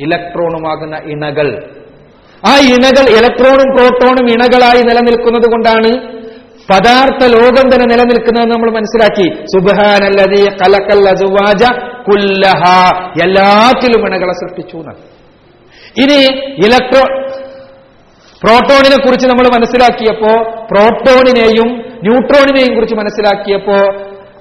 ഇലക്ട്രോണുമാകുന്ന 0.00 0.96
ഇണകൾ. 0.96 1.70
ആ 2.46 2.58
ഇണകൾ 2.58 3.10
ഇലക്ട്രോണും 3.18 3.76
പ്രോട്ടോണും 3.76 4.26
ഇണകളായി 4.30 4.82
നിലനിൽക്കുന്നത് 4.82 5.50
കൊണ്ടാണ് 5.50 6.14
പദാർത്ഥ 6.72 7.24
ലോകം 7.26 7.68
തന്നെ 7.68 7.86
നിലനിൽക്കുന്നത് 7.94 8.50
നമ്മൾ 8.50 8.70
മനസ്സിലാക്കി. 8.70 9.44
സുബാനല്ലതീ 9.46 10.44
കലക്കല്ല 10.44 11.08
അസുവാജ 11.10 11.62
കുല്ലഹ. 12.02 12.62
എല്ലാറ്റിലും 13.24 14.06
ഇണകളെ 14.06 14.32
സൃഷ്ടിച്ചു 14.32 14.76
ഇനി 16.02 16.20
ഇലക്ട്രോ 16.66 17.02
പ്രോട്ടോണിനെ 18.42 19.06
കുറിച്ച് 19.06 19.26
നമ്മൾ 19.26 19.48
മനസ്സിലാക്കിയപ്പോ 19.48 20.50
പ്രോട്ടോണിനെയും 20.72 21.68
ന്യൂട്രോണിനെയും 22.02 22.74
കുറിച്ച് 22.74 22.96
മനസ്സിലാക്കിയപ്പോ 22.96 23.76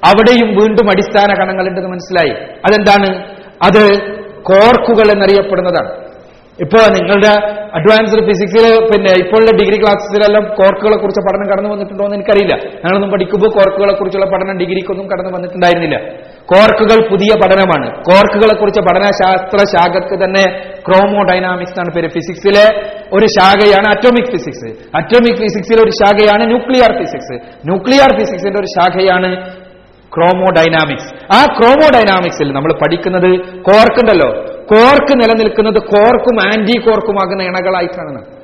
അവിടെയും 0.10 0.48
വീണ്ടും 0.48 0.90
അടിസ്ഥാന 0.90 1.34
കണങ്ങളുണ്ടെന്ന് 1.34 1.90
മനസ്സിലായി. 1.90 2.32
അതെന്താണ്? 2.36 3.24
അത് 3.64 4.14
കോർക്കുകൾ 4.50 5.12
എന്നറിയപ്പെടുന്നതാണ്. 5.12 6.14
ഇപ്പോ 6.62 6.80
നിങ്ങളുടെ 6.94 7.32
അഡ്വാൻസ്ഡ് 7.78 8.26
ഫിസിക്സിൽ 8.28 8.66
പിന്നെ 8.86 9.12
ഇപ്പോഴുള്ള 9.12 9.52
ഡിഗ്രി 9.58 9.82
ക്ലാസ്സിലെല്ലാം 9.82 10.44
കോർക്കുകളെ 10.44 10.98
കുറിച്ച് 10.98 11.22
പഠനം 11.22 11.48
കടന്നു 11.52 11.70
വന്നിട്ടുണ്ടോ 11.70 12.04
എന്ന് 12.04 12.16
എനിക്കറിയില്ല. 12.16 12.56
ഞങ്ങളൊന്നും 12.56 13.12
പഠിക്കുമ്പോൾ 13.12 13.48
കോർക്കുകളെ 13.48 13.94
കുറിച്ചുള്ള 13.94 14.26
പഠനം 14.26 14.58
ഡിഗ്രിക്കൊന്നും 14.58 15.08
കടന്നു 15.08 15.32
വന്നിട്ടുണ്ടായിരുന്നില്ല. 15.34 15.98
കോർക്കുകൾ 16.46 17.10
പുതിയ 17.12 17.40
പഠനമാണ്. 17.40 17.88
കോർക്കുകളെ 18.04 18.60
കുറിച്ച് 18.60 18.82
പഠനശാസ്ത്ര 18.82 19.58
ശാഖക്ക് 19.58 20.24
തന്നെ 20.24 20.44
ക്രോമോഡൈനാമിക്സ് 20.88 21.80
ആണ് 21.80 21.96
പേര്. 21.96 22.08
ഫിസിക്സിലെ 22.08 22.66
ഒരു 23.14 23.26
ശാഖയാണ് 23.26 23.88
അറ്റോമിക് 23.88 24.32
ഫിസിക്സ് 24.32 24.98
അറ്റോമിക് 24.98 25.36
ഫിസിക്സിലെ 25.36 25.84
ഒരു 25.84 25.92
ശാഖയാണ് 25.92 26.48
ന്യൂക്ലിയർ 26.48 26.92
ഫിസിക്സ് 27.00 27.68
ന്യൂക്ലിയർ 27.68 28.20
ഫിസിക്സിന്റെ 28.20 28.60
ഒരു 28.60 28.66
ശാഖയാണ് 28.66 29.63
ക്രോമോഡൈനാമിക്സ് 30.16 31.34
ആ 31.34 31.46
ക്രോമോഡൈനാമിക്സിൽ 31.60 32.54
നമ്മൾ 32.54 32.74
പഠിക്കുന്നത് 32.74 33.40
കോർക്കുണ്ടല്ലോ 33.62 34.30
കോർക്ക് 34.64 35.14
നിലനിൽക്കുന്നത് 35.22 35.80
കോർക്കും 35.84 36.42
ആന്റി 36.42 36.80
കോർക്കുമാകുന്ന 36.80 37.44
ഇണകളായിട്ടാണ് 37.44 38.44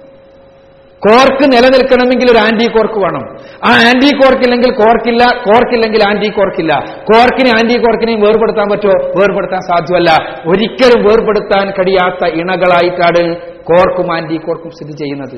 കോർക്ക് 1.08 1.46
നിലനിൽക്കണമെങ്കിൽ 1.54 2.32
ഒരു 2.32 2.38
ആന്റി 2.38 2.66
കോർക്ക് 2.66 3.00
വേണം. 3.00 3.38
ആ 3.66 3.72
ആന്റി 3.72 4.10
കോർക്കില്ലെങ്കിൽ 4.18 4.72
കോർക്കില്ല 4.72 5.24
കോർക്കില്ലെങ്കിൽ 5.24 6.02
ആന്റി 6.08 6.30
കോർക്കില്ല 6.30 6.74
കോർക്കിനെ 7.12 7.50
ആന്റി 7.50 7.78
കോർക്കിനെയും 7.78 8.20
വേർപെടുത്താൻ 8.20 8.70
പറ്റുമോ? 8.70 9.12
വേർപെടുത്താൻ 9.20 9.62
സാധ്യമല്ല. 9.62 10.10
ഒരിക്കലും 10.48 11.04
വേർപെടുത്താൻ 11.04 11.70
കഴിയാത്ത 11.70 12.34
ഇണകളായിട്ടാണ് 12.34 13.36
കോർക്കും 13.64 14.16
ആന്റി 14.16 14.38
കോർക്കും 14.38 14.72
സ്ഥിതി 14.72 14.92
ചെയ്യുന്നത്. 14.92 15.36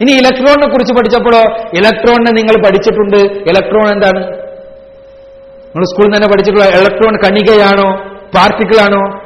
ഇനി 0.00 0.12
ഇലക്ട്രോണിനെ 0.12 0.68
കുറിച്ച് 0.72 0.94
പഠിച്ചപ്പോഴോ? 0.94 1.42
ഇലക്ട്രോണിനെ 1.78 2.30
നിങ്ങൾ 2.30 2.64
പഠിച്ചിട്ടുണ്ട്. 2.66 3.20
ഇലക്ട്രോൺ 3.50 3.92
എന്താണ്? 3.92 4.41
നിങ്ങൾ 5.72 5.84
സ്കൂളിൽ 5.84 6.16
തന്നെ 6.16 6.28
പഠിച്ചിട്ടുള്ള 6.28 6.64
ഇലക്ട്രോൺ 6.64 7.16
കണികയാണോ 7.16 8.12
പാർട്ടിക്കിൾ 8.36 8.80
ആണോ? 8.80 9.18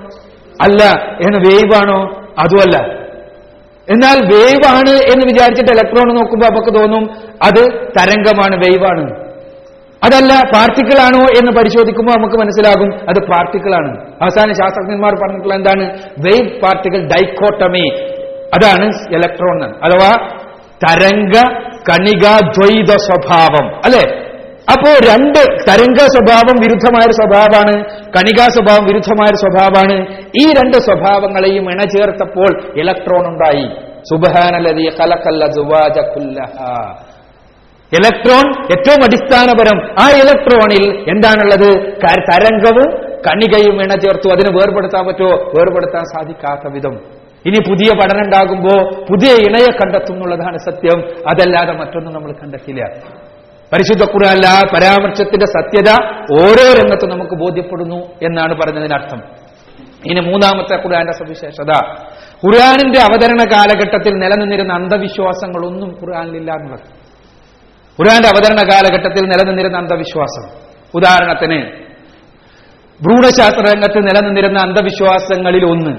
അല്ല 0.62 0.84
എന്ന് 0.98 1.38
വേവ് 1.38 1.74
ആണോ? 1.74 2.26
അതുമല്ല. 2.38 2.96
എന്നാൽ 3.90 4.34
വേവ് 4.34 4.68
ആണ് 4.68 4.90
എന്ന് 4.90 5.24
വിചാരിച്ചിട്ട് 5.24 5.72
ഇലക്ട്രോൺ 5.72 6.14
നോക്കുമ്പോൾ 6.14 6.46
നമുക്ക് 6.46 6.78
തോന്നും 6.78 7.10
അത് 7.42 7.62
തരംഗമാണ് 7.98 8.56
വേവ് 8.56 8.84
ആണ്. 8.86 9.26
അതല്ല 10.04 10.34
പാർട്ടിക്കിൾ 10.34 11.00
ആണോ 11.00 11.18
എന്ന് 11.18 11.52
പരിശോധിക്കുമ്പോൾ 11.52 12.12
നമുക്ക് 12.12 12.36
മനസ്സിലാകും 12.36 12.94
അത് 12.94 13.26
പാർട്ടിക്കിൾ 13.26 13.74
ആണ്. 13.74 14.00
അവസാന 14.22 14.52
ശാസ്ത്രജ്ഞന്മാർ 14.52 15.14
പറഞ്ഞിട്ടുള്ള 15.14 15.54
എന്താണ്? 15.54 15.98
വേവ് 16.18 16.60
പാർട്ടിക്കിൾ 16.60 17.06
ഡൈക്കോട്ടമി 17.06 17.88
അതാണ് 18.46 19.14
ഇലക്ട്രോൺ 19.14 19.64
അഥവാ 19.64 20.10
തരംഗ 20.88 21.32
കണികാദ്വൈത 21.90 22.90
സ്വഭാവം. 22.90 23.80
അല്ലെ? 23.84 24.25
അപ്പോ 24.72 24.90
രണ്ട് 25.12 25.38
തരംഗ 25.38 25.98
സ്വഭാവം 26.14 26.56
വിരുദ്ധമായ 26.60 27.06
സ്വഭാവമാണ് 27.18 27.74
കണികാ 28.16 28.46
സ്വഭാവം 28.46 28.84
വിരുദ്ധമായ 28.84 29.34
സ്വഭാവമാണ്. 29.34 29.96
ഈ 30.40 30.46
രണ്ട് 30.58 30.76
സ്വഭാവങ്ങളെയും 30.76 31.72
ഇണചേർത്തപ്പോൾ 31.72 32.78
ഇലക്ട്രോൺ 32.80 33.26
ഉണ്ടായി. 33.26 33.66
സുബഹാനലതി 34.10 34.84
ഇലക്ട്രോൺ 37.92 38.46
ഏറ്റവും 38.74 39.00
അടിസ്ഥാനപരം 39.04 39.78
ആ 40.02 40.06
ഇലക്ട്രോണിൽ 40.22 40.84
എന്താണുള്ളത്? 41.10 41.70
തരംഗവും 42.30 42.88
കണികയും 43.26 43.76
ഇണചേർത്തു. 43.82 44.28
അതിന് 44.28 44.50
വേർപെടുത്താൻ 44.56 45.06
പറ്റുമോ? 45.06 45.34
വേർപെടുത്താൻ 45.56 46.04
സാധിക്കാത്ത 46.04 46.72
വിധം. 46.72 46.94
ഇനി 47.46 47.70
പുതിയ 47.70 47.90
പഠനം 47.98 48.24
ഉണ്ടാകുമ്പോ 48.24 48.74
പുതിയ 49.10 49.32
ഇണയെ 49.48 49.72
കണ്ടെത്തും 49.72 50.14
എന്നുള്ളതാണ് 50.14 50.58
സത്യം. 50.58 50.98
അതല്ലാതെ 51.30 51.72
മറ്റൊന്നും 51.72 52.14
നമ്മൾ 52.14 52.32
കണ്ടെത്തില്ല 52.32 52.82
പരിശുദ്ധ 53.72 54.04
ഖുർആനിലെ 54.04 54.48
ആ 54.48 54.58
പരാമർശത്തിന്റെ 54.74 55.46
സത്യത 55.46 55.90
ഓരോ 56.42 56.64
രംഗത്തും 56.72 57.10
നമുക്ക് 57.10 57.34
ബോധ്യപ്പെടുന്നു 57.34 57.96
എന്നാണ് 57.96 58.54
പറഞ്ഞതിനർത്ഥം 58.54 59.20
ഇനി 60.10 60.20
മൂന്നാമത്തെ 60.20 60.74
ഖുർആന്റെ 60.74 61.12
സവിശേഷത. 61.12 61.72
ഖുർആനിന്റെ 62.44 63.00
അവതരണ 63.00 63.42
കാലഘട്ടത്തിൽ 63.52 64.12
നിലനിന്നിരുന്ന 64.14 64.72
അന്ധവിശ്വാസങ്ങളൊന്നും 64.72 65.88
ഖുർആാനിലില്ല 65.88 66.52
എന്നുള്ളത് 66.52 66.84
ഖുർആന്റെ 67.98 68.28
അവതരണ 68.28 68.70
കാലഘട്ടത്തിൽ 68.72 69.24
നിലനിന്നിരുന്ന 69.24 69.76
അന്ധവിശ്വാസം. 69.76 70.44
ഉദാഹരണത്തിന് 70.94 71.58
ഭ്രൂണശാസ്ത്ര 73.00 73.60
രംഗത്ത് 73.60 73.98
നിലനിന്നിരുന്ന 73.98 74.58
അന്ധവിശ്വാസങ്ങളിൽ 74.58 75.64
ഒന്ന്. 75.64 75.94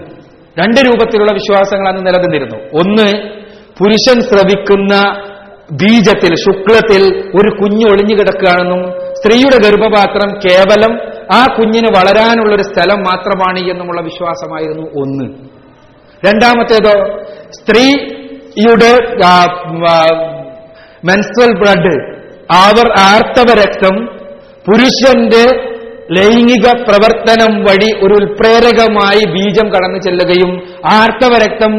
രണ്ട് 0.59 0.79
രൂപത്തിലുള്ള 0.79 1.31
വിശ്വാസങ്ങൾ 1.31 1.87
അന്ന് 1.87 2.05
നിലനിന്നിരുന്നു 2.05 2.57
ഒന്ന് 2.81 3.07
പുരുഷൻ 3.79 4.21
ശ്രവിക്കുന്ന 4.21 4.93
ബീജത്തിൽ 5.71 6.35
ശുക്ലത്തിൽ 6.35 7.03
ഒരു 7.39 7.61
കുഞ്ഞ് 7.61 7.85
ഒളിഞ്ഞു 7.91 8.15
കിടക്കുകയാണെന്നും 8.15 8.81
സ്ത്രീയുടെ 9.13 9.67
ഗർഭപാത്രം 9.67 10.29
കേവലം 10.39 10.93
ആ 11.35 11.45
കുഞ്ഞിന് 11.45 11.87
വളരാനുള്ള 11.87 12.55
ഒരു 12.55 12.63
സ്ഥലം 12.63 12.99
മാത്രമാണ് 12.99 13.59
എന്നുമുള്ള 13.59 14.01
വിശ്വാസമായിരുന്നു 14.01 14.83
ഒന്ന്. 15.01 15.25
രണ്ടാമത്തേതോ 16.27 16.93
സ്ത്രീയുടെ 17.59 18.91
മെൻസ്ട്രൽ 21.05 21.59
ബ്ലഡ് 21.59 21.95
അവർ 22.51 22.99
ആർത്തവ 22.99 23.53
രക്തം 23.53 23.95
പുരുഷന്റെ 24.65 25.76
ലൈംഗിക 26.15 26.65
പ്രവർത്തനം 26.87 27.53
വഴി 27.67 27.89
ഒരു 28.05 28.13
ഉൽപ്രേരകമായി 28.19 29.23
ബീജം 29.33 29.67
കടന്നു 29.73 29.97
ചെല്ലുകയും 29.97 30.51
ആർത്തവരക്തം 30.91 31.73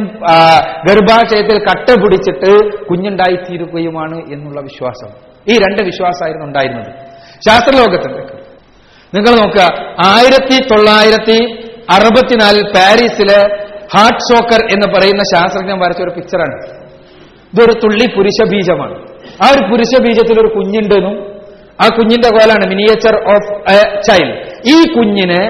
ഗർഭാശയത്തിൽ 0.88 1.58
കട്ട 1.58 2.00
പിടിച്ചിട്ട് 2.02 2.50
കുഞ്ഞുണ്ടായിത്തീരുകയുമാണ് 2.84 4.18
എന്നുള്ള 4.32 4.60
വിശ്വാസം. 4.60 5.10
ഈ 5.52 5.56
രണ്ട് 5.58 5.82
വിശ്വാസമായിരുന്നു 5.82 6.46
ഉണ്ടായിരുന്നത്. 6.46 6.90
ശാസ്ത്രലോകത്തിന്റെ 7.48 8.22
നിങ്ങൾ 9.14 9.32
നോക്കുക 9.40 9.64
ആയിരത്തി 10.06 10.56
തൊള്ളായിരത്തി 10.72 11.38
അറുപത്തിനാലിൽ 11.96 12.64
പാരീസിലെ 12.76 13.40
ഹാർട്ട് 13.96 14.24
സോക്കർ 14.30 14.60
എന്ന് 14.74 14.94
പറയുന്ന 14.94 15.22
ശാസ്ത്രജ്ഞൻ 15.34 15.78
വരച്ച 15.78 16.02
ഒരു 16.02 16.10
പിക്ചറാണ് 16.10 16.56
ഇതൊരു 17.52 17.74
തുള്ളി 17.84 18.06
പുരുഷ 18.16 18.48
ബീജമാണ്. 18.50 18.96
ആ 19.44 19.48
ഒരു 19.54 19.62
പുരുഷ 19.70 20.02
ബീജത്തിൽ 20.02 20.40
ഒരു 20.40 20.48
കുഞ്ഞുണ്ടെന്നും 20.54 21.37
ആ 21.84 21.86
കുഞ്ഞിന്റെ 21.96 22.28
കോലാണ് 22.28 22.64
മിനിയേച്ചർ 22.72 23.14
ഓഫ് 23.34 23.50
എ 23.78 23.80
ചൈൽഡ് 24.08 24.36
ഈ 24.74 24.76
കുഞ്ഞിനെ 24.96 25.42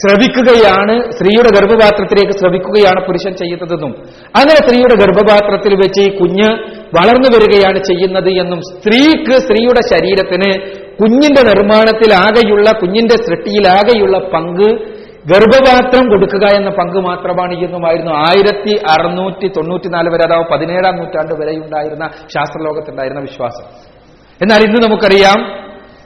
ശ്രവിക്കുകയാണ് 0.00 0.94
സ്ത്രീയുടെ 1.10 1.50
ഗർഭപാത്രത്തിലേക്ക് 1.56 2.34
ശ്രവിക്കുകയാണ് 2.38 3.00
പുരുഷൻ 3.06 3.32
ചെയ്യുന്നതെന്നും. 3.32 3.92
അങ്ങനെ 4.38 4.58
സ്ത്രീയുടെ 4.64 4.96
ഗർഭപാത്രത്തിൽ 5.02 5.74
വെച്ച് 5.82 6.00
ഈ 6.00 6.18
കുഞ്ഞ് 6.18 6.48
വളർന്നു 6.96 7.28
വരികയാണ് 7.34 7.78
ചെയ്യുന്നത് 7.78 8.30
എന്നും 8.42 8.60
സ്ത്രീക്ക് 8.70 9.36
സ്ത്രീയുടെ 9.44 9.82
ശരീരത്തിന് 9.92 10.50
കുഞ്ഞിന്റെ 11.00 11.42
നിർമ്മാണത്തിലാകെയുള്ള 11.50 12.70
കുഞ്ഞിന്റെ 12.80 13.16
സൃഷ്ടിയിലാകെയുള്ള 13.26 14.18
പങ്ക് 14.18 14.68
ഗർഭപാത്രം 15.32 16.04
കൊടുക്കുക 16.10 16.44
എന്ന 16.58 16.70
പങ്ക് 16.70 16.98
മാത്രമാണ് 17.08 17.54
എന്നുമായിരുന്നു. 17.64 18.12
ആയിരത്തി 18.28 18.74
അറുന്നൂറ്റി 18.94 19.48
തൊണ്ണൂറ്റിനാല് 19.48 20.08
വരെ 20.08 20.24
അഥവാ 20.24 20.44
പതിനേഴാം 20.52 20.96
നൂറ്റാണ്ട് 20.96 21.34
വരെ 21.40 21.52
ഉണ്ടായിരുന്ന 21.64 22.06
ശാസ്ത്രലോകത്തുണ്ടായിരുന്ന 22.34 23.20
വിശ്വാസം. 23.20 23.64
എന്നാൽ 24.42 24.62
ഇന്ന് 24.68 24.80
നമുക്കറിയാം 24.86 25.40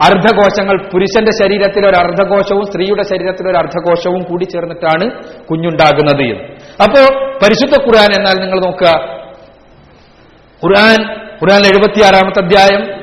അർദ്ധകോശങ്ങൾ 0.07 0.91
പുരുഷന്റെ 0.93 1.33
ശരീരത്തിൽ 1.43 1.87
ഒരു 1.87 1.97
അർദ്ധകോശവും 1.97 2.67
സ്ത്രീയുടെ 2.67 3.03
ശരീരത്തിൽ 3.03 3.49
ഒരു 3.49 3.57
അർദ്ധകോശവും 3.57 4.23
കൂടി 4.23 4.45
ചേർന്നിട്ടാണ് 4.45 5.11
കുഞ്ഞുണ്ടാകുന്നത് 5.45 6.23
എന്ന്. 6.23 6.45
അപ്പോ 6.83 7.01
പരിശുദ്ധ 7.45 7.75
ഖുർആൻ 7.75 8.11
എന്നാൽ 8.19 8.37
നിങ്ങൾ 8.41 8.61
നോക്കുക. 8.61 8.89
ഖുർആൻ 10.63 11.01
ഖുർആൻ 11.41 11.63
എഴുപത്തിയാറാമത്തെ 11.67 12.45
അധ്യായം 12.45 13.01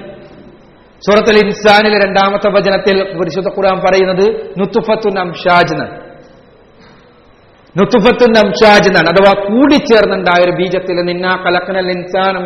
സൂറത്തുൽ 1.05 1.37
ഇൻസാനിലെ 1.45 2.05
രണ്ടാമത്തെ 2.05 2.49
വചനത്തിൽ 2.49 3.17
പരിശുദ്ധ 3.19 3.47
ഖുർആൻ 3.47 3.81
പറയുന്നത് 3.87 4.55
നുത്തുഫത്തു 4.59 5.09
നുത്തുഫത്തുൻ 7.77 8.37
അംഷാജ് 8.45 8.87
എന്നാണ് 8.87 9.09
അഥവാ 9.09 9.31
കൂടിച്ചേർന്നുണ്ടായ 9.47 10.39
ഒരു 10.43 10.51
ബീജത്തിൽ 10.51 10.95
നിന്നാ 10.95 11.35
കലക്കനൽ 11.45 11.91
ഇൻസാനം 11.91 12.43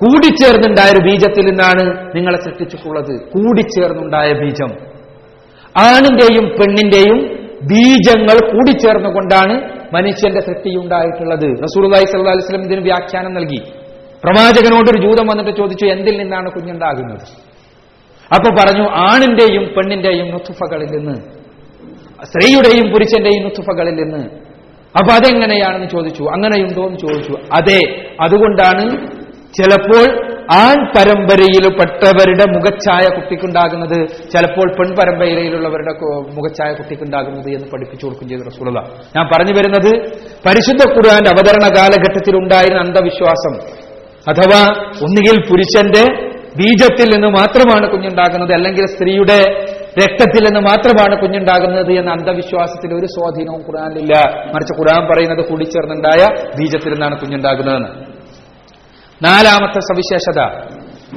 കൂടിച്ചേർന്നുണ്ടായ 0.00 0.90
ഒരു 0.90 1.02
ബീജത്തിൽ 1.08 1.46
നിന്നാണ് 1.46 2.16
നിങ്ങളെ 2.16 2.36
സൃഷ്ടിച്ചിട്ടുള്ളത്. 2.36 3.14
കൂടിച്ചേർന്നുണ്ടായ 3.24 4.32
ബീജം. 4.32 4.70
ആണിന്റെയും 5.88 6.46
പെണ്ണിന്റെയും 6.58 7.18
ബീജങ്ങൾ 7.64 8.36
കൂടിച്ചേർന്നുകൊണ്ടാണ് 8.52 9.54
മനുഷ്യന്റെ 9.94 10.40
സൃഷ്ടി 10.40 10.76
ഉണ്ടായിട്ടുള്ളത് 10.76 11.48
റസൂർലായി 11.62 12.04
സല്ലാ 12.04 12.32
വസ്ലം 12.32 12.62
ഇതിന് 12.62 12.80
വ്യാഖ്യാനം 12.80 13.34
നൽകി. 13.34 13.60
പ്രവാചകനോട് 14.24 14.90
ഒരു 14.90 15.00
ജൂതം 15.06 15.26
വന്നിട്ട് 15.26 15.58
ചോദിച്ചു 15.58 15.86
എന്തിൽ 15.86 16.18
നിന്നാണ് 16.18 16.50
കുഞ്ഞുണ്ടാകുന്നത്? 16.50 17.24
അപ്പൊ 18.34 18.48
പറഞ്ഞു 18.60 18.82
ആണിന്റെയും 18.82 19.64
പെണ്ണിന്റെയും 19.76 20.30
നുത്തുഫകളിൽ 20.30 20.90
നിന്ന് 20.96 21.14
സ്ത്രീയുടെയും 22.24 22.92
പുരുഷന്റെയും 22.92 23.42
നുത്തുഫകളിൽ 23.44 23.94
നിന്ന്. 23.94 24.22
അപ്പൊ 24.98 25.12
അതെങ്ങനെയാണെന്ന് 25.12 25.88
ചോദിച്ചു 25.88 26.22
അങ്ങനെയുണ്ടോ 26.22 26.86
എന്ന് 26.86 26.98
ചോദിച്ചു. 26.98 27.32
അതെ 27.32 27.80
അതുകൊണ്ടാണ് 28.20 28.84
ചിലപ്പോൾ 29.54 30.04
ആൺ 30.54 30.92
പരമ്പരയിൽ 30.94 31.68
പെട്ടവരുടെ 31.80 32.52
മുഖച്ഛായ 32.52 33.14
കുട്ടിക്കുണ്ടാകുന്നത് 33.16 34.08
ചിലപ്പോൾ 34.30 34.72
പെൺ 34.72 34.96
പരമ്പരയിലുള്ളവരുടെ 34.96 35.92
കു- 35.92 36.30
മുഖച്ഛായ 36.34 36.72
കുട്ടിക്കുണ്ടാകുന്നത് 36.72 37.50
എന്ന് 37.50 37.68
പഠിപ്പിച്ചു 37.72 38.06
കൊടുക്കും 38.06 38.28
ചെയ്തു 38.28 38.42
റസൂലത 38.42 38.78
ഞാൻ 39.16 39.30
പറഞ്ഞു 39.34 39.58
വരുന്നത് 39.58 39.90
പരിശുദ്ധ 40.46 40.90
ഖുർആന്റെ 40.90 41.30
അവതരണ 41.30 41.76
കാലഘട്ടത്തിൽ 41.76 42.36
ഉണ്ടായിരുന്ന 42.36 42.80
അന്ധവിശ്വാസം 42.80 43.54
അഥവാ 44.28 44.62
ഒന്നുകിൽ 45.04 45.50
പുരുഷന്റെ 45.50 46.30
ബീജത്തിൽ 46.56 47.14
നിന്ന് 47.14 47.28
മാത്രമാണ് 47.28 47.86
കുഞ്ഞുണ്ടാകുന്നത് 47.88 48.52
അല്ലെങ്കിൽ 48.52 48.86
സ്ത്രീയുടെ 48.86 49.38
രക്തത്തിൽ 50.02 50.44
നിന്ന് 50.44 50.60
മാത്രമാണ് 50.60 51.20
കുഞ്ഞുണ്ടാകുന്നത് 51.20 51.92
എന്ന 51.92 52.10
അന്ധവിശ്വാസത്തിൽ 52.10 52.94
ഒരു 52.94 53.06
സ്വാധീനവും 53.06 53.60
ഖുർആനിലില്ല. 53.60 54.14
മറിച്ച് 54.54 54.72
ഖുർആൻ 54.72 55.12
പറയുന്നത് 55.12 55.48
കൂടിച്ചേർന്നുണ്ടായ 55.48 56.22
ബീജത്തിൽ 56.58 56.92
നിന്നാണ് 56.92 57.20
കുഞ്ഞുണ്ടാകുന്നതെന്ന്. 57.20 58.09
നാലാമത്തെ 59.22 59.80
സവിശേഷത. 59.80 60.40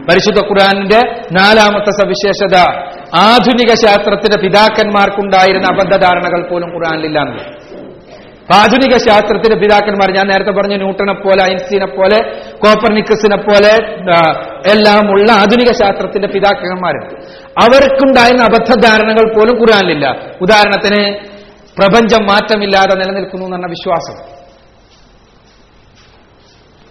പരിശുദ്ധ 0.07 0.39
ഖുർആാനിന്റെ 0.39 0.99
നാലാമത്തെ 1.31 1.91
സവിശേഷത. 1.91 2.55
ആധുനിക 3.19 3.69
ശാസ്ത്രത്തിന്റെ 3.83 4.37
പിതാക്കന്മാർക്കുണ്ടായിരുന്ന 4.41 5.67
അബദ്ധധാരണകൾ 5.67 6.49
പോലും 6.49 6.69
ഖുർആാനിലില്ലാന്ന് 6.73 7.43
ആധുനിക 8.55 8.97
ശാസ്ത്രത്തിന്റെ 8.97 9.57
പിതാക്കന്മാർ 9.61 10.09
ഞാൻ 10.11 10.27
നേരത്തെ 10.27 10.51
പറഞ്ഞ 10.51 10.75
ന്യൂട്ടനെ 10.75 11.13
പോലെ 11.13 11.41
ഐൻസ്റ്റീനെ 11.51 11.85
പോലെ 11.85 12.17
കോപ്പർനിക്കസിനെ 12.57 13.37
പോലെ 13.37 13.71
എല്ലാം 14.73 15.11
ഉള്ള 15.11 15.31
ആധുനിക 15.31 15.71
ശാസ്ത്രത്തിന്റെ 15.71 16.27
പിതാക്കന്മാരുണ്ട് 16.27 17.15
അവർക്കുണ്ടായിരുന്ന 17.63 18.43
അബദ്ധധാരണകൾ 18.43 19.25
പോലും 19.35 19.55
ഖുർആാനിലില്ല. 19.61 20.07
ഉദാഹരണത്തിന് 20.41 21.01
പ്രപഞ്ചം 21.79 22.23
മാറ്റമില്ലാതെ 22.23 22.95
നിലനിൽക്കുന്നു 22.95 23.45
എന്ന 23.45 23.67
വിശ്വാസം. 23.67 24.42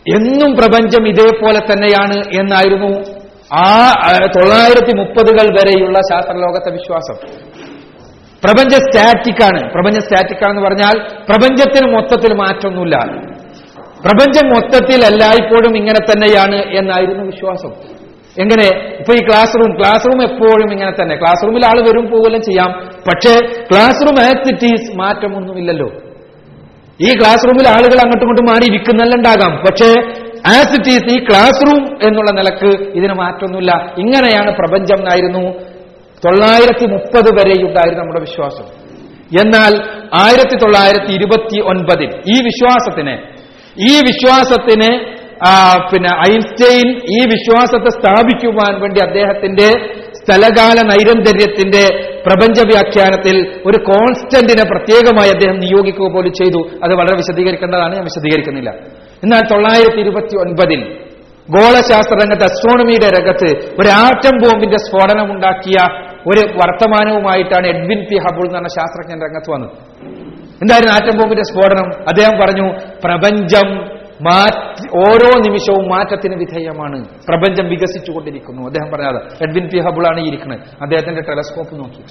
എന്നും 0.08 0.56
പ്രപഞ്ചം 0.56 1.08
ഇതേപോലെ 1.08 1.58
തന്നെയാണ് 1.58 2.40
എന്നായിരുന്നു 2.40 3.04
ആ 3.54 3.92
തൊള്ളായിരത്തി 4.36 4.96
മുപ്പതുകൾ 4.96 5.54
വരെയുള്ള 5.54 5.98
ശാസ്ത്രലോകത്തെ 5.98 6.70
വിശ്വാസം. 6.70 7.14
പ്രപഞ്ച 8.44 8.74
സ്റ്റാറ്റിക്കാണ്. 8.74 9.72
പ്രപഞ്ച 9.72 9.98
സ്റ്റാറ്റിക്കാണെന്ന് 9.98 10.62
പറഞ്ഞാൽ 10.62 10.98
പ്രപഞ്ചത്തിന് 10.98 11.94
മൊത്തത്തിൽ 11.94 12.34
മാറ്റമൊന്നുമില്ല. 12.34 12.98
പ്രപഞ്ചം 14.04 14.46
മൊത്തത്തിൽ 14.46 15.04
എല്ലായ്പ്പോഴും 15.04 15.76
ഇങ്ങനെ 15.76 16.12
തന്നെയാണ് 16.12 16.56
എന്നായിരുന്നു 16.56 17.24
വിശ്വാസം. 17.24 17.72
എങ്ങനെ? 18.38 18.78
ഇപ്പൊ 18.78 19.14
ഈ 19.14 19.18
ക്ലാസ് 19.18 19.54
റൂം 19.56 19.78
ക്ലാസ് 19.78 20.06
റൂം 20.06 20.22
എപ്പോഴും 20.22 20.72
ഇങ്ങനെ 20.72 21.02
തന്നെ. 21.02 21.16
ക്ലാസ് 21.16 21.44
റൂമിൽ 21.44 21.66
ആൾ 21.66 21.80
വരും 21.80 22.10
പോവുകയും 22.10 22.42
ചെയ്യാം. 22.42 22.88
പക്ഷേ 22.88 23.34
ക്ലാസ് 23.72 24.06
റൂം 24.06 24.24
ആക്ടിവിറ്റീസ് 24.24 24.96
മാറ്റമൊന്നുമില്ലല്ലോ. 24.96 25.90
ഈ 27.00 27.10
ക്ലാസ് 27.20 27.46
റൂമിൽ 27.48 27.66
ആളുകൾ 27.68 27.98
അങ്ങോട്ടും 28.02 28.24
ഇങ്ങോട്ടും 28.26 28.46
മാറി 28.52 28.64
ഇരിക്കുന്നുണ്ടാകാം 28.70 29.52
പക്ഷേ 29.66 29.88
ആസ് 30.56 30.74
ഇറ്റ് 30.76 30.90
ഈസ് 30.94 31.08
ഈ 31.14 31.18
ക്ലാസ് 31.28 31.60
റൂം 31.66 31.82
എന്നുള്ള 32.06 32.30
നിലയ്ക്ക് 32.38 32.70
ഇതിന് 32.98 33.14
മാറ്റമൊന്നുമില്ല. 33.14 33.72
ഇങ്ങനെയാണ് 34.02 34.50
പ്രപഞ്ചം 34.58 34.98
എന്നായിരുന്നു 34.98 35.44
തൊള്ളായിരത്തി 36.22 36.86
മുപ്പത് 36.94 37.28
വരെയുണ്ടായിരുന്നു 37.38 38.02
നമ്മുടെ 38.02 38.20
വിശ്വാസം. 38.20 38.66
എന്നാൽ 39.42 39.72
ആയിരത്തി 40.24 40.56
തൊള്ളായിരത്തി 40.62 41.12
ഇരുപത്തി 41.18 41.58
ഒൻപതിൽ 41.72 42.10
ഈ 42.34 42.36
വിശ്വാസത്തിന് 42.48 43.14
ഈ 43.76 43.92
വിശ്വാസത്തിന് 44.10 44.90
പിന്നെ 45.90 46.10
ഐൻസ്റ്റൈൻ 46.30 46.88
ഈ 47.16 47.20
വിശ്വാസത്തെ 47.34 47.90
സ്ഥാപിക്കുവാൻ 47.98 48.80
വേണ്ടി 48.82 49.00
അദ്ദേഹത്തിന്റെ 49.06 49.68
സ്ഥലകാല 50.24 50.86
നൈരന്തര്യത്തിന്റെ 50.86 52.12
പ്രപഞ്ച 52.26 52.60
വ്യാഖ്യാനത്തിൽ 52.60 53.60
ഒരു 53.66 53.84
കോൺസ്റ്റന്റിനെ 53.84 54.70
പ്രത്യേകമായി 54.70 55.30
അദ്ദേഹം 55.30 55.58
നിയോഗിക്കുക 55.58 56.08
പോലും 56.08 56.32
ചെയ്തു. 56.32 56.68
അത് 56.84 56.94
വളരെ 56.94 57.14
വിശദീകരിക്കേണ്ടതാണ്. 57.14 57.94
ഞാൻ 57.94 58.04
വിശദീകരിക്കുന്നില്ല. 58.04 58.70
എന്നാൽ 59.22 59.40
തൊള്ളായിരത്തി 59.40 59.98
ഇരുപത്തി 59.98 60.36
ഒൻപതിൽ 60.36 60.98
ഗോളശാസ്ത്ര 61.50 62.14
രംഗത്ത് 62.14 62.42
അസ്ട്രോണമിയുടെ 62.42 63.20
രംഗത്ത് 63.20 63.66
ഒരു 63.80 63.88
ആറ്റം 63.88 64.38
ബോംബിന്റെ 64.38 64.76
സ്ഫോടനമുണ്ടാക്കിയ 64.76 65.76
ഒരു 66.26 66.40
വർത്തമാനവുമായിട്ടാണ് 66.40 67.66
എഡ്വിൻ 67.66 68.06
പി. 68.10 68.18
ഹബുൾ 68.18 68.42
എന്ന് 68.42 68.54
പറഞ്ഞ 68.54 68.66
ശാസ്ത്രജ്ഞൻ 68.66 69.26
രംഗത്ത് 69.26 69.50
വന്നത്. 69.50 69.70
എന്തായിരുന്നു 70.62 70.92
ആറ്റം 70.92 71.18
ബോംബിന്റെ 71.18 71.42
സ്ഫോടനം? 71.42 71.86
അദ്ദേഹം 71.86 72.38
പറഞ്ഞു 72.38 72.78
പ്രപഞ്ചം 73.04 73.88
മാറ്റി 74.26 74.84
ഓരോ 74.98 75.28
നിമിഷവും 75.46 75.84
മാറ്റത്തിന് 75.88 76.36
വിധേയമാണ്. 76.36 76.98
പ്രപഞ്ചം 77.28 77.66
വികസിച്ചുകൊണ്ടിരിക്കുന്നു. 77.68 78.62
അദ്ദേഹം 78.62 78.90
പറഞ്ഞത് 78.92 79.48
എഡ്വിൻ 79.48 79.66
പി 79.72 79.78
ഹബിളാണ് 79.78 80.20
ഇരിക്കുന്നത് 80.26 80.60
അദ്ദേഹത്തിന്റെ 80.82 81.22
ടെലസ്കോപ്പ് 81.22 81.74
നോക്കി. 81.78 82.02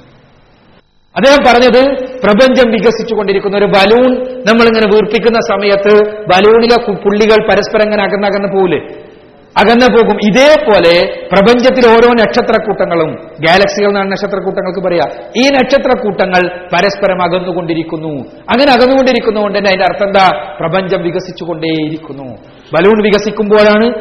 അദ്ദേഹം 1.16 1.42
പറഞ്ഞത് 1.48 1.82
പ്രപഞ്ചം 2.24 2.68
വികസിച്ചുകൊണ്ടിരിക്കുന്ന 2.72 3.58
ഒരു 3.58 3.66
ബലൂൺ 3.66 4.12
നമ്മളിങ്ങനെ 4.50 4.88
വീർപ്പിക്കുന്ന 4.94 5.40
സമയത്ത് 5.52 5.94
ബലൂണിലെ 6.32 6.78
പുള്ളികൾ 7.04 7.40
പരസ്പരം 7.50 7.84
ഇങ്ങനെ 7.84 8.04
അകന്നകന്ന് 8.04 8.50
പോകില്ലേ 8.54 9.11
അകന്നു 9.60 9.88
പോകും. 9.94 10.20
ഇതേപോലെ 10.30 11.14
പ്രപഞ്ചത്തിലെ 11.32 11.90
ഓരോ 11.90 12.14
നക്ഷത്രക്കൂട്ടങ്ങളും 12.14 13.12
ഗാലക്സികൾ 13.16 13.88
എന്നാണ് 13.88 14.12
നക്ഷത്രക്കൂട്ടങ്ങൾക്ക് 14.12 14.80
പറയാ 14.80 15.24
ഈ 15.38 15.48
നക്ഷത്രക്കൂട്ടങ്ങൾ 15.48 16.60
പരസ്പരം 16.74 17.24
അകന്നുകൊണ്ടിരിക്കുന്നു. 17.24 18.14
അങ്ങനെ 18.24 18.72
അകന്നുകൊണ്ടിരിക്കുന്നതുകൊണ്ട് 18.72 19.58
തന്നെ 19.58 19.70
അതിന്റെ 19.70 19.86
അർത്ഥം 19.86 20.08
എന്താ? 20.08 20.56
പ്രപഞ്ചം 20.60 21.04
വികസിച്ചുകൊണ്ടേയിരിക്കുന്നു. 21.04 22.24
ബലൂൺ 22.74 23.04
വികസിക്കുമ്പോഴാണ് 23.04 23.94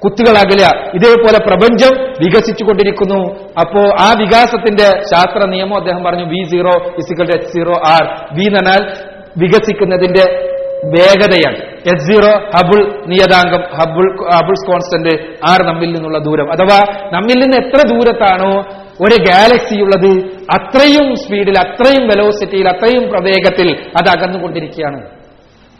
കുത്തുകൾ 0.00 0.38
അകല 0.38 0.90
ഇതേപോലെ 0.94 1.38
പ്രപഞ്ചം 1.46 2.02
വികസിച്ചുകൊണ്ടിരിക്കുന്നു. 2.02 3.34
അപ്പോ 3.60 3.80
ആ 4.00 4.14
വികാസത്തിന്റെ 4.18 5.02
ശാസ്ത്ര 5.02 5.44
നിയമം 5.44 5.76
അദ്ദേഹം 5.76 6.04
പറഞ്ഞു 6.04 6.24
V 6.24 6.42
zero 6.50 6.92
is equal 6.98 7.34
H 7.34 7.48
zero 7.48 7.72
R 7.72 8.04
V 8.32 8.44
എന്നാൽ 8.44 8.92
വികസിക്കുന്നതിന്റെ 9.38 10.49
വേഗതയാണ്. 10.84 11.56
എച്ച് 11.56 12.04
സീറോ 12.04 12.32
ഹബിൾ 12.56 13.04
നിയതാംഗം 13.06 13.60
ഹബിൾ 13.60 14.24
ഹബിൾസ് 14.34 14.70
കോൺസ്റ്റന്റ് 14.70 15.32
ആർ 15.50 15.66
നമ്മിൽ 15.66 15.92
നിന്നുള്ള 15.92 16.18
ദൂരം. 16.18 16.52
അഥവാ 16.52 17.10
നമ്മിൽ 17.12 17.38
നിന്ന് 17.38 17.56
എത്ര 17.56 17.88
ദൂരത്താണോ 17.88 18.60
ഒരു 19.00 19.22
ഗാലക്സി 19.22 19.80
ഉള്ളത് 19.80 20.26
അത്രയും 20.26 21.16
സ്പീഡിൽ 21.16 21.54
അത്രയും 21.58 22.08
വെലോസിറ്റിയിൽ 22.08 22.68
അത്രയും 22.68 23.10
പ്രവേഗത്തിൽ 23.10 23.70
അത് 23.70 24.18
അകന്നുകൊണ്ടിരിക്കുകയാണ്. 24.18 25.02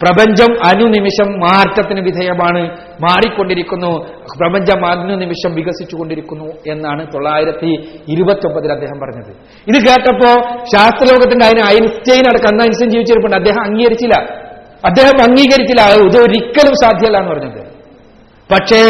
പ്രപഞ്ചം 0.03 0.67
അനുനിമിഷം 0.67 1.41
മാറ്റത്തിന് 1.41 2.01
വിധേയമാണ് 2.01 2.71
മാറിക്കൊണ്ടിരിക്കുന്നു. 3.03 4.07
പ്രപഞ്ചം 4.41 4.87
അനുനിമിഷം 4.87 5.55
വികസിച്ചുകൊണ്ടിരിക്കുന്നു 5.55 6.45
എന്നാണ് 6.67 7.07
തൊള്ളായിരത്തി 7.07 8.01
ഇരുപത്തി 8.09 8.47
ഒമ്പതിൽ 8.47 8.73
അദ്ദേഹം 8.73 9.01
പറഞ്ഞത്. 9.01 9.37
ഇത് 9.69 9.87
കേട്ടപ്പോ 9.87 10.57
ശാസ്ത്രലോകത്തിന്റെ 10.65 11.47
അതിന് 11.47 11.61
ഐൻസ്റ്റൈൻ 11.61 12.25
അടക്കം 12.31 12.49
അന്ന് 12.49 12.65
ഐൻസ്റ്റൈൻ 12.65 12.91
ജീവിച്ചിരിപ്പുണ്ട്. 12.91 13.37
അദ്ദേഹം 13.37 13.63
അംഗീകരിച്ചില്ല. 13.65 14.50
അദ്ദേഹം 14.87 15.23
അംഗീകരിച്ചില്ല. 15.23 15.81
ഇതൊരിക്കലും 15.81 16.07
ഇത് 16.07 16.19
ഒരിക്കലും 16.19 16.75
സാധ്യമല്ല 16.83 17.19
എന്ന് 17.19 17.31
പറഞ്ഞത്. 17.31 17.81
പക്ഷേ 18.53 18.81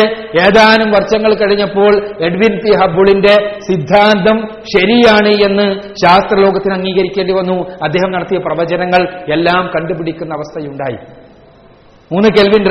ഏതാനും 0.46 0.90
വർഷങ്ങൾ 0.90 1.34
കഴിഞ്ഞപ്പോൾ 1.34 1.96
എഡ്വിൻ 2.20 2.56
പി 2.56 2.70
ഹബിളിന്റെ 2.82 3.58
സിദ്ധാന്തം 3.68 4.48
ശരിയാണ് 4.76 5.28
എന്ന് 5.28 5.80
ശാസ്ത്രലോകത്തിന് 5.82 6.74
അംഗീകരിക്കേണ്ടി 6.74 7.32
വന്നു. 7.32 7.70
അദ്ദേഹം 7.84 8.10
നടത്തിയ 8.10 8.38
പ്രവചനങ്ങൾ 8.38 9.32
എല്ലാം 9.32 9.70
കണ്ടുപിടിക്കുന്ന 9.76 10.34
അവസ്ഥയുണ്ടായി. 10.34 11.19
മൂന്ന് 12.12 12.28
കെൽവിൻ 12.28 12.62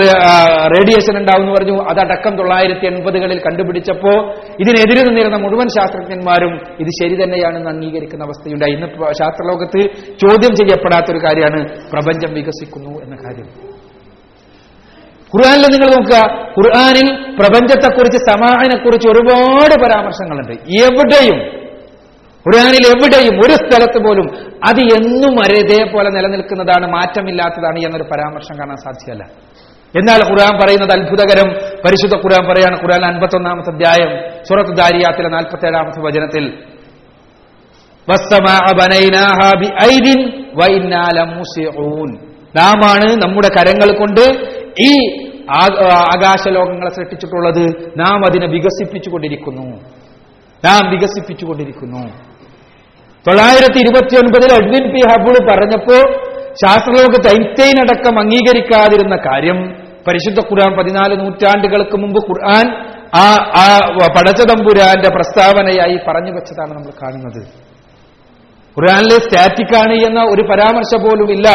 റേഡിയേഷൻ 0.75 1.13
ഉണ്ടാവുമെന്ന് 1.17 1.53
പറഞ്ഞു. 1.55 1.75
അതടക്കം 1.89 2.37
തൊള്ളായിരത്തി 2.37 2.85
എൺപതുകളിൽ 2.85 3.39
കണ്ടുപിടിച്ചപ്പോ 3.39 4.13
ഇതിനെതിരെ 4.61 5.01
നിന്നിരുന്ന 5.03 5.37
മുഴുവൻ 5.37 5.67
ശാസ്ത്രജ്ഞന്മാരും 5.67 6.53
ഇത് 6.79 6.91
ശരി 6.99 7.15
തന്നെയാണെന്ന് 7.23 7.69
അംഗീകരിക്കുന്ന 7.69 8.23
അവസ്ഥയുണ്ടായി. 8.23 8.73
ഇന്ന് 8.73 8.87
ശാസ്ത്രലോകത്ത് 9.19 9.81
ചോദ്യം 10.23 10.53
ചെയ്യപ്പെടാത്തൊരു 10.55 11.17
കാര്യമാണ് 11.17 11.61
പ്രപഞ്ചം 11.91 12.33
വികസിക്കുന്നു 12.33 12.91
എന്ന 13.03 13.15
കാര്യം. 13.15 13.47
ഖുർആാനിൽ 15.33 15.67
നിങ്ങൾ 15.73 15.89
നോക്കുക. 15.95 16.19
ഖുർആാനിൽ 16.57 17.07
പ്രപഞ്ചത്തെക്കുറിച്ച് 17.39 18.19
സമാഹനെക്കുറിച്ച് 18.31 19.07
ഒരുപാട് 19.09 19.75
പരാമർശങ്ങളുണ്ട്. 19.83 20.55
എവിടെയും 20.85 21.37
ഖുർആാനിൽ 22.49 22.87
എവിടെയും 22.87 23.39
ഒരു 23.39 23.53
സ്ഥലത്ത് 23.53 24.03
പോലും 24.03 24.27
അത് 24.67 24.79
എന്നും 24.79 25.39
ഇതേപോലെ 25.57 26.09
നിലനിൽക്കുന്നതാണ് 26.09 26.87
മാറ്റമില്ലാത്തതാണ് 26.87 27.79
എന്നൊരു 27.79 28.03
പരാമർശം 28.03 28.59
കാണാൻ 28.59 28.75
സാധ്യമല്ല. 28.75 29.23
എന്നാൽ 29.97 30.31
ഖുർആൻ 30.31 30.59
പറയുന്നത് 30.59 30.99
അത്ഭുതകരം. 30.99 31.49
പരിശുദ്ധ 31.85 32.15
ഖുർആൻ 32.15 32.49
പറയാണ് 32.49 32.81
ഖുർആൻ 32.81 33.05
അൻപത്തൊന്നാമത്തെ 33.05 33.71
അധ്യായം 33.71 34.17
സൂറത്ത് 34.43 34.71
ദാരിയാത്തിലെ 34.71 35.29
നാൽപ്പത്തി 35.29 35.67
ഏഴാമത്തെ 35.67 36.01
വചനത്തിൽ. 36.01 36.63
നാമാണ് 42.55 43.23
നമ്മുടെ 43.23 43.47
കരങ്ങൾ 43.47 43.97
കൊണ്ട് 43.97 44.21
ഈ 44.85 45.19
ആകാശലോകങ്ങളെ 45.91 46.89
സൃഷ്ടിച്ചിട്ടുള്ളത്. 46.89 47.91
നാം 47.97 48.17
അതിനെ 48.17 48.47
വികസിപ്പിച്ചുകൊണ്ടിരിക്കുന്നു. 48.47 49.81
നാം 50.65 50.91
വികസിപ്പിച്ചുകൊണ്ടിരിക്കുന്നു. 50.91 52.28
തൊള്ളായിരത്തി 53.27 53.79
ഇരുപത്തി 53.79 54.15
ഒൻപതിൽ 54.15 54.51
എഡ്വിൻ 54.53 54.85
പി 54.93 55.01
ഹബിൾ 55.11 55.35
പറഞ്ഞപ്പോ 55.49 55.97
ശാസ്ത്രലോകത്ത് 56.61 57.27
ഐൻസ്റ്റൈൻ 57.27 57.77
അടക്കം 57.81 58.19
അംഗീകരിക്കാതിരുന്ന 58.19 59.15
കാര്യം 59.15 59.59
പരിശുദ്ധ 60.07 60.39
ഖുർആൻ 60.39 60.71
പതിനാല് 60.77 61.19
നൂറ്റാണ്ടുകൾക്ക് 61.19 61.97
മുമ്പ് 61.97 62.19
ഖുർആൻ 62.29 62.67
ആ 63.15 63.25
ആ 63.63 63.65
പടച്ചതമ്പുരാന്റെ 64.15 65.09
പ്രസ്താവനയായി 65.09 65.99
പറഞ്ഞു 66.07 66.31
വെച്ചതാണ് 66.31 66.71
നമ്മൾ 66.73 66.91
കാണുന്നത്. 67.03 67.41
ഖുർആാനിലെ 68.77 69.17
സ്റ്റാറ്റിക് 69.17 69.75
ആണ് 69.83 69.93
എന്ന 69.93 70.19
ഒരു 70.23 70.41
പരാമർശം 70.41 70.99
പോലും 71.05 71.31
ഇല്ല. 71.31 71.47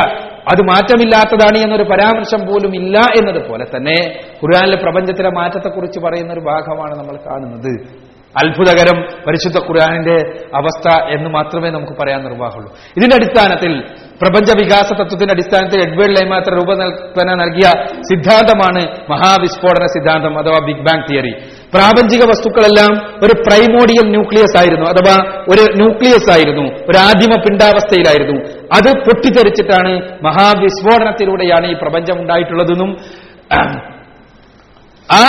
അത് 0.53 0.63
മാറ്റമില്ലാത്തതാണ് 0.63 1.59
എന്നൊരു 1.59 1.83
പരാമർശം 1.83 2.41
പോലും 2.47 2.73
ഇല്ല 2.75 2.99
എന്നതുപോലെ 3.19 3.65
തന്നെ 3.77 3.99
ഖുർആാനിലെ 4.43 4.77
പ്രപഞ്ചത്തിലെ 4.77 5.31
മാറ്റത്തെക്കുറിച്ച് 5.31 6.01
പറയുന്ന 6.01 6.33
ഒരു 6.33 6.41
ഭാഗമാണ് 6.41 6.95
നമ്മൾ 6.99 7.17
കാണുന്നത്. 7.29 7.73
അത്ഭുതകരം 8.35 8.99
പരിശുദ്ധ 9.27 9.59
ഖുർആാനിന്റെ 9.67 10.17
അവസ്ഥ 10.55 10.87
എന്ന് 11.15 11.29
മാത്രമേ 11.35 11.69
നമുക്ക് 11.71 11.95
പറയാൻ 12.01 12.21
നിർവാഹമുള്ളൂ 12.27 12.71
ഇതിന്റെ 12.97 13.17
അടിസ്ഥാനത്തിൽ 13.17 13.73
പ്രപഞ്ച 14.21 14.51
വികാസ 14.59 14.89
തത്വത്തിന്റെ 14.93 15.35
അടിസ്ഥാനത്തിൽ 15.35 15.79
എഡ്വേർഡ് 15.85 16.15
ലൈമാത്ര 16.17 16.51
രൂപകൽപ്പന 16.55 17.31
നൽകിയ 17.35 17.67
സിദ്ധാന്തമാണ് 18.09 18.83
മഹാവിസ്ഫോടന 19.11 19.87
സിദ്ധാന്തം 19.95 20.35
അഥവാ 20.41 20.59
ബിഗ് 20.67 20.85
ബാങ് 20.87 21.07
തിയറി. 21.09 21.33
പ്രാപഞ്ചിക 21.73 22.23
വസ്തുക്കളെല്ലാം 22.25 22.93
ഒരു 23.25 23.35
പ്രൈമോഡിയൽ 23.43 24.07
ന്യൂക്ലിയസ് 24.11 24.57
ആയിരുന്നു 24.61 24.87
അഥവാ 24.87 25.15
ഒരു 25.49 25.65
ന്യൂക്ലിയസ് 25.81 26.31
ആയിരുന്നു 26.31 26.67
ഒരു 26.89 26.99
ആദിമ 27.07 27.33
പിണ്ടാവസ്ഥയിലായിരുന്നു 27.45 28.37
അത് 28.73 28.91
പൊട്ടിത്തെറിച്ചിട്ടാണ് 29.07 29.93
മഹാവിസ്ഫോടനത്തിലൂടെയാണ് 30.29 31.67
ഈ 31.67 31.77
പ്രപഞ്ചം 31.83 32.17
ഉണ്ടായിട്ടുള്ളതെന്നും 32.23 32.93
ആ 35.09 35.25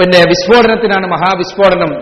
പിന്നെ 0.00 0.20
വിസ്ഫോടനത്തിനാണ് 0.32 1.06
മഹാവിസ്ഫോടനം 1.14 1.92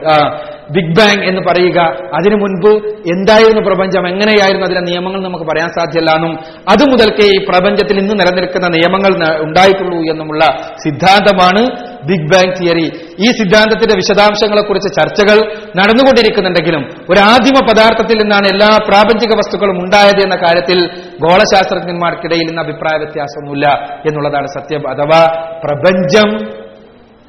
ബിഗ് 0.76 0.94
ബാങ് 0.96 1.22
എന്ന് 1.28 1.42
പറയുക. 1.48 1.78
അതിനു 2.16 2.36
മുൻപ് 2.40 2.72
എന്തായിരുന്നു 3.12 3.60
പ്രപഞ്ചം 3.68 4.04
എങ്ങനെയായിരുന്നു 4.10 4.64
അതിലെ 4.66 4.82
നിയമങ്ങൾ 4.88 5.20
നമുക്ക് 5.26 5.46
പറയാൻ 5.50 5.70
സാധ്യമല്ല 5.76 6.10
എന്നും 6.18 6.32
അത് 6.72 6.82
മുതൽക്കേ 6.92 7.26
ഈ 7.34 7.38
പ്രപഞ്ചത്തിൽ 7.48 7.96
ഇന്ന് 8.02 8.14
നിലനിൽക്കുന്ന 8.20 8.68
നിയമങ്ങൾ 8.76 9.12
ഉണ്ടായിട്ടുള്ളൂ 9.46 10.00
എന്നുമുള്ള 10.12 10.42
സിദ്ധാന്തമാണ് 10.84 11.62
ബിഗ് 12.08 12.28
ബാങ് 12.32 12.52
തിയറി. 12.58 12.86
ഈ 13.24 13.28
സിദ്ധാന്തത്തിന്റെ 13.38 13.94
വിശദാംശങ്ങളെക്കുറിച്ച് 14.00 14.90
ചർച്ചകൾ 14.98 15.38
നടന്നുകൊണ്ടിരിക്കുന്നുണ്ടെങ്കിലും 15.78 16.82
ഒരു 17.12 17.20
ആദിമ 17.32 17.56
പദാർത്ഥത്തിൽ 17.70 18.16
നിന്നാണ് 18.22 18.46
എല്ലാ 18.54 18.70
പ്രാപഞ്ചിക 18.88 19.32
വസ്തുക്കളും 19.40 19.78
ഉണ്ടായത് 19.84 20.20
എന്ന 20.26 20.36
കാര്യത്തിൽ 20.44 20.78
ഗോളശാസ്ത്രജ്ഞന്മാർക്കിടയിൽ 21.24 22.46
നിന്ന് 22.50 22.62
അഭിപ്രായ 22.66 22.96
വ്യത്യാസമൊന്നുമില്ല 23.04 23.66
എന്നുള്ളതാണ് 24.08 24.48
സത്യം. 24.58 24.82
അഥവാ 24.92 25.20
പ്രപഞ്ചം 25.64 26.28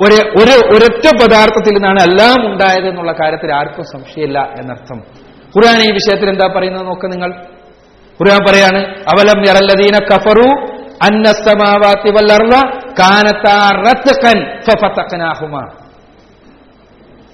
ഒരു 0.02 0.14
ഒരു 0.14 0.52
ഒരൊറ്റ 0.52 1.22
പദാർത്ഥത്തിൽ 1.22 1.74
നിന്നാണ് 1.74 2.00
എല്ലാം 2.00 2.52
ഉണ്ടായത് 2.52 2.90
എന്നുള്ള 2.90 3.12
കാര്യത്തിൽ 3.12 3.54
ആർക്കും 3.54 3.84
സംശയമില്ല 3.84 4.40
എന്നർത്ഥം. 4.40 4.98
ഖുർആൻ 5.48 5.90
ഈ 5.90 5.92
വിഷയത്തിൽ 5.92 6.30
എന്താ 6.30 6.48
പറയുന്നത് 6.48 6.88
നോക്ക് 6.88 7.12
നിങ്ങൾ. 7.12 7.32
ഖുർആൻ 8.22 8.40
പറയാണ് 8.50 8.86
അവലം 8.86 9.42
യറല്ലദീന 9.50 10.00
കഫറു 10.06 10.80
അന്നസ്തമാവാത്തി 11.04 12.10
വല്ലർവ 12.10 12.70
കാനത്താ 13.00 13.82
റത്ഖൻ 13.82 14.62
ഫഫതഖനാഹുമാ. 14.62 15.62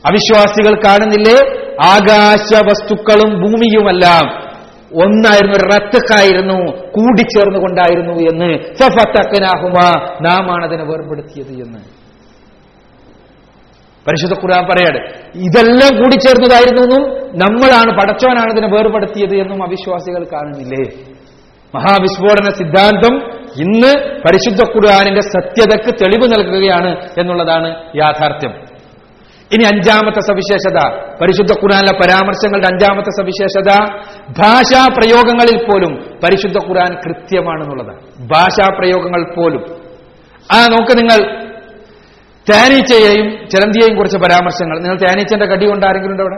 അവിശ്വാസികൾ 0.05 0.81
കാണുന്നില്ലേ? 0.85 1.65
ആകാശ 1.85 2.61
വസ്തുക്കളും 2.65 3.41
ഭൂമിയുമെല്ലാം 3.41 4.45
ഒന്നായിരുന്നു 5.03 5.57
റത്തക്കായിരുന്നു 5.57 6.71
കൂടിച്ചേർന്നുകൊണ്ടായിരുന്നു 6.71 8.13
എന്ന്. 8.13 8.59
നാം 10.21 10.51
ആണ് 10.51 10.65
അതിനെ 10.65 10.83
വേർപെടുത്തിയത് 10.83 11.67
എന്ന്. 11.67 12.04
പരിശുദ്ധ 14.07 14.33
ഖുർആൻ 14.33 14.63
പറയാണ് 14.71 14.99
ഇതെല്ലാം 15.47 16.03
കൂടി 16.03 16.15
ചേർന്നതായിരുന്നു 16.25 16.81
എന്നും 16.81 17.03
നമ്മളാണ് 17.43 17.91
പടച്ചവനാണ് 17.99 18.51
ഇതിനെ 18.51 18.67
വേർപെടുത്തിയത് 18.67 19.35
എന്നും 19.35 19.63
അവിശ്വാസികൾ 19.63 20.27
കാണുന്നില്ലേ? 20.33 20.83
മഹാവിസ്ഫോടന 21.75 22.49
സിദ്ധാന്തം 22.49 23.15
ഇന്ന് 23.63 23.91
പരിശുദ്ധ 24.25 24.61
ഖുർആാനിന്റെ 24.63 25.21
സത്യതക്ക് 25.21 25.91
തെളിവ് 26.01 26.27
നൽകുകയാണ് 26.33 26.91
എന്നുള്ളതാണ് 27.19 27.75
യാഥാർത്ഥ്യം. 27.95 28.53
ഇനി 29.55 29.63
അഞ്ചാമത്തെ 29.63 30.19
സവിശേഷത 30.19 30.79
പരിശുദ്ധ 31.21 31.51
ഖുർആനിലെ 31.53 31.93
പരാമർശങ്ങളുടെ 31.97 32.67
അഞ്ചാമത്തെ 32.71 33.09
സവിശേഷത 33.09 33.71
ഭാഷാ 34.41 34.87
പ്രയോഗങ്ങളിൽ 34.87 35.57
പോലും 35.67 35.93
പരിശുദ്ധ 36.23 36.57
ഖുർആൻ 36.67 36.93
കൃത്യമാണെന്നുള്ളതാണ്. 37.05 37.99
ഭാഷാ 38.33 38.67
പ്രയോഗങ്ങൾ 38.77 39.33
പോലും. 39.35 39.63
ആ 40.55 40.59
നോക്ക് 40.73 40.93
നിങ്ങൾ 40.99 41.44
തേനീച്ചയെയും 42.49 43.47
ചിലന്തിയെയും 43.49 43.97
കുറിച്ച് 43.97 44.17
പരാമർശങ്ങൾ. 44.17 44.79
നിങ്ങൾ 44.79 44.97
തേനീച്ചന്റെ 44.97 45.45
കടി 45.45 45.65
കൊണ്ട് 45.67 45.85
ആരെങ്കിലും 45.85 46.11
ഉണ്ടോ 46.11 46.23
അവിടെ 46.23 46.37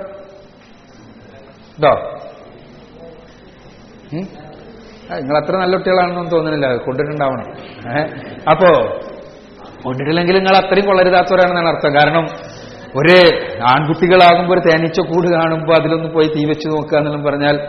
ഉം? 4.13 4.27
നിങ്ങൾ 5.21 5.37
അത്ര 5.37 5.57
നല്ല 5.57 5.75
കുട്ടികളാണെന്നൊന്നും 5.75 6.31
തോന്നുന്നില്ല. 6.31 6.75
കൊണ്ടിട്ടുണ്ടാവണം. 6.75 7.47
ഏഹ് 7.91 8.07
അപ്പോ 8.51 8.99
കൊണ്ടിട്ടില്ലെങ്കിൽ 9.83 10.35
നിങ്ങൾ 10.35 10.57
അത്രയും 10.57 10.85
കൊള്ളരുതാത്തവരാണെന്നാണ് 10.85 11.69
അർത്ഥം. 11.69 11.95
കാരണം 11.95 12.25
ഒരു 12.95 13.45
ആൺകുട്ടികളാകുമ്പോൾ 13.61 14.53
ഒരു 14.53 14.69
തേനീച്ച 14.69 14.99
കൂട് 14.99 15.27
കാണുമ്പോൾ 15.27 15.73
അതിലൊന്ന് 15.73 16.09
പോയി 16.09 16.27
തീ 16.27 16.45
വെച്ച് 16.45 16.67
നോക്കുക 16.67 16.97
എന്നെല്ലാം 16.97 17.23
പറഞ്ഞാൽ 17.23 17.67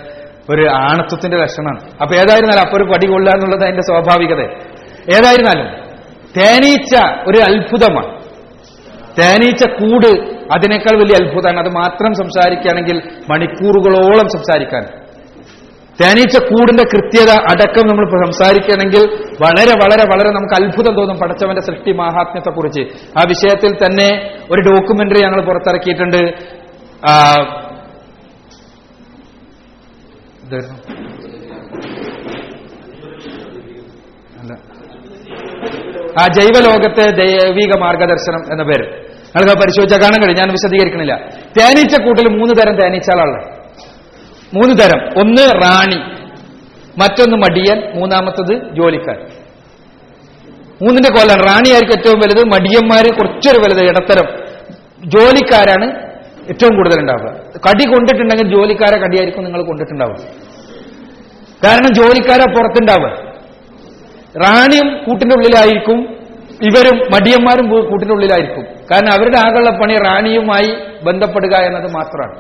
ഒരു 0.51 0.69
ആണത്വത്തിന്റെ 0.69 1.37
ലക്ഷണമാണ് 1.37 1.81
അപ്പൊ 2.03 2.15
ഏതായിരുന്നാലും 2.15 2.61
അപ്പൊ 2.61 2.77
ഒരു 2.77 2.85
പടി 2.85 3.07
കൊള്ളുക 3.07 3.33
എന്നുള്ളത് 3.33 3.65
അതിന്റെ 3.65 3.83
സ്വാഭാവികത. 3.83 4.41
ഏതായിരുന്നാലും 5.17 5.67
തേനീച്ച 6.39 6.95
ഒരു 7.29 7.39
അത്ഭുതമാണ്. 7.39 8.18
തേനീച്ച 9.19 9.65
കൂട് 9.69 10.11
അതിനേക്കാൾ 10.55 10.99
വലിയ 10.99 11.27
അത്ഭുതമാണ്. 11.27 11.61
അത് 11.67 11.75
മാത്രം 11.75 12.15
സംസാരിക്കുകയാണെങ്കിൽ 12.15 13.03
മണിക്കൂറുകളോളം 13.31 14.29
സംസാരിക്കാൻ. 14.29 14.85
തേനീച്ച 16.03 16.37
കൂടിന്റെ 16.39 16.83
കൃത്യത 16.83 17.31
അടക്കം 17.53 17.89
നമ്മൾ 17.89 18.05
സംസാരിക്കുകയാണെങ്കിൽ 18.25 19.05
വളരെ 19.43 19.73
വളരെ 19.83 20.05
വളരെ 20.11 20.31
നമുക്ക് 20.31 20.55
അത്ഭുതം 20.63 20.95
തോന്നും 20.95 21.19
പടച്ചവന്റെ 21.19 21.63
സൃഷ്ടി 21.63 21.93
മഹാത്മ്യത്തെക്കുറിച്ച്. 21.93 22.83
ആ 23.19 23.23
വിഷയത്തിൽ 23.29 23.73
തന്നെ 23.75 24.11
ഒരു 24.51 24.61
ഡോക്യുമെന്ററി 24.61 25.23
ഞങ്ങൾ 25.25 25.41
പുറത്തിറക്കിയിട്ടുണ്ട്. 25.47 26.23
ആ 36.21 36.27
ജൈവലോകത്തെ 36.37 37.05
ദൈവിക 37.11 37.73
മാർഗദർശനം 37.79 38.43
എന്ന 38.53 38.63
പേര്. 38.63 39.08
നിങ്ങൾക്ക് 39.29 39.63
പരിശോധിച്ചാൽ 39.63 39.99
കാണാൻ 40.03 40.23
കഴിയും. 40.23 40.39
ഞാൻ 40.39 40.51
വിശദീകരിക്കണില്ല. 40.51 41.15
തേനീച്ചക്കൂട്ടിൽ 41.59 42.39
മൂന്ന് 42.39 42.55
തരം 42.63 42.81
തേനീച്ചകളാണ് 42.81 43.45
മൂന്ന് 44.55 44.79
തരം. 44.79 45.21
ഒന്ന് 45.21 45.55
റാണി 45.55 46.19
മറ്റൊന്ന് 47.03 47.37
മടിയൻ 47.37 47.99
മൂന്നാമത്തത് 48.01 48.75
ജോലിക്കാർ 48.75 49.19
മൂന്നിന്റെ 50.83 51.09
കൊല്ലം 51.09 51.37
റാണിയായിരിക്കും 51.37 51.99
ഏറ്റവും 51.99 52.19
വലുത് 52.19 52.47
മടിയന്മാര് 52.47 53.17
കുറച്ചൊരു 53.17 53.59
വലുത് 53.59 53.81
ഇടത്തരം. 53.81 54.49
ജോലിക്കാരാണ് 55.07 56.09
ഏറ്റവും 56.49 56.77
കൂടുതൽ 56.77 57.01
ഉണ്ടാവുക. 57.01 57.33
കടി 57.41 57.89
കൊണ്ടിട്ടുണ്ടെങ്കിൽ 57.89 58.57
ജോലിക്കാരെ 58.57 58.99
കടിയായിരിക്കും 58.99 59.45
നിങ്ങൾ 59.45 59.63
കൊണ്ടിട്ടുണ്ടാവുക. 59.63 60.17
കാരണം 61.65 61.95
ജോലിക്കാരെ 61.95 62.51
പുറത്തുണ്ടാവുക. 62.51 63.11
റാണിയും 64.45 65.05
കൂട്ടിന്റെ 65.05 65.35
ഉള്ളിലായിരിക്കും 65.37 65.99
ഇവരും 66.63 66.99
മടിയന്മാരും 66.99 67.71
കൂട്ടിന്റെ 67.71 68.15
ഉള്ളിലായിരിക്കും. 68.15 68.78
കാരണം 68.91 69.13
അവരുടെ 69.15 69.39
ആകെയുള്ള 69.39 69.71
പണി 69.71 69.95
റാണിയുമായി 69.95 70.71
ബന്ധപ്പെടുക 71.07 71.55
എന്നത് 71.57 71.93
മാത്രമാണ്. 71.93 72.37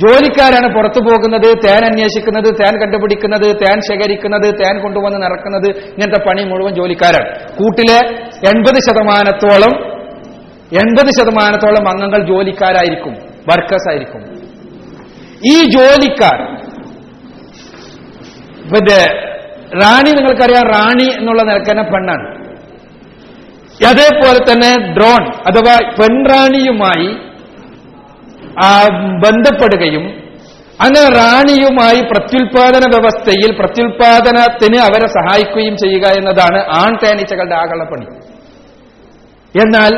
ജോലിക്കാരാണ് 0.00 0.74
പുറത്തു 0.74 1.00
പോകുന്നത് 1.00 1.48
തേൻ 1.64 1.84
അന്വേഷിക്കുന്നത് 1.84 2.48
തേൻ 2.60 2.80
കണ്ടുപിടിക്കുന്നത് 2.82 3.46
തേൻ 3.62 3.80
ശേഖരിക്കുന്നത് 3.80 4.54
തേൻ 4.54 4.82
കൊണ്ടുവന്ന് 4.82 5.26
നടക്കുന്നത് 5.26 5.68
ഇങ്ങനത്തെ 5.68 6.28
പണി 6.28 6.42
മുഴുവൻ 6.42 6.74
ജോലിക്കാരാണ്. 6.74 7.28
കൂട്ടിലെ 7.58 7.98
എൺപത് 8.50 8.78
ശതമാനത്തോളം 8.88 9.74
എൺപത് 10.82 11.10
ശതമാനത്തോളം 11.18 11.88
അംഗങ്ങൾ 11.88 12.26
ജോലിക്കാരായിരിക്കും 12.26 13.14
വർക്കേഴ്സ് 13.50 13.88
ആയിരിക്കും. 13.88 14.22
ഈ 15.44 15.56
ജോലിക്കാർ 15.70 16.38
പിന്നെ 18.72 19.00
റാണി 19.82 20.10
നിങ്ങൾക്കറിയാം 20.10 20.62
റാണി 20.62 21.08
എന്നുള്ള 21.18 21.42
നിലക്കന്നെ 21.42 21.82
പെണ്ണാണ്. 21.82 22.45
അതേപോലെ 23.80 24.40
തന്നെ 24.42 24.70
ഡ്രോൺ 24.94 25.22
അഥവാ 25.48 25.74
പെൺറാണിയുമായി 25.98 27.08
ബന്ധപ്പെടുകയും 29.20 30.04
അങ്ങനെ 30.80 31.08
റാണിയുമായി 31.16 32.00
പ്രത്യുൽപാദന 32.02 32.84
വ്യവസ്ഥയിൽ 32.86 33.50
പ്രത്യുൽപാദനത്തിന് 33.58 34.78
അവരെ 34.78 35.08
സഹായിക്കുകയും 35.08 35.76
ചെയ്യുക 35.76 36.06
എന്നതാണ് 36.18 36.58
ആൺ 36.80 36.92
തേനീച്ചകളുടെ 37.02 37.56
ആകളപ്പണി 37.56 38.06
എന്നാൽ 39.54 39.92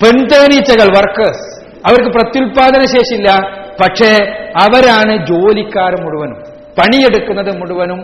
പെൺതേനീച്ചകൾ 0.00 0.88
വർക്കേഴ്സ് 0.94 1.44
അവർക്ക് 1.86 2.10
പ്രത്യുൽപാദന 2.10 2.82
ശേഷിയില്ല 2.86 3.30
പക്ഷേ 3.80 4.10
അവരാണ് 4.56 5.12
ജോലിക്കാർ 5.26 5.92
മുഴുവനും 6.02 6.40
പണിയെടുക്കുന്നത് 6.78 7.52
മുഴുവനും 7.58 8.00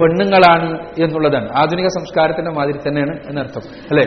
പെണ്ണുങ്ങളാണ് 0.00 0.78
എന്നുള്ളതാണ്. 1.02 1.48
ആധുനിക 1.56 1.86
സംസ്കാരത്തിന്റെ 1.86 2.50
മാതിരി 2.50 2.78
തന്നെയാണ് 2.88 3.14
എന്നർത്ഥം. 3.28 3.62
അല്ലെ? 3.90 4.04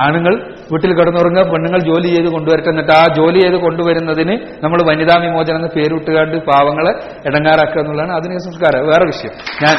ആണുങ്ങൾ 0.00 0.34
വീട്ടിൽ 0.72 0.90
കിടന്നുറങ്ങുക 0.94 1.42
പെണ്ണുങ്ങൾ 1.42 1.78
ജോലി 1.78 2.08
ചെയ്ത് 2.08 2.28
കൊണ്ടുവരട്ടെ 2.32 2.68
എന്നിട്ട് 2.68 2.92
ആ 2.92 3.14
ജോലി 3.16 3.38
ചെയ്ത് 3.40 3.56
കൊണ്ടുവരുന്നതിന് 3.56 4.64
നമ്മൾ 4.64 4.78
വനിതാ 4.88 5.16
വിമോചനം 5.20 5.56
എന്ന് 5.56 5.68
പേരിട്ടുകാണ്ട് 5.76 6.36
പാവങ്ങളെ 6.36 6.92
ഇടങ്ങാറാക്കുക 7.26 7.80
എന്നുള്ളതാണ് 7.80 8.12
ആധുനിക 8.12 8.36
സംസ്കാരം. 8.36 8.86
വേറെ 8.86 9.04
വിഷയം. 9.04 9.34
ഞാൻ 9.62 9.76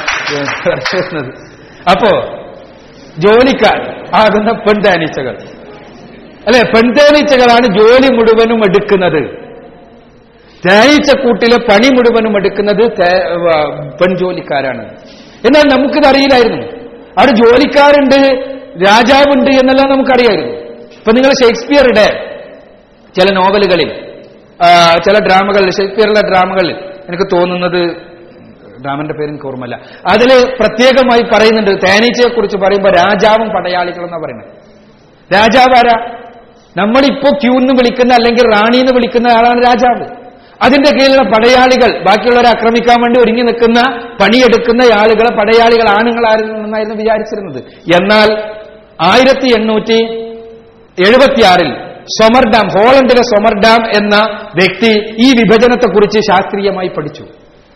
പറയുന്നത് 0.68 1.32
അപ്പോ 1.91 2.12
ജോലിക്കാർ 3.20 3.80
ആകുന്ന 4.16 4.51
പെൺതേനീച്ചകൾ. 4.51 5.36
അല്ലെ? 6.47 6.62
പെൺതേനീച്ചകളാണ് 6.76 7.66
ജോലി 7.80 8.10
മുഴുവനും 8.14 8.60
എടുക്കുന്നത്. 8.70 9.22
തേനീച്ചക്കൂട്ടിലെ 10.66 11.58
പണി 11.58 11.89
മുഴുവനും 11.93 12.38
എടുക്കുന്നത് 12.38 12.84
പെൺജോലിക്കാരാണ്. 14.01 14.86
എന്നാൽ 15.46 15.66
നമുക്കിത് 15.78 16.08
അറിയില്ലായിരുന്നു 16.08 16.62
അവിടെ 17.18 17.32
ജോലിക്കാരുണ്ട് 17.32 18.20
രാജാവുണ്ട് 18.88 19.52
എന്നെല്ലാം 19.52 19.89
നമുക്കറിയായിരുന്നു. 19.89 20.54
ഇപ്പൊ 20.98 21.12
നിങ്ങൾ 21.12 21.32
ഷേക്സ്പിയറുടെ 21.44 22.08
ചില 23.16 23.34
നോവലുകളിൽ 23.34 23.89
ചില 25.06 25.16
ഡ്രാമകളിൽ 25.28 25.70
ഷേക്സ്പിയറുടെ 25.72 26.22
ഡ്രാമകളിൽ 26.30 26.76
എനിക്ക് 27.10 27.24
തോന്നുന്നത് 27.36 27.82
ഡ്രാമന്റെ 28.82 29.14
പേരും 29.14 29.48
ഓർമ്മല്ല 29.48 29.76
അതിൽ 30.12 30.30
പ്രത്യേകമായി 30.60 31.24
പറയുന്നുണ്ട് 31.34 31.72
തേനീച്ചയെ 31.72 32.30
കുറിച്ച് 32.36 32.58
പറയുമ്പോൾ 32.58 32.89
രാജാവും 32.89 33.50
പടയാളികളെന്നാ 33.50 34.18
പറയുന്നത്. 34.18 34.52
രാജാവാരാ? 35.34 35.96
നമ്മളിപ്പോ 36.78 37.30
ക്യൂന്ന് 37.30 37.74
വിളിക്കുന്ന 37.74 38.14
അല്ലെങ്കിൽ 38.14 38.46
റാണി 38.56 38.78
എന്ന് 38.78 38.94
വിളിക്കുന്ന 38.94 39.28
ആളാണ് 39.28 39.60
രാജാവ്. 39.66 40.23
അതിന്റെ 40.64 40.89
കീഴിലുള്ള 40.95 41.24
പടയാളികൾ 41.34 41.91
ബാക്കിയുള്ളവരെ 42.07 42.49
ആക്രമിക്കാൻ 42.55 42.97
വേണ്ടി 43.03 43.18
ഒരുങ്ങി 43.24 43.43
നിൽക്കുന്ന 43.49 43.80
പണിയെടുക്കുന്ന 44.22 44.82
ആളുകളെ 45.01 45.32
പടയാളികൾ 45.39 45.88
ആണുങ്ങളായിരുന്നു 45.97 46.57
എന്നായിരുന്നു 46.68 46.95
വിചാരിച്ചിരുന്നത്. 47.01 47.59
എന്നാൽ 47.97 48.30
ആയിരത്തി 49.11 49.49
എണ്ണൂറ്റി 49.59 49.99
എഴുപത്തിയാറിൽ 50.97 51.72
സൊമർ 52.18 52.43
ഡാം 52.53 52.68
ഹോളണ്ടിലെ 52.76 53.24
സൊമർ 53.32 53.53
ഡാം 53.66 53.82
എന്ന 53.99 54.16
വ്യക്തി 54.59 54.91
ഈ 55.26 55.28
വിഭജനത്തെക്കുറിച്ച് 55.39 56.20
ശാസ്ത്രീയമായി 56.30 56.89
പഠിച്ചു. 56.97 57.26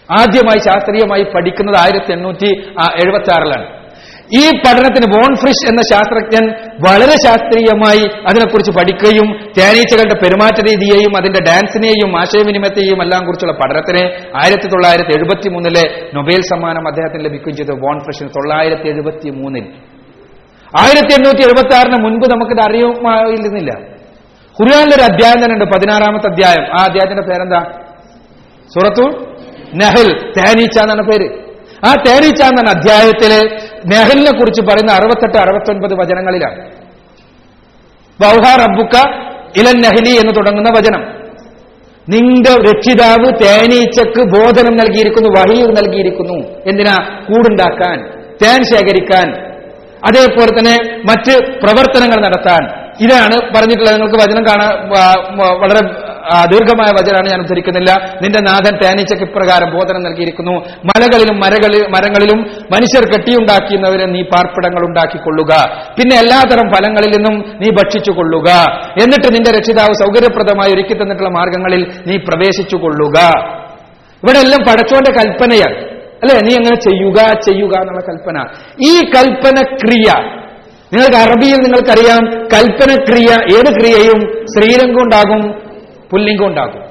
ആദ്യമായി 0.09 0.59
ശാസ്ത്രീയമായി 0.67 1.23
പഠിക്കുന്നത് 1.35 1.77
ആയിരത്തി 1.83 2.11
എണ്ണൂറ്റി 2.11 2.49
എഴുപത്തി 3.03 3.31
ആറിലാണ് 3.35 3.65
ഈ 4.35 4.39
പഠനത്തിന് 4.39 5.13
ബോൺ 5.13 5.35
ഫ്രിഷ് 5.35 5.69
എന്ന 5.69 5.81
ശാസ്ത്രജ്ഞൻ 5.81 6.49
വളരെ 6.87 7.11
ശാസ്ത്രീയമായി 7.11 8.03
അതിനെക്കുറിച്ച് 8.29 8.71
പഠിക്കുകയും 8.71 9.27
തേനീച്ചകളുടെ 9.57 10.15
പെരുമാറ്റ 10.23 10.69
രീതിയെയും 10.69 11.17
അതിന്റെ 11.17 11.39
ഡാൻസിനെയും 11.47 12.19
ആശയവിനിമയത്തെയും 12.19 13.01
എല്ലാം 13.01 13.25
കുറിച്ചുള്ള 13.25 13.53
പഠനത്തിന് 13.53 14.03
ആയിരത്തി 14.35 14.67
തൊള്ളായിരത്തി 14.67 15.09
എഴുപത്തി 15.09 15.49
മൂന്നിലെ 15.49 16.11
നൊബേൽ 16.15 16.41
സമ്മാനം 16.41 16.87
അദ്ദേഹത്തിന് 16.87 17.25
ലഭിക്കുകയും 17.25 17.55
ചെയ്തു. 17.55 17.71
ബോൺ 17.71 17.99
ഫ്രിഷിന് 17.99 18.29
തൊള്ളായിരത്തി 18.29 18.87
എഴുപത്തി 18.89 19.29
മൂന്നിൽ 19.29 19.63
ആയിരത്തി 20.79 21.13
എണ്ണൂറ്റി 21.13 21.41
എഴുപത്തി 21.41 21.75
ആറിന് 21.75 22.03
മുൻപ് 22.03 22.31
നമുക്കിത് 22.31 22.59
അറിയുമായിരുന്നില്ല. 22.69 23.71
ഖുർആാനിലൊരു 24.61 25.01
അധ്യായം 25.01 25.43
തന്നെ 25.43 25.53
ഉണ്ട് 25.53 25.65
പതിനാറാമത്തെ 25.65 26.27
അധ്യായം. 26.27 26.63
ആ 26.63 26.83
അധ്യായത്തിന്റെ 26.83 27.21
പേരെന്താ? 27.21 27.61
സൂറത്തു 28.75 29.35
നെഹൽ 29.75 30.31
തേനീച്ച 30.37 30.79
എന്നാണ് 30.79 31.01
പേര്. 31.01 31.46
ആ 31.85 31.93
എന്ന 32.43 32.69
അധ്യായത്തിൽ 32.69 33.55
നെഹലിനെ 33.85 34.31
കുറിച്ച് 34.31 34.61
പറയുന്ന 34.61 34.91
അറുപത്തെട്ട് 34.91 35.37
അറുപത്തൊൻപത് 35.37 35.93
വചനങ്ങളിലാണ്. 35.93 36.71
ബൗഹ 38.21 38.55
റബ്ബുക്ക 38.55 39.09
ഇലൻ 39.57 39.81
നെഹലി 39.81 40.09
എന്ന് 40.09 40.35
തുടങ്ങുന്ന 40.35 40.69
വചനം. 40.79 41.17
നിന്റെ 42.09 42.49
രക്ഷിതാവ് 42.49 43.25
തേനീച്ചക്ക് 43.43 44.23
ബോധനം 44.23 44.77
നൽകിയിരിക്കുന്നു 44.77 45.29
വഹിയും 45.29 45.69
നൽകിയിരിക്കുന്നു. 45.69 46.33
എന്തിനാ? 46.69 47.25
കൂടുണ്ടാക്കാൻ 47.27 48.01
തേൻ 48.41 48.63
ശേഖരിക്കാൻ. 48.63 49.29
അതേപോലെ 50.07 50.59
തന്നെ 50.59 50.97
മറ്റ് 50.97 51.37
പ്രവർത്തനങ്ങൾ 51.39 52.25
നടത്താൻ. 52.25 52.87
ഇതാണ് 53.01 53.53
പറഞ്ഞിട്ടുള്ളത്. 53.55 53.95
നിങ്ങൾക്ക് 53.95 54.15
വചനം 54.15 54.43
കാണാൻ 54.43 54.89
വളരെ 55.59 56.06
ദീർഘമായ 56.33 56.91
വചനാണ് 56.91 57.29
ഞാൻ 57.29 57.39
ഉദ്ധരിക്കുന്നില്ല. 57.39 57.91
നിന്റെ 58.23 58.39
നാഥൻ 58.39 58.77
തേനീച്ചയ്ക്ക് 58.83 59.25
ഇപ്രകാരം 59.25 59.77
ബോധനം 59.77 60.03
നൽകിയിരിക്കുന്നു. 60.03 60.51
മലകളിലും 60.85 61.39
മരകളിൽ 61.39 61.87
മരങ്ങളിലും 61.87 62.39
മനുഷ്യർ 62.73 63.05
കെട്ടിയുണ്ടാക്കുന്നവരെ 63.05 64.05
നീ 64.05 64.21
പാർപ്പിടങ്ങൾ 64.21 64.85
ഉണ്ടാക്കിക്കൊള്ളുക. 64.87 65.53
പിന്നെ 65.99 66.15
എല്ലാതരം 66.15 66.73
ഫലങ്ങളിൽ 66.73 67.11
നിന്നും 67.17 67.57
നീ 67.61 67.69
ഭക്ഷിച്ചു 67.69 68.11
കൊള്ളുക 68.11 68.49
എന്നിട്ട് 69.03 69.33
നിന്റെ 69.33 69.51
രക്ഷിതാവ് 69.51 69.93
സൗകര്യപ്രദമായി 69.93 70.73
ഒരുക്കി 70.73 70.93
തന്നിട്ടുള്ള 70.93 71.29
മാർഗങ്ങളിൽ 71.29 71.93
നീ 72.07 72.17
പ്രവേശിച്ചു 72.17 72.75
കൊള്ളുക 72.75 73.17
ഇവിടെ 74.23 74.39
എല്ലാം 74.39 74.61
പടച്ചോന്റെ 74.67 75.11
കൽപ്പനയാണ്. 75.11 75.97
അല്ലെ? 76.23 76.41
നീ 76.41 76.55
അങ്ങനെ 76.55 76.75
ചെയ്യുക 76.75 77.19
ചെയ്യുക 77.39 77.71
എന്നുള്ള 77.81 78.01
കൽപ്പന. 78.01 78.45
ഈ 78.87 79.01
കൽപ്പന 79.01 79.61
ക്രിയ 79.61 80.37
നിങ്ങൾക്ക് 80.93 81.17
അറബിയിൽ 81.17 81.55
നിങ്ങൾക്കറിയാം 81.55 82.47
കൽപ്പന 82.53 83.03
ക്രിയ 83.03 83.57
ഏത് 83.57 83.73
ക്രിയയും 83.73 84.45
ശ്രീരംഗം 84.45 85.03
ഉണ്ടാകും. 85.03 85.66
പുല്ലിംഗം 86.11 86.47
ഉണ്ടാക്കും. 86.47 86.83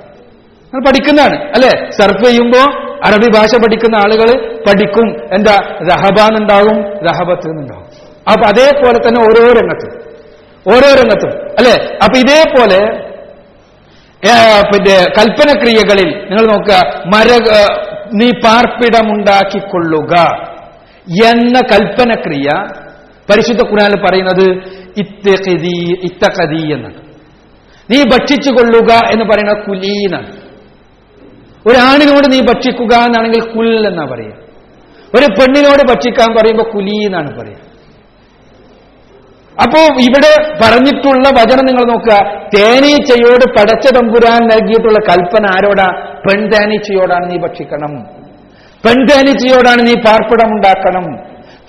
നിങ്ങൾ 0.67 0.83
പഠിക്കുന്നതാണ് 0.87 1.37
അല്ലെ? 1.57 1.73
സർഫ് 1.99 2.25
ചെയ്യുമ്പോ 2.27 2.62
അറബി 3.07 3.29
ഭാഷ 3.37 3.53
പഠിക്കുന്ന 3.62 3.97
ആളുകൾ 4.05 4.29
പഠിക്കും. 4.67 5.09
എന്താ? 5.37 5.57
റഹബാന്നുണ്ടാകും 5.91 6.79
റഹബത്ത് 7.09 7.47
എന്നുണ്ടാകും 7.53 7.87
അപ്പൊ 8.33 8.45
അതേപോലെ 8.53 8.99
തന്നെ 9.07 9.21
ഓരോ 9.27 9.43
രംഗത്തും. 9.59 9.93
ഓരോ 10.67 10.89
രംഗത്തും 11.01 11.33
അല്ലെ? 11.59 11.75
അപ്പൊ 12.05 12.17
ഇതേപോലെ 12.25 12.81
പിന്നെ 14.71 14.97
കൽപ്പനക്രിയകളിൽ 15.17 16.09
നിങ്ങൾ 16.29 16.45
നോക്കുക 16.53 16.77
മര 17.14 17.29
നീ 18.21 18.29
പാർപ്പിടമുണ്ടാക്കിക്കൊള്ളുക 18.45 20.14
എന്ന 21.31 21.57
കൽപ്പനക്രിയ 21.73 22.49
പരിശുദ്ധ 23.31 23.62
ഖുർആനിൽ 23.71 24.01
പറയുന്നത് 24.07 24.47
ഇത്തഖദി 25.03 25.79
ഇത്തഖദി 26.09 26.62
എന്നാണ്. 26.75 27.01
നീ 27.91 28.03
ഭക്ഷിച്ചു 28.03 28.51
കൊള്ളുക 28.51 28.93
എന്ന് 29.12 29.24
പറയുന്നത് 29.24 29.62
കുലീനാണ് 29.66 30.30
ഒരാണിനോട് 31.68 32.32
നീ 32.32 32.41
ഭക്ഷിക്കുക 32.41 32.95
എന്നാണെങ്കിൽ 32.95 33.41
കുൽ 33.41 33.89
എന്നാ 33.89 34.05
പറയുക. 34.05 34.32
ഒരു 35.16 35.26
പെണ്ണിനോട് 35.39 35.82
ഭക്ഷിക്കാൻ 35.93 36.37
പറയുമ്പോൾ 36.37 36.62
കുലി 36.62 37.05
എന്നാണ് 37.05 37.39
പറയുക. 37.39 37.66
അപ്പോ 39.62 39.80
ഇവിടെ 39.80 40.32
പറഞ്ഞിട്ടുള്ള 40.62 41.28
വചനം 41.28 41.64
നിങ്ങൾ 41.66 41.84
നോക്കുക. 41.93 42.14
തേനീച്ചയോട് 42.57 43.45
പടച്ച 43.59 43.87
തമ്പുരാൻ 43.89 44.41
നൽകിയിട്ടുള്ള 44.49 44.99
കൽപ്പന 44.99 45.47
ആരോടാ? 45.47 45.89
പെൺ 46.26 46.49
തേനീച്ചയോടാണ് 46.51 47.30
നീ 47.30 47.37
ഭക്ഷിക്കണം. 47.37 47.93
പെൺ 48.87 49.07
തേനീച്ചയോടാണ് 49.07 49.87
നീ 49.87 49.95
പാർപ്പിടം 50.07 50.49
ഉണ്ടാക്കണം. 50.57 51.07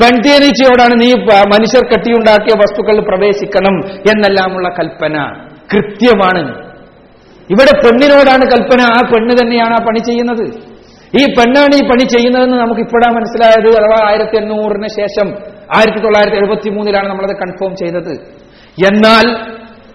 പെൺ 0.02 0.22
തേനീച്ചയോടാണ് 0.26 1.02
നീ 1.02 1.14
മനുഷ്യർ 1.54 1.84
കെട്ടിയുണ്ടാക്കിയ 1.86 2.54
വസ്തുക്കളിൽ 2.58 3.00
പ്രവേശിക്കണം. 3.00 3.76
എന്നെല്ലാമുള്ള 3.88 4.70
കൽപ്പന. 4.70 5.47
കൃത്യമാണ്. 5.72 6.44
ഇവിടെ 7.54 7.74
പെണ്ണിനോടാണ് 7.84 8.46
കൽപ്പന. 8.54 8.82
ആ 8.98 9.00
പെണ്ണ് 9.12 9.34
തന്നെയാണ് 9.42 9.74
ആ 9.80 9.82
പണി 9.88 10.00
ചെയ്യുന്നത്. 10.00 10.46
ഈ 11.20 11.24
പെണ്ണാണ് 11.38 11.74
ഈ 11.76 11.84
പണി 11.90 12.06
ചെയ്യുന്നതെന്ന് 12.14 12.58
നമുക്ക് 12.58 12.82
ഇപ്പോഴാണ് 12.82 13.16
മനസ്സിലായത് 13.16 13.70
അഥവാ 13.80 14.00
ആയിരത്തി 14.10 14.38
എണ്ണൂറിന് 14.38 14.90
ശേഷം 15.00 15.28
ആയിരത്തി 15.78 16.00
തൊള്ളായിരത്തി 16.00 16.38
എഴുപത്തി 16.38 16.70
മൂന്നിലാണ് 16.70 17.08
നമ്മളത് 17.10 17.36
കൺഫേം 17.44 17.76
ചെയ്തത്. 17.76 18.14
എന്നാൽ 18.90 19.26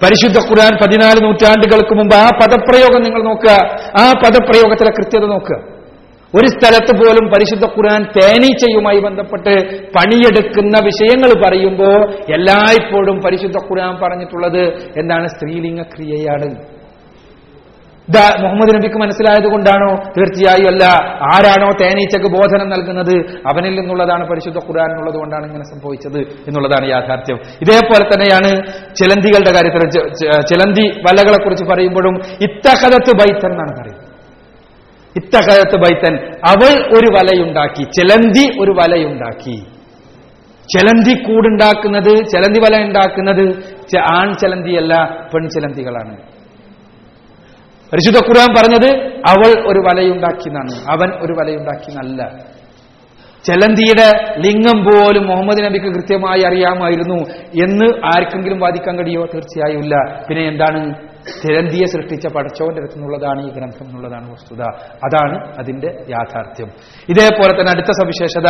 പരിശുദ്ധ 0.03 0.39
ഖുർആൻ 0.49 0.73
പതിനാല് 0.83 1.19
നൂറ്റാണ്ടുകൾക്ക് 1.25 1.95
മുമ്പ് 1.95 2.15
ആ 2.15 2.29
പദപ്രയോഗം 2.41 3.03
നിങ്ങൾ 3.03 3.23
നോക്കുക. 3.31 3.53
ആ 4.03 4.13
പദപ്രയോഗത്തിലെ 4.25 4.91
കൃത്യത 4.91 5.25
നോക്കുക. 5.25 5.59
ഒരു 6.35 6.47
സ്ഥലത്ത് 6.47 6.93
പോലും 6.99 7.29
പരിശുദ്ധ 7.29 7.65
ഖുർആൻ 7.65 8.03
തേനീച്ചയുമായി 8.05 8.99
ബന്ധപ്പെട്ട് 8.99 9.55
പണിയെടുക്കുന്ന 9.89 10.77
വിഷയങ്ങൾ 10.85 11.31
പറയുമ്പോൾ 11.45 12.11
എല്ലായ്പ്പോഴും 12.11 13.21
പരിശുദ്ധ 13.27 13.57
ഖുർആൻ 13.57 13.95
പറഞ്ഞിട്ടുള്ളത് 14.03 14.63
എന്താണ്? 14.97 15.27
സ്ത്രീലിംഗ 15.29 15.83
ക്രിയയാണ് 15.83 16.49
മുഹമ്മദ് 18.43 18.75
നബിക്ക് 18.75 18.97
മനസ്സിലായത് 18.97 19.53
കൊണ്ടാണോ? 19.53 19.91
തീർച്ചയായും 19.95 20.69
അല്ല. 20.69 20.85
ആരാണോ 21.05 21.69
തേനീച്ചക്ക് 21.83 22.27
ബോധനം 22.27 22.69
നൽകുന്നത്? 22.69 23.17
അവനിൽ 23.53 23.75
നിന്നുള്ളതാണ് 23.81 24.29
പരിശുദ്ധ 24.29 24.59
ഖുർആൻ 24.59 24.91
എന്നുള്ളത് 24.91 25.15
കൊണ്ടാണ് 25.15 25.47
ഇങ്ങനെ 25.47 25.65
സംഭവിച്ചത് 25.65 26.19
എന്നുള്ളതാണ് 26.19 26.89
യാഥാർത്ഥ്യം. 26.89 27.39
ഇതേപോലെ 27.63 28.05
തന്നെയാണ് 28.09 28.51
ചിലന്തികളുടെ 28.97 29.51
കാര്യത്തിൽ. 29.51 30.09
ചിലന്തി 30.41 30.87
വലകളെ 30.89 31.45
കുറിച്ച് 31.45 31.65
പറയുമ്പോഴും 31.65 32.15
ഇത്തഹതത്ത് 32.41 33.13
ബൈത്തൻ 33.21 33.53
എന്നാണ് 33.53 33.81
പറയുന്നത്. 33.81 34.02
ഇത്തകഥത്ത് 35.17 35.77
ബൈത്തൻ 35.85 36.15
അവൾ 36.53 36.73
ഒരു 36.97 37.09
വലയുണ്ടാക്കി 37.17 37.83
ചെലന്തി 37.99 38.45
ഒരു 38.63 38.73
വലയുണ്ടാക്കി. 38.81 39.57
ചെലന്തി 40.69 41.15
കൂടുണ്ടാക്കുന്നത് 41.27 42.13
ചെലന്തി 42.33 42.61
വല 42.65 42.75
ഉണ്ടാക്കുന്നത് 42.87 43.45
ആൺ 44.19 44.29
ചെലന്തിയല്ല 44.43 44.93
പെൺ 45.33 45.45
ചെലന്തികളാണ്. 45.55 46.15
പരിശുദ്ധ 47.93 48.19
ഖുർആൻ 48.29 48.51
പറഞ്ഞത് 48.59 48.89
അവൾ 49.33 49.51
ഒരു 49.71 49.81
വലയുണ്ടാക്കി 49.87 50.49
എന്നാണ് 50.51 50.75
അവൻ 50.95 51.09
ഒരു 51.25 51.33
വലയുണ്ടാക്കി 51.39 51.89
എന്നല്ല 51.93 52.21
ചെലന്തിയുടെ 53.45 54.09
ലിംഗം 54.45 54.79
പോലും 54.87 55.25
മുഹമ്മദ് 55.31 55.61
നബിക്ക് 55.65 55.89
കൃത്യമായി 55.97 56.43
അറിയാമായിരുന്നു 56.49 57.19
എന്ന് 57.65 57.89
ആർക്കെങ്കിലും 58.13 58.59
വാദിക്കാൻ 58.65 58.95
കഴിയോ 58.99 59.23
തീർച്ചയായും 59.35 59.81
ഇല്ല. 59.85 59.95
പിന്നെ 60.29 60.43
എന്താണ്? 60.53 60.81
ചെലന്തിയെ 61.27 61.87
സൃഷ്ടിച്ച 61.87 62.27
പടച്ചോന്റെ 62.27 62.81
അടുത്ത് 62.81 62.95
നിന്നുള്ളതാണ് 62.95 63.47
ഈ 63.47 63.51
ഗ്രന്ഥം 63.51 63.87
എന്നുള്ളതാണ് 63.87 64.33
വസ്തുത. 64.33 64.63
അതാണ് 64.95 65.59
അതിന്റെ 65.59 65.89
യാഥാർത്ഥ്യം. 66.11 66.69
ഇതേപോലെ 67.09 67.61
തന്നെ 67.61 67.73
അടുത്ത 67.73 67.91
സവിശേഷത 67.91 68.49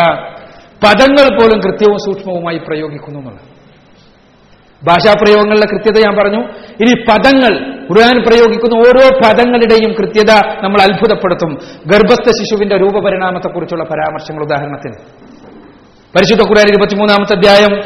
പദങ്ങൾ 0.85 1.35
പോലും 1.35 1.61
കൃത്യവും 1.61 1.99
സൂക്ഷ്മവുമായി 1.99 2.59
പ്രയോഗിക്കുന്നു 2.59 3.19
എന്നുള്ളത്. 3.19 3.63
ഭാഷാപ്രയോഗങ്ങളിലെ 4.89 5.67
കൃത്യത 5.73 6.05
ഞാൻ 6.07 6.17
പറഞ്ഞു. 6.17 6.41
ഇനി 6.55 7.01
പദങ്ങൾ 7.01 7.73
ഖുർആൻ 7.83 8.23
പ്രയോഗിക്കുന്ന 8.23 8.75
ഓരോ 8.75 9.09
പദങ്ങളുടെയും 9.19 9.93
കൃത്യത 9.93 10.31
നമ്മൾ 10.65 10.83
അത്ഭുതപ്പെടുത്തും. 10.83 11.55
ഗർഭസ്ഥ 11.87 12.31
ശിശുവിന്റെ 12.31 12.77
രൂപപരിണാമത്തെക്കുറിച്ചുള്ള 12.77 13.85
പരാമർശങ്ങൾ 13.85 14.43
ഉദാഹരണത്തിന്. 14.43 14.95
പരിശുദ്ധ 16.17 16.43
ഖുർആൻ 16.43 16.69
ഇരുപത്തിമൂന്നാമത്തെ 16.69 17.37
അധ്യായം 17.37 17.83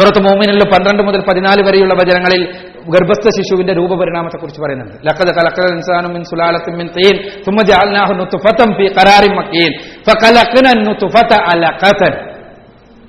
സൂറത്ത് 0.00 0.22
മോമിനിലെ 0.22 0.64
പന്ത്രണ്ട് 0.64 1.02
മുതൽ 1.02 1.20
പതിനാല് 1.20 1.62
വരെയുള്ള 1.62 1.94
വചനങ്ങളിൽ 1.94 2.69
ഗർഭസ്ഥ 2.88 3.28
ശിശുവിന്റെ 3.28 3.72
രൂപപരിണാമത്തെ 3.72 4.36
കുറിച്ച് 4.36 4.60
പറയുന്നുണ്ട് 4.60 4.94
ഖലഖൽ 5.30 6.08
മിൻ 6.12 6.24
സുലാലത്തിൻ 6.24 6.76
മിൻ 6.76 6.86
തീൻ 6.86 7.16
ജഅൽനാഹു 7.62 8.12
നുത്ഫതൻ 8.12 8.74
ഫീ 8.74 8.88
നുത്ഫത 10.88 11.32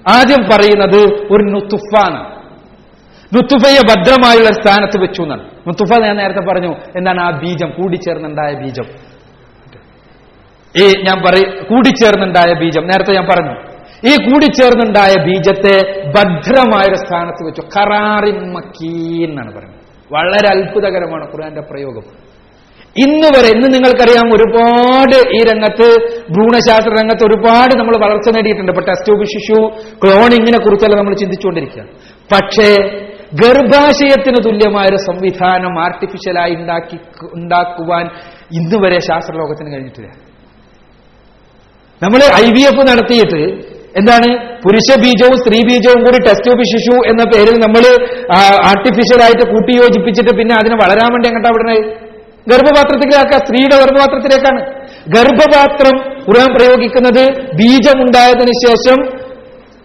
ആദ്യം 0.10 0.50
പറയുന്നത് 0.54 1.14
ഒരു 1.14 1.44
നുത്തുഫാണ് 1.44 2.32
നുത്തുഫയെ 3.36 3.82
ഭദ്രമായുള്ള 3.90 4.52
സ്ഥാനത്ത് 4.54 5.02
വെച്ചു 5.02 5.22
എന്നാണ്. 5.22 5.44
നുത്തുഫ 5.68 6.00
ഞാൻ 6.00 6.18
നേരത്തെ 6.18 6.40
പറഞ്ഞു 6.40 6.76
എന്താണ് 6.96 7.22
ആ 7.22 7.30
ബീജം? 7.32 7.70
കൂടിച്ചേർന്നുണ്ടായ 7.70 8.54
ബീജം. 8.54 8.84
ഈ 10.76 11.04
ഞാൻ 11.04 11.22
പറയും 11.22 11.64
കൂടിച്ചേർന്നുണ്ടായ 11.64 12.54
ബീജം. 12.54 12.82
നേരത്തെ 12.82 13.14
ഞാൻ 13.14 13.26
പറഞ്ഞു 13.26 13.71
ഈ 14.10 14.14
കൂടിച്ചേർന്നുണ്ടായ 14.16 15.14
ബീജത്തെ 15.26 16.04
ഭദ്രമായൊരു 16.08 16.96
സ്ഥാനത്ത് 16.96 17.46
വെച്ചു. 17.46 17.62
കറാറിൻ 17.62 18.54
മക്കീൻ 18.54 19.30
എന്നാണ് 19.30 19.56
പറയുന്നത്. 19.56 19.80
വളരെ 20.14 20.60
അത്ഭുതകരമാണ് 20.60 21.26
ഖുർആന്റെ 21.28 21.62
പ്രയോഗം. 21.62 22.32
ഇന്ന് 23.08 23.28
വരെ 23.28 23.48
ഇന്ന് 23.48 23.68
നിങ്ങൾക്കറിയാം 23.74 24.28
ഒരുപാട് 24.36 25.16
ഈ 25.16 25.44
രംഗത്ത് 25.44 25.88
ഭ്രൂണശാസ്ത്ര 26.32 26.90
രംഗത്ത് 26.90 27.24
ഒരുപാട് 27.26 27.80
നമ്മൾ 27.80 28.06
വളർച്ച 28.06 28.30
നേടിയിട്ടുണ്ട്. 28.30 28.72
ഇപ്പൊ 28.72 28.86
ടെസ്റ്റ് 28.86 29.06
ട്യൂബ് 29.06 29.26
ശിശു 29.26 29.60
ക്ലോണിങ്ങിനെ 30.04 30.58
കുറിച്ചല്ല 30.58 30.96
നമ്മൾ 30.96 31.16
ചിന്തിച്ചുകൊണ്ടിരിക്കുക. 31.16 31.84
പക്ഷേ 32.34 32.70
ഗർഭാശയത്തിന് 33.34 34.36
തുല്യമായൊരു 34.46 34.96
സംവിധാനം 34.96 35.80
ആർട്ടിഫിഷ്യലായി 35.80 36.56
ഉണ്ടാക്കി 36.56 36.98
ഉണ്ടാക്കുവാൻ 37.34 38.06
ഇന്ന് 38.52 38.86
വരെ 38.86 39.00
ശാസ്ത്രലോകത്തിന് 39.00 39.74
കഴിഞ്ഞിട്ടില്ല. 39.74 40.10
നമ്മൾ 42.04 42.46
ഐ 42.46 42.50
വി 42.50 42.62
എഫ് 42.62 42.92
നടത്തിയിട്ട് 42.92 43.81
എന്താണ്? 44.00 44.28
പുരുഷ 44.64 44.88
ബീജവും 45.04 45.36
സ്ത്രീ 45.42 45.58
ബീജവും 45.70 46.00
കൂടി 46.06 46.20
ടെസ്റ്റ് 46.28 46.46
ട്യൂബ് 46.46 46.66
ശിശു 46.72 46.98
എന്ന 47.12 47.24
പേരിൽ 47.32 47.56
നമ്മൾ 47.66 47.84
ആർട്ടിഫിഷ്യലായിട്ട് 48.72 49.46
കൂട്ടിയോജിപ്പിച്ചിട്ട് 49.54 50.34
പിന്നെ 50.40 50.54
അതിനെ 50.60 50.76
വളരാൻ 50.84 51.10
വേണ്ടി 51.14 51.28
എങ്ങോട്ടാ 51.30 51.52
വിടണത് 51.56 51.90
ഗർഭപാത്രത്തിലേക്കാ 52.52 53.38
സ്ത്രീയുടെ 53.46 53.76
ഗർഭപാത്രത്തിലേക്കാണ്. 53.82 54.62
ഗർഭപാത്രം 55.16 55.96
ഖുർആൻ 56.28 56.50
പ്രയോഗിക്കുന്നത് 56.56 57.24
ബീജമുണ്ടായതിനു 57.60 58.54
ശേഷം 58.66 59.00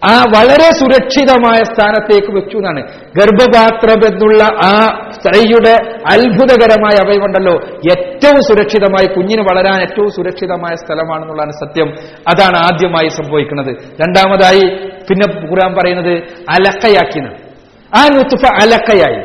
ആ 0.09 0.15
വളരെ 0.35 0.69
സുരക്ഷിതമായ 0.79 1.59
സ്ഥാനത്തേക്ക് 1.63 2.31
വെച്ചു 2.37 2.57
എന്നാണ്. 2.57 2.81
ഗർഭപാത്രം 3.17 4.01
എന്നുള്ള 4.09 4.43
ആ 4.71 4.73
സ്ത്രീയുടെ 5.21 5.99
അത്ഭുതകരമായ 6.13 7.07
അവയവുണ്ടല്ലോ 7.07 7.53
ഏറ്റവും 7.91 8.43
സുരക്ഷിതമായി 8.43 9.13
കുഞ്ഞിന് 9.13 9.41
വളരാൻ 9.41 9.81
ഏറ്റവും 9.81 10.09
സുരക്ഷിതമായ 10.09 10.75
സ്ഥലമാണെന്നുള്ളതാണ് 10.75 11.51
സത്യം. 11.51 11.87
അതാണ് 12.27 12.57
ആദ്യമായി 12.57 13.07
സംഭവിക്കുന്നത്. 13.07 13.75
രണ്ടാമതായി 14.01 14.89
പിന്നെ 15.09 15.49
ഖുർആൻ 15.49 15.73
പറയുന്നത് 15.73 16.13
അലക്കയാക്കിന്. 16.49 17.29
ആ 17.95 18.07
നുത്തുഫ 18.07 18.51
അലക്കയായി. 18.53 19.17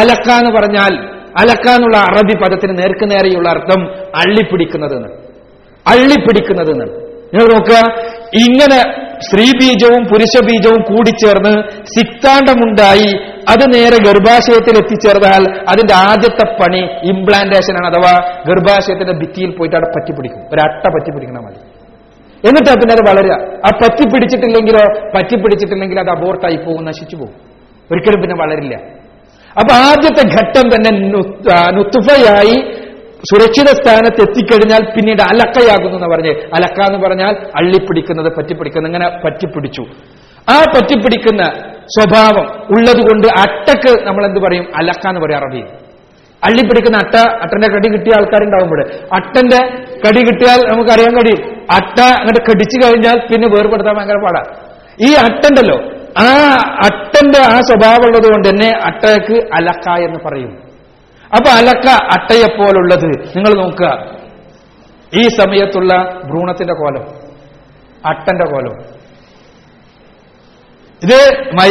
അലക്ക 0.00 0.30
എന്ന് 0.30 0.50
പറഞ്ഞാൽ 0.50 1.16
അലക്ക 1.40 1.68
എന്നുള്ള 1.68 1.96
അറബി 1.96 2.36
പദത്തിന് 2.38 2.78
നേർക്ക് 2.78 3.10
നേരെയുള്ള 3.10 3.48
അർത്ഥം 3.48 3.88
അള്ളിപ്പിടിക്കുന്നതെന്ന്. 3.94 5.08
അള്ളിപ്പിടിക്കുന്നതെന്ന്. 5.86 6.84
നിങ്ങൾ 7.26 7.58
നോക്കുക 7.58 8.02
ഇങ്ങനെ 8.34 9.05
സ്ത്രീബീജവും 9.20 10.04
പുരുഷബീജവും 10.04 10.80
കൂടിച്ചേർന്ന് 10.82 11.52
സിക്താണ്ടമുണ്ടായി 11.84 13.10
അത് 13.48 13.64
നേരെ 13.74 13.96
ഗർഭാശയത്തിൽ 14.06 14.76
എത്തിച്ചേർന്നാൽ 14.76 15.44
അതിന്റെ 15.68 15.94
ആദ്യത്തെ 15.94 16.46
പണി 16.62 16.80
ഇംപ്ലാന്റേഷൻ 17.02 17.74
ആണ്. 17.76 17.86
അഥവാ 17.86 18.12
ഗർഭാശയത്തിന്റെ 18.48 19.12
ഭിത്തിയിൽ 19.12 19.50
പോയിട്ട് 19.50 19.76
അവിടെ 19.76 19.88
പറ്റിപ്പിടിക്കും 19.98 20.40
ഒരട്ട 20.40 20.84
പറ്റിപ്പിടിക്കണം 20.88 21.44
മതി. 21.44 21.60
എന്നിട്ട് 22.48 22.70
പിന്നെ 22.70 22.94
അത് 22.94 23.08
വളരുക. 23.08 23.32
ആ 23.66 23.70
പറ്റിപ്പിടിച്ചിട്ടില്ലെങ്കിലോ 23.82 25.10
പറ്റിപ്പിടിച്ചിട്ടില്ലെങ്കിൽ 25.16 26.00
അത് 26.00 26.10
അബോർട്ടായി 26.10 26.56
പോകും 26.56 26.84
നശിച്ചു 26.84 27.16
പോകും. 27.16 27.34
ഒരിക്കലും 27.92 28.20
പിന്നെ 28.22 28.36
വളരില്ല. 28.44 28.74
അപ്പൊ 29.60 29.74
ആദ്യത്തെ 29.74 30.24
ഘട്ടം 30.36 30.66
തന്നെ 30.68 30.90
നുത്തുഫയായി 31.70 32.85
സുരക്ഷിത 33.18 33.66
സ്ഥാനത്ത് 33.66 34.20
എത്തിക്കഴിഞ്ഞാൽ 34.20 34.90
പിന്നീട് 34.90 35.22
അലക്കയാകുന്നു 35.22 35.98
എന്ന് 35.98 36.16
പറഞ്ഞ്. 36.16 36.30
അലക്ക 36.30 36.92
എന്ന് 36.92 37.08
പറഞ്ഞാൽ 37.08 37.34
അള്ളിപ്പിടിക്കുന്നത് 37.34 38.32
പറ്റിപ്പിടിക്കുന്നത്. 38.36 38.92
ഇങ്ങനെ 38.92 39.20
പറ്റിപ്പിടിച്ചു. 39.24 39.82
ആ 40.50 40.60
പറ്റിപ്പിടിക്കുന്ന 40.60 41.42
സ്വഭാവം 41.86 42.62
ഉള്ളതുകൊണ്ട് 42.70 43.26
അട്ടക്ക് 43.26 44.06
നമ്മൾ 44.06 44.26
എന്ത് 44.26 44.40
പറയും? 44.40 44.62
അലക്ക 44.62 45.08
എന്ന് 45.08 45.20
പറയും 45.20 45.36
അറബി. 45.36 45.60
അള്ളിപ്പിടിക്കുന്ന 46.46 46.98
അട്ട 47.04 47.14
അട്ടന്റെ 47.14 47.68
കടി 47.68 47.88
കിട്ടിയ 47.88 48.12
ആൾക്കാരുണ്ടാവുമ്പോൾ 48.16 48.90
അട്ടന്റെ 49.14 49.66
കടി 49.78 50.18
കിട്ടിയാൽ 50.18 50.72
നമുക്ക് 50.72 50.90
അറിയാൻ 50.90 51.14
കഴിയും 51.14 51.50
അട്ട 51.50 52.00
അങ്ങോട്ട് 52.00 52.42
കടിച്ചു 52.42 52.86
കഴിഞ്ഞാൽ 52.86 53.14
പിന്നെ 53.14 53.48
വേർപെടുത്താൻ 53.48 53.96
ഭയങ്കര 53.96 54.14
പാടാ. 54.14 54.68
ഈ 55.00 55.12
അട്ടണ്ടല്ലോ. 55.12 55.76
ആ 56.18 56.54
അട്ടന്റെ 56.84 57.38
ആ 57.38 57.60
സ്വഭാവമുള്ളത് 57.60 58.26
കൊണ്ട് 58.26 58.48
തന്നെ 58.48 58.68
അട്ടക്ക് 58.84 59.34
അലക്ക 59.34 60.00
എന്ന് 60.00 60.18
പറയും. 60.24 60.65
അപ്പൊ 61.32 61.50
അലക്ക 61.50 61.88
അട്ടയെപ്പോലുള്ളത് 61.88 63.28
നിങ്ങൾ 63.36 63.62
നോക്കുക. 63.62 64.16
ഈ 65.14 65.22
സമയത്തുള്ള 65.22 66.20
ഭ്രൂണത്തിന്റെ 66.24 66.74
കോലം 66.74 67.26
അട്ടന്റെ 68.06 68.44
കോലം. 68.50 68.96
ഇത് 71.02 71.40
മൈ 71.52 71.70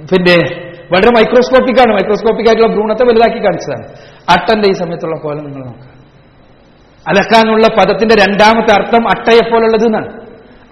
പിന്നെ 0.00 0.64
വളരെ 0.92 1.10
മൈക്രോസ്കോപ്പിക് 1.10 1.80
ആണ്. 1.80 1.92
മൈക്രോസ്കോപ്പിക് 1.92 2.46
ആയിട്ടുള്ള 2.46 2.72
ഭ്രൂണത്തെ 2.72 3.04
വലുതാക്കി 3.04 3.44
കാണിച്ചതാണ്. 3.44 3.88
അട്ടന്റെ 4.30 4.68
ഈ 4.68 4.72
സമയത്തുള്ള 4.72 5.20
കോലം 5.20 5.44
നിങ്ങൾ 5.44 5.66
നോക്കുക. 5.66 5.94
അലക്കാനുള്ള 7.08 7.66
പദത്തിന്റെ 7.66 8.14
രണ്ടാമത്തെ 8.14 8.72
അർത്ഥം 8.72 9.08
അട്ടയെപ്പോലുള്ളത് 9.08 9.86
എന്നാണ്. 9.86 10.20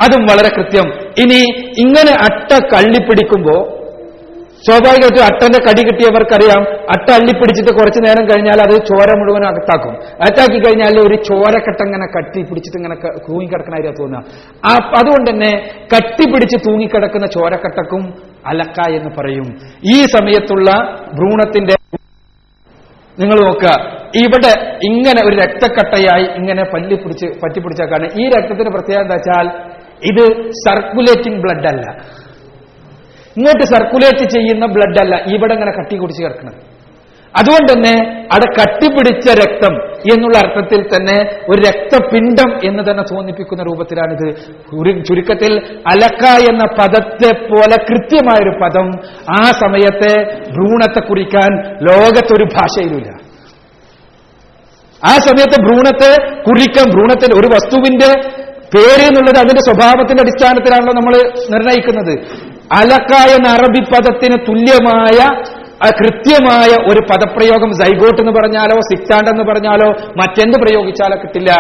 അതും 0.00 0.22
വളരെ 0.22 0.54
കൃത്യം. 0.54 0.92
ഇനി 1.18 1.68
ഇങ്ങനെ 1.78 2.12
അട്ട 2.12 2.52
കള്ളിപ്പിടിക്കുമ്പോ 2.52 3.78
സ്വാഭാവികമായിട്ടും 4.66 5.24
അട്ടന്റെ 5.24 5.60
കടി 5.66 5.82
കിട്ടിയവർക്കറിയാം. 5.82 6.62
അട്ട 6.94 7.06
അള്ളിപ്പിടിച്ചിട്ട് 7.10 7.72
കുറച്ചു 7.74 8.00
നേരം 8.00 8.24
കഴിഞ്ഞാൽ 8.24 8.58
അത് 8.60 8.74
ചോര 8.90 9.18
മുഴുവൻ 9.20 9.44
അകത്താക്കും. 9.46 9.94
അകത്താക്കി 10.22 10.58
കഴിഞ്ഞാൽ 10.64 11.00
ഒരു 11.06 11.16
ചോരക്കെട്ട 11.28 11.80
ഇങ്ങനെ 11.86 12.06
കട്ടി 12.16 12.42
പിടിച്ചിട്ട് 12.42 12.78
ഇങ്ങനെ 12.78 12.96
തൂങ്ങിക്കിടക്കണായിരിക്കും 13.28 13.96
തോന്നുക. 14.02 14.22
അതുകൊണ്ട് 14.98 15.30
തന്നെ 15.30 15.52
കട്ടി 15.94 16.32
പിടിച്ച് 16.32 16.56
തൂങ്ങിക്കിടക്കുന്ന 16.68 17.26
ചോരക്കട്ടക്കും 17.26 18.14
അലക്ക 18.46 18.90
എന്ന് 18.90 19.10
പറയും. 19.18 19.48
ഈ 19.94 19.96
സമയത്തുള്ള 20.02 20.70
ഭ്രൂണത്തിന്റെ 21.14 21.74
നിങ്ങൾ 23.18 23.38
നോക്കുക. 23.44 23.70
ഇവിടെ 24.24 24.52
ഇങ്ങനെ 24.84 25.20
ഒരു 25.28 25.36
രക്തക്കട്ടയായി 25.36 26.24
ഇങ്ങനെ 26.38 26.62
പല്ലി 26.64 26.94
പിടിച്ച് 26.94 27.26
പറ്റിപ്പിടിച്ചേക്കാണ്. 27.26 28.06
ഈ 28.20 28.28
രക്തത്തിന്റെ 28.28 28.70
പ്രത്യേകത 28.70 29.02
എന്താ 29.02 29.14
വെച്ചാൽ 29.14 29.46
ഇത് 30.10 30.52
സർക്കുലേറ്റിംഗ് 30.52 31.40
ബ്ലഡ് 31.42 31.68
അല്ല. 31.74 31.86
ഇങ്ങോട്ട് 33.36 33.62
സർക്കുലേറ്റ് 33.64 34.30
ചെയ്യുന്ന 34.30 34.66
ബ്ലഡ് 34.66 35.00
അല്ല. 35.00 35.16
ഇവിടെ 35.34 35.54
ഇങ്ങനെ 35.54 35.72
കട്ടി 35.72 35.96
കുടിച്ച് 35.96 36.22
കിടക്കുന്നത് 36.22 36.72
അതുകൊണ്ട് 37.38 37.72
തന്നെ 37.72 38.28
അവിടെ 38.32 38.62
കട്ടിപ്പിടിച്ച 38.62 39.28
രക്തം 39.28 39.74
എന്നുള്ള 40.14 40.38
അർത്ഥത്തിൽ 40.38 40.82
തന്നെ 40.82 41.30
ഒരു 41.48 41.62
രക്തപിണ്ഡം 41.62 42.68
എന്ന് 42.68 42.82
തന്നെ 42.90 43.02
തോന്നിപ്പിക്കുന്ന 43.02 43.62
രൂപത്തിലാണിത്. 43.62 44.36
ചുരു- 44.36 45.04
ചുരുക്കത്തിൽ 45.04 45.80
അലക്ക 45.86 46.26
എന്ന 46.26 46.64
പദത്തെ 46.78 47.34
പോലെ 47.34 47.76
കൃത്യമായൊരു 47.90 48.58
പദം 48.62 48.86
ആ 49.40 49.42
സമയത്തെ 49.42 50.22
ഭ്രൂണത്തെ 50.50 51.00
കുറിക്കാൻ 51.00 51.68
ലോകത്തൊരു 51.68 52.44
ഭാഷയിലുമില്ല 52.44 53.08
ആ 55.06 55.14
സമയത്ത് 55.14 55.62
ഭ്രൂണത്തെ 55.62 56.42
കുറിക്കാൻ 56.42 56.90
ഭ്രൂണത്തിൽ 56.90 57.34
ഒരു 57.34 57.46
വസ്തുവിന്റെ 57.46 58.28
പേര് 58.48 59.06
എന്നുള്ളത് 59.06 59.38
അതിന്റെ 59.38 59.72
സ്വഭാവത്തിന്റെ 59.72 60.22
അടിസ്ഥാനത്തിലാണല്ലോ 60.22 60.92
നമ്മൾ 60.92 61.14
നിർണയിക്കുന്നത്. 61.50 62.42
അലക്ക 62.78 63.12
എന്ന 63.36 63.48
അറബി 63.56 63.80
പദത്തിന് 63.92 64.36
തുല്യമായ 64.48 65.18
കൃത്യമായ 66.00 66.70
ഒരു 66.90 67.00
പദപ്രയോഗം 67.10 67.70
സൈഗോട്ട് 67.80 68.18
എന്ന് 68.22 68.32
പറഞ്ഞാലോ 68.38 68.76
സിക്താണ്ട് 68.90 69.30
എന്ന് 69.32 69.44
പറഞ്ഞാലോ 69.48 69.88
മറ്റെന്ത് 70.20 70.56
പ്രയോഗിച്ചാലോ 70.64 71.16
കിട്ടില്ല. 71.22 71.50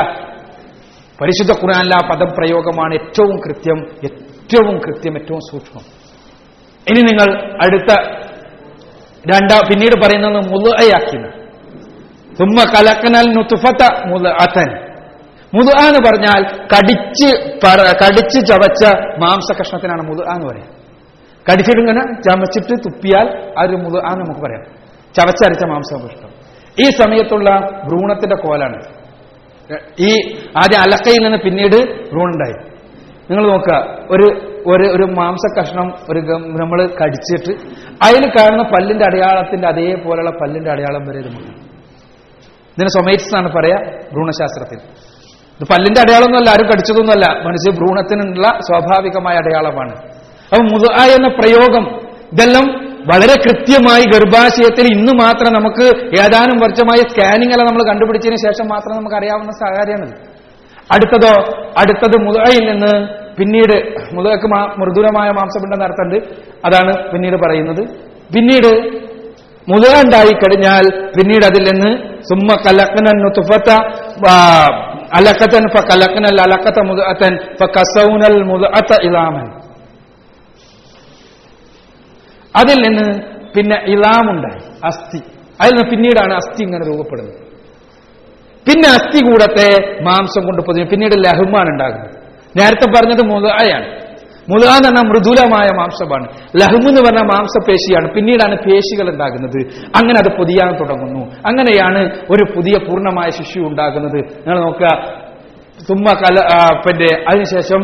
പരിശുദ്ധ 1.18 1.52
ഖുറാനിലെ 1.60 1.96
ആ 2.00 2.02
പദപ്രയോഗമാണ് 2.10 2.92
ഏറ്റവും 3.00 3.34
കൃത്യം 3.44 3.78
ഏറ്റവും 4.08 4.76
കൃത്യം 4.84 5.14
ഏറ്റവും 5.20 5.40
സൂക്ഷ്മം. 5.48 5.84
ഇനി 6.86 7.00
നിങ്ങൾ 7.10 7.28
അടുത്ത 7.64 7.90
രണ്ടാ 9.24 9.56
പിന്നീട് 9.68 9.96
പറയുന്നത് 10.02 10.38
മുതയാക്കിന് 10.52 11.30
തുമ്മ 12.38 12.58
കലക്കനൽ 12.74 13.26
നുത്തുഫത്ത 13.36 13.82
മുലഅത്തൻ 14.10 14.70
മുത 15.52 15.68
എന്ന് 15.88 16.00
പറഞ്ഞാൽ 16.06 16.40
കടിച്ച് 16.72 17.30
കടിച്ച് 18.02 18.38
ചവച്ച 18.50 18.82
മാംസ 19.22 19.48
കഷ്ണത്തിനാണ് 19.58 20.04
മുതു 20.10 20.22
എന്ന് 20.34 20.46
പറയാം 20.50 20.70
കടിച്ചിട്ട് 21.50 21.80
ഇങ്ങനെ 21.80 22.22
ചമച്ചിട്ട് 22.22 22.74
തുപ്പിയാൽ 22.84 23.54
ആ 23.58 23.62
ഒരു 23.62 23.76
മുതു 23.76 23.98
ആ 23.98 24.14
നമുക്ക് 24.14 24.40
പറയാം. 24.40 24.62
ചവച്ചരച്ച 25.16 25.64
മാംസപുഷ്ടം 25.64 26.28
ഈ 26.80 26.90
സമയത്തുള്ള 26.90 27.50
ഭ്രൂണത്തിന്റെ 27.84 28.36
കോലാണ്. 28.36 28.82
ഈ 30.00 30.36
ആദ്യം 30.36 30.80
അലക്കയിൽ 30.80 31.24
നിന്ന് 31.24 31.38
പിന്നീട് 31.38 32.08
ഭ്രൂണുണ്ടായി. 32.10 32.72
നിങ്ങൾ 33.30 33.48
നോക്കുക 33.48 33.98
ഒരു 34.10 34.52
ഒരു 34.66 34.88
ഒരു 34.88 35.02
മാംസ 35.02 35.58
കഷ്ണം 35.58 35.94
ഒരു 36.10 36.20
നമ്മൾ 36.60 36.88
കടിച്ചിട്ട് 37.02 37.52
അതിൽ 38.04 38.28
കാണുന്ന 38.28 38.62
പല്ലിന്റെ 38.62 39.04
അടയാളത്തിന്റെ 39.04 39.68
അതേപോലെയുള്ള 39.68 40.30
പല്ലിന്റെ 40.30 40.70
അടയാളം 40.70 41.04
വരെ 41.04 41.18
ഇതുമുണ്ട്. 41.18 41.50
ഇതിന് 42.76 42.88
സൊമൈറ്റ്സ് 42.88 43.26
എന്നാണ് 43.26 43.52
പറയാ 43.54 43.76
ഭ്രൂണശാസ്ത്രത്തിൽ. 44.12 44.78
ഇത് 45.60 45.68
പല്ലിന്റെ 45.72 46.00
അടയാളമൊന്നുമല്ല 46.00 46.50
ആരും 46.50 46.66
കടിച്ചതൊന്നുമല്ല. 46.66 47.46
മനുഷ്യ 47.46 47.70
ഭ്രൂണത്തിനുള്ള 47.70 48.48
സ്വാഭാവികമായ 48.48 49.34
അടയാളമാണ്. 49.34 50.21
അപ്പൊ 50.52 50.62
മുത 50.72 50.84
എന്ന 51.16 51.28
പ്രയോഗം. 51.40 51.84
ഇതെല്ലാം 52.34 52.66
വളരെ 53.10 53.34
കൃത്യമായി 53.44 54.04
ഗർഭാശയത്തിൽ 54.14 54.86
ഇന്ന് 54.96 55.12
മാത്രം 55.22 55.50
നമുക്ക് 55.58 55.86
ഏതാനും 56.24 56.58
വർഷമായ 56.64 56.98
സ്കാനിംഗ് 57.10 57.54
എല്ലാം 57.54 57.68
നമ്മൾ 57.70 57.82
കണ്ടുപിടിച്ചതിന് 57.88 58.38
ശേഷം 58.46 58.66
മാത്രം 58.74 58.92
നമുക്ക് 58.98 59.16
അറിയാവുന്ന 59.20 59.52
കാര്യമാണിത് 59.78 60.14
അടുത്തതോ 60.94 61.32
അടുത്തത് 61.82 62.16
മുതയിൽ 62.26 62.62
നിന്ന് 62.70 62.92
പിന്നീട് 63.38 63.76
മുതക്ക് 64.16 64.48
മൃദുലമായ 64.80 65.28
മാംസപിണ്ഡം 65.38 65.80
നടത്തുന്നുണ്ട് 65.82 66.18
അതാണ് 66.66 66.92
പിന്നീട് 67.12 67.36
പറയുന്നത്. 67.44 67.82
പിന്നീട് 68.34 68.70
മുതല 69.68 69.94
ഉണ്ടായി 70.04 70.34
കഴിഞ്ഞാൽ 70.42 70.84
പിന്നീട് 71.16 71.44
അതിൽ 71.50 71.64
നിന്ന് 71.70 71.90
സുമ്മ 72.28 72.48
കലക്കനൻ 72.66 73.18
തുഫത്ത 73.38 73.70
അലക്കത്തൻ 75.18 75.64
ഫ 75.74 75.82
കലക്കനൽ 75.90 76.38
അലക്കത്ത 76.46 76.80
മുതൻ 76.90 77.34
ഫ 77.60 77.68
കസൗനൽ 77.76 78.38
മുതഅത്ത 78.50 78.92
ഇലാമൻ. 79.08 79.46
അതിൽ 82.56 82.74
നിന്ന് 82.74 83.22
പിന്നെ 83.54 83.76
ഇലാമുണ്ടായി 83.86 84.60
അസ്ഥി. 84.84 85.18
അതിൽ 85.60 85.74
നിന്ന് 85.74 85.90
പിന്നീടാണ് 85.90 86.34
അസ്ഥി 86.34 86.62
ഇങ്ങനെ 86.62 86.86
രൂപപ്പെടുന്നത്. 86.86 87.42
പിന്നെ 88.68 88.88
അസ്ഥി 88.88 89.24
കൂടത്തെ 89.24 90.02
മാംസം 90.02 90.46
കൊണ്ട് 90.46 90.62
പൊതിഞ്ഞു 90.62 90.86
പിന്നീട് 90.90 91.12
ലഹുമാണ് 91.18 91.68
ഉണ്ടാകുന്നത്. 91.68 92.10
നേരത്തെ 92.60 92.90
പറഞ്ഞത് 92.90 93.26
മുതയാണ് 93.26 94.02
മുത 94.50 94.64
എന്ന് 94.64 94.88
പറഞ്ഞാൽ 94.88 95.08
മൃദുലമായ 95.08 95.66
മാംസമാണ്. 95.76 96.28
ലഹും 96.56 96.88
എന്ന് 96.88 97.00
പറഞ്ഞ 97.00 97.18
മാംസപേശിയാണ്. 97.18 98.14
പിന്നീടാണ് 98.14 98.56
പേശികൾ 98.56 99.10
ഉണ്ടാകുന്നത്. 99.10 99.66
അങ്ങനെ 99.96 100.18
അത് 100.24 100.36
പൊതിയാൻ 100.36 100.74
തുടങ്ങുന്നു. 100.74 101.20
അങ്ങനെയാണ് 101.20 102.10
ഒരു 102.30 102.52
പുതിയ 102.56 102.72
പൂർണമായ 102.84 103.30
ശിശു 103.30 103.58
ഉണ്ടാകുന്നത്. 103.58 104.16
നിങ്ങൾ 104.16 104.60
നോക്കുക. 104.60 104.88
തുമ്മ 105.90 106.12
കല 106.12 106.46
പിന്നെ 106.86 107.24
അതിനുശേഷം 107.28 107.82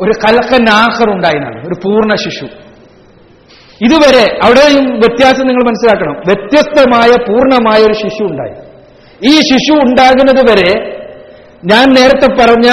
ഒരു 0.00 0.10
കലക്കൻ 0.10 0.66
ആഹർ 0.72 1.10
ഉണ്ടായിരുന്നാണ് 1.10 1.60
ഒരു 1.66 1.74
പൂർണ 1.84 2.14
ശിശു. 2.14 2.46
ഇതുവരെ 3.80 4.38
അവിടെയും 4.44 4.84
വ്യത്യാസം 4.84 5.46
നിങ്ങൾ 5.46 5.64
മനസ്സിലാക്കണം. 5.68 6.12
വ്യത്യസ്തമായ 6.12 7.10
പൂർണമായ 7.28 7.84
ഒരു 7.84 7.92
ശിശു 7.92 8.22
ഉണ്ടായി. 8.22 8.54
ഈ 9.28 9.40
ശിശു 9.40 9.72
ഉണ്ടാകുന്നത് 9.72 10.42
വരെ 10.50 10.98
ഞാൻ 11.64 11.94
നേരത്തെ 11.94 12.28
പറഞ്ഞ 12.34 12.68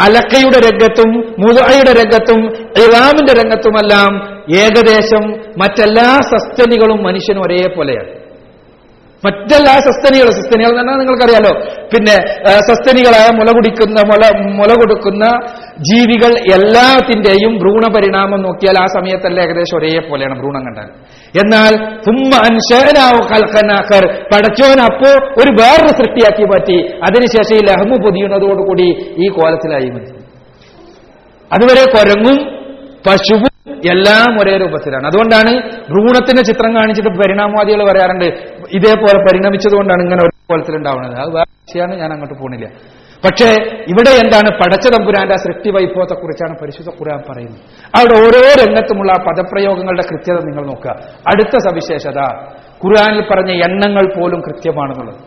അലക്കയുടെ 0.00 0.58
രംഗത്തും 0.58 1.10
മുതയുടെ 1.38 1.92
രംഗത്തും 1.92 2.40
ഇറാമിന്റെ 2.84 3.32
രംഗത്തുമെല്ലാം 3.32 4.12
ഏകദേശം 4.56 5.30
മറ്റെല്ലാ 5.58 6.20
സസ്തനികളും 6.20 7.02
മനുഷ്യനും 7.02 7.42
ഒരേപോലെയാണ്. 7.42 8.24
മറ്റെല്ലാ 9.26 9.72
സസ്തനികൾ 9.72 10.30
സസ്തനികൾ 10.30 10.68
എന്ന് 10.68 10.78
പറഞ്ഞാൽ 10.78 10.98
നിങ്ങൾക്കറിയാലോ. 10.98 11.52
പിന്നെ 11.94 12.16
സസ്തനികളായ 12.58 13.28
മുല 13.36 13.50
കുടിക്കുന്ന 13.50 14.00
മുല 14.06 14.52
മുല 14.54 14.74
കൊടുക്കുന്ന 14.74 15.24
ജീവികൾ 15.78 16.32
എല്ലാത്തിന്റെയും 16.54 17.58
ഭ്രൂണപരിണാമം 17.58 18.42
നോക്കിയാൽ 18.42 18.76
ആ 18.82 18.86
സമയത്തല്ല 18.86 19.40
ഏകദേശം 19.40 19.78
ഒരേപോലെയാണ് 19.78 20.38
ഭ്രൂണം 20.40 20.64
കണ്ടാൽ. 20.66 20.88
എന്നാൽ 21.42 21.72
കൽക്കനാക്കർ 23.32 24.04
പടച്ചോൻ 24.32 24.80
അപ്പോ 24.80 25.10
ഒരു 25.12 25.50
വേറൊരു 25.62 25.88
സൃഷ്ടിയാക്കി 25.88 26.42
മാറ്റി. 26.42 26.76
അതിനുശേഷം 26.86 27.56
ഈ 27.56 27.58
ലഹമു 27.68 28.04
പൊതിയുന്നതോടുകൂടി 28.04 28.88
ഈ 29.24 29.28
കോലത്തിലായി 29.28 29.90
മനുഷ്യൻ 29.90 30.20
അതുവരെ 31.52 31.84
കൊരങ്ങും 31.90 32.38
പശുവും 33.06 33.54
എല്ലാം 33.90 34.40
ഒരേ 34.40 34.56
രൂപത്തിലാണ്. 34.56 35.06
അതുകൊണ്ടാണ് 35.06 35.52
ഭ്രൂണത്തിന്റെ 35.90 36.42
ചിത്രം 36.42 36.76
കാണിച്ചിട്ട് 36.76 37.08
പരിണാമവാദികൾ 37.08 37.84
പറയാറുണ്ട് 37.84 38.24
ഇതേപോലെ 38.72 39.18
പരിണമിച്ചതുകൊണ്ടാണ് 39.18 40.02
ഇങ്ങനെ 40.02 40.22
ഒരു 40.22 40.32
കോലത്തിലുണ്ടാവുന്നത്. 40.50 41.20
അത് 41.20 41.30
വേറെ 41.34 41.96
ഞാൻ 41.96 42.12
അങ്ങോട്ട് 42.12 42.34
പോണില്ല. 42.42 42.66
പക്ഷേ 43.24 43.62
ഇവിടെ 43.64 44.10
എന്താണ് 44.10 44.58
പടച്ച 44.58 44.88
തമ്പുരാന്റെ 44.88 45.36
സൃഷ്ടി 45.36 45.70
വൈഭവത്തെ 45.70 46.14
കുറിച്ചാണ് 46.14 46.58
പരിശുദ്ധ 46.62 46.88
ഖുർആൻ 46.88 47.22
പറയുന്നത്. 47.30 47.60
അവിടെ 47.98 48.18
ഓരോ 48.18 48.66
രംഗത്തുമുള്ള 48.66 49.12
പദപ്രയോഗങ്ങളുടെ 49.12 50.02
കൃത്യത 50.02 50.36
നിങ്ങൾ 50.36 50.66
നോക്കുക. 50.66 50.90
അടുത്ത 51.10 51.58
സവിശേഷത 51.58 52.20
ഖുർആനിൽ 52.84 53.20
പറഞ്ഞ 53.20 53.50
എണ്ണങ്ങൾ 53.50 54.20
പോലും 54.20 54.40
കൃത്യമാണെന്നുള്ളത്. 54.40 55.20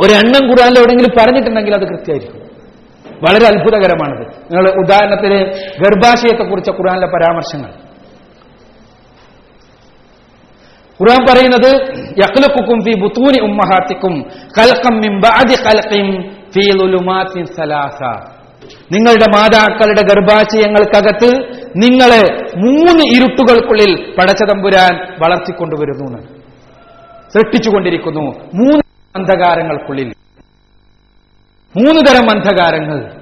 ഒരു 0.00 0.12
എണ്ണം 0.12 0.50
ഖുർആനിൽ 0.50 0.78
എവിടെയെങ്കിലും 0.78 1.14
പറഞ്ഞിട്ടുണ്ടെങ്കിൽ 1.20 1.74
അത് 1.74 1.82
കൃത്യമായിരിക്കും. 1.82 2.40
വളരെ 3.06 3.46
അത്ഭുതകരമാണത്. 3.46 4.26
നിങ്ങൾ 4.26 4.70
ഉദാഹരണത്തിന് 4.70 5.46
ഗർഭാശയത്തെക്കുറിച്ച 5.84 6.70
ഖുർആനിലെ 6.70 7.06
പരാമർശങ്ങൾ. 7.06 7.70
ഖുർആൻ 11.02 11.26
പറയുന്നത് 11.30 11.98
യഖ്ലുഖുക്കും 11.98 12.80
ഫീ 12.80 13.00
ബുത്തൂനി 13.00 13.42
ഉമ്മഹാത്തിക്കും 13.42 14.14
ഖൽഖം 14.60 14.96
മിൻ 14.96 15.20
ബഅദി 15.20 15.54
സലാസ. 17.44 18.30
നിങ്ങളുടെ 18.92 19.30
മാതാക്കളുടെ 19.30 20.02
ഗർഭാശയങ്ങൾക്കകത്ത് 20.02 21.52
നിങ്ങളെ 21.76 22.42
മൂന്ന് 22.56 23.02
ഇരുട്ടുകൾക്കുള്ളിൽ 23.14 24.14
പടച്ചതമ്പുരാൻ 24.18 25.12
വളർത്തിക്കൊണ്ടുവരുന്നു 25.18 26.22
സൃഷ്ടിച്ചുകൊണ്ടിരിക്കുന്നു 27.34 28.20
മൂന്ന് 28.54 28.80
അന്ധകാരങ്ങൾക്കുള്ളിൽ. 29.16 30.12
മൂന്ന് 31.76 32.00
തരം 32.00 32.30
അന്ധകാരങ്ങൾ. 32.30 33.12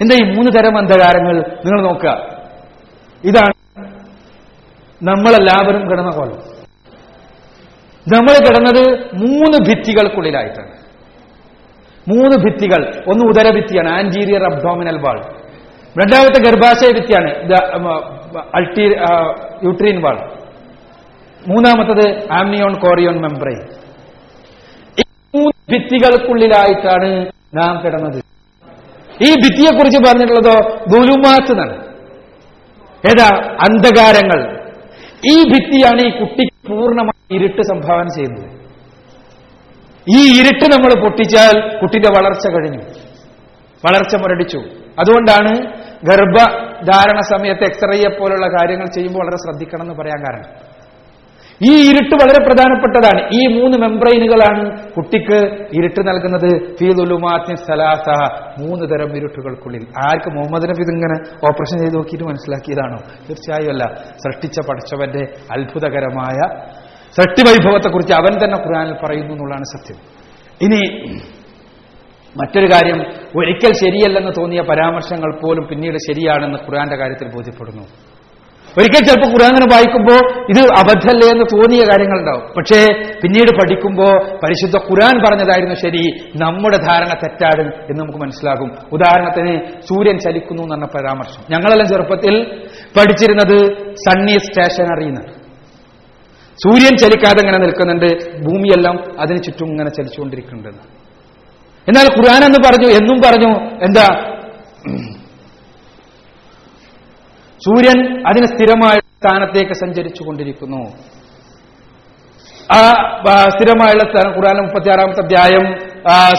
എന്താ 0.00 0.16
ഈ 0.22 0.34
മൂന്ന് 0.34 0.58
തരം 0.58 0.78
അന്ധകാരങ്ങൾ? 0.78 1.40
നിങ്ങൾ 1.64 1.82
നോക്കുക. 1.82 2.10
ഇതാണ് 3.24 3.84
നമ്മളെല്ലാവരും 5.02 5.90
കിടന്ന 5.90 6.10
കോലം. 6.10 6.36
നമ്മൾ 8.08 8.38
കിടന്നത് 8.38 8.98
മൂന്ന് 9.14 9.64
ഭിത്തികൾക്കുള്ളിലായിട്ടാണ്. 9.68 10.87
മൂന്ന് 12.10 12.36
ഭിത്തികൾ. 12.44 12.82
ഒന്ന് 13.10 13.24
ഉദരഭിത്തിയാണ് 13.30 13.90
ആന്റീരിയർ 13.98 14.42
അബ്ഡോമിനൽ 14.50 14.98
വാൾ 15.04 15.18
രണ്ടാമത്തെ 15.96 16.40
ഗർഭാശയ 16.46 16.90
ഭിത്തിയാണ് 16.98 17.30
അൾട്ടി 18.56 18.84
യൂട്രീൻ 19.66 19.98
വാൾ 20.02 20.18
മൂന്നാമത്തത് 21.48 22.06
ആംനിയോൺ 22.32 22.74
കോറിയോൺ 22.80 23.16
മെംബ്രെയിൻ 23.22 23.60
ഈ 25.00 25.04
മൂന്ന് 25.34 25.72
ഭിത്തികൾക്കുള്ളിലായിട്ടാണ് 25.72 27.10
നാം 27.58 27.74
കിടന്നത്. 27.84 28.20
ഈ 29.26 29.30
ഭിത്തിയെക്കുറിച്ച് 29.42 29.98
പറഞ്ഞിട്ടുള്ളതോ 30.06 30.54
ദുലുമാത്ത് 30.92 31.52
എന്നാണ് 31.52 31.76
ഏതാ? 33.10 33.28
അന്ധകാരങ്ങൾ. 33.66 34.40
ഈ 35.32 35.36
ഭിത്തിയാണ് 35.52 36.00
ഈ 36.06 36.10
കുട്ടിക്ക് 36.18 36.68
പൂർണമായി 36.68 37.34
ഇരുട്ട് 37.36 37.62
സംഭാവന 37.62 38.06
ചെയ്യുന്നത്. 38.16 38.48
ഈ 40.16 40.40
ഇരുട്ട് 40.40 40.64
നമ്മൾ 40.64 41.00
പൊട്ടിച്ചാൽ 41.00 41.78
കുട്ടിന്റെ 41.78 42.08
വളർച്ച 42.08 42.48
കഴിഞ്ഞു. 42.48 42.78
വളർച്ച 43.84 44.14
മുരടിച്ചു. 44.14 44.58
അതുകൊണ്ടാണ് 45.00 45.54
ഗർഭധാരണ 46.04 47.20
സമയത്ത് 47.20 47.62
എക്സ്റേയെ 47.62 48.18
പോലുള്ള 48.18 48.48
കാര്യങ്ങൾ 48.48 48.86
ചെയ്യുമ്പോൾ 48.86 49.18
വളരെ 49.18 49.36
ശ്രദ്ധിക്കണം 49.36 49.82
എന്ന് 49.82 49.94
പറയാൻ 49.94 50.22
കാരണം. 50.22 50.78
ഈ 51.66 51.90
ഇരുട്ട് 51.90 52.14
വളരെ 52.14 52.44
പ്രധാനപ്പെട്ടതാണ്. 52.46 53.30
ഈ 53.32 53.60
മൂന്ന് 53.60 53.78
മെംബ്രൈനുകളാണ് 53.78 54.92
കുട്ടിക്ക് 54.92 55.66
ഇരുട്ട് 55.74 56.08
നൽകുന്നത്. 56.08 56.76
ഫീദുലുമാത്തി 56.76 57.54
സലാസ 57.54 58.08
മൂന്ന് 58.60 58.84
തരം 58.84 59.16
ഇരുട്ടുകൾക്കുള്ളിൽ. 59.16 59.82
ആർക്ക് 59.82 60.30
മുഹമ്മദ് 60.30 60.64
നബി 60.64 60.82
ഇതിങ്ങനെ 60.82 61.30
ഓപ്പറേഷൻ 61.30 61.78
ചെയ്ത് 61.78 61.96
നോക്കിയിട്ട് 61.96 62.24
മനസ്സിലാക്കിയതാണോ? 62.24 62.96
തീർച്ചയായും 62.96 63.70
അല്ല. 63.70 63.94
സൃഷ്ടിച്ച 64.10 64.70
പഠിച്ചവന്റെ 64.70 65.26
അത്ഭുതകരമായ 65.52 66.62
സൃഷ്ടിവൈഭവത്തെക്കുറിച്ച് 67.18 68.14
അവൻ 68.14 68.44
തന്നെ 68.44 68.58
ഖുർആനിൽ 68.58 68.92
പറയുന്നു 68.92 69.32
എന്നുള്ളതാണ് 69.32 69.64
സത്യം. 69.64 69.98
ഇനി 70.62 71.04
മറ്റൊരു 72.36 72.66
കാര്യം 72.66 73.00
ഒരിക്കൽ 73.36 73.72
ശരിയല്ലെന്ന് 73.72 74.32
തോന്നിയ 74.40 74.60
പരാമർശങ്ങൾ 74.60 75.40
പോലും 75.42 75.66
പിന്നീട് 75.66 75.96
ശരിയാണെന്ന് 75.96 76.58
ഖുർആന്റെ 76.58 76.96
കാര്യത്തിൽ 76.96 77.28
ബോധ്യപ്പെടുന്നു. 77.28 77.82
ഒരിക്കൽ 78.78 79.04
ചിലപ്പോൾ 79.04 79.28
ഖുർആാനിനെ 79.28 79.66
വായിക്കുമ്പോൾ 79.72 80.42
ഇത് 80.50 80.60
അബദ്ധല്ലേ 80.66 81.28
എന്ന് 81.32 81.44
തോന്നിയ 81.44 81.84
കാര്യങ്ങളുണ്ടാവും. 81.84 82.42
പക്ഷേ 82.56 82.80
പിന്നീട് 83.22 83.52
പഠിക്കുമ്പോൾ 83.54 84.18
പരിശുദ്ധ 84.18 84.76
ഖുർആൻ 84.76 85.20
പറഞ്ഞതായിരുന്നു 85.20 85.74
ശരി 85.74 86.10
നമ്മുടെ 86.42 86.76
ധാരണ 86.76 87.08
തെറ്റാണ് 87.08 87.74
എന്ന് 87.74 88.00
നമുക്ക് 88.00 88.18
മനസ്സിലാകും. 88.18 88.70
ഉദാഹരണത്തിന് 88.92 89.80
സൂര്യൻ 89.80 90.18
ചലിക്കുന്നു 90.18 90.62
എന്ന 90.62 90.86
പരാമർശം. 90.86 91.42
ഞങ്ങളെല്ലാം 91.50 91.88
ചെറുപ്പത്തിൽ 91.88 92.42
പഠിച്ചിരുന്നത് 92.98 93.58
സണ്ണി 93.94 94.36
സ്റ്റേഷൻ 94.38 95.02
എന്നാണ് 95.02 95.37
സൂര്യൻ 96.62 96.94
ചലിക്കാതെ 97.02 97.40
ഇങ്ങനെ 97.42 97.58
നിൽക്കുന്നുണ്ട് 97.64 98.08
ഭൂമിയെല്ലാം 98.46 98.96
അതിന് 99.22 99.40
ചുറ്റും 99.46 99.68
ഇങ്ങനെ 99.72 99.90
ചലിച്ചുകൊണ്ടിരിക്കുന്നുണ്ട്. 99.96 100.82
എന്നാൽ 101.86 102.06
ഖുർആൻ 102.16 102.42
എന്ന് 102.48 102.60
പറഞ്ഞു 102.66 102.88
എന്നും 102.98 103.18
പറഞ്ഞു 103.26 103.50
എന്താ? 103.86 104.06
സൂര്യൻ 107.60 107.98
അതിന് 108.30 108.46
സ്ഥിരമായ 108.52 108.96
സ്ഥാനത്തേക്ക് 109.18 109.74
സഞ്ചരിച്ചു 109.82 110.22
കൊണ്ടിരിക്കുന്നു 110.26 110.82
ആ 112.76 112.78
സ്ഥിരമായുള്ള 113.54 114.04
സ്ഥാനം 114.10 114.32
ഖുർആൻ 114.36 114.56
മുപ്പത്തിയാറാമത്തെ 114.66 115.22
അധ്യായം 115.26 115.66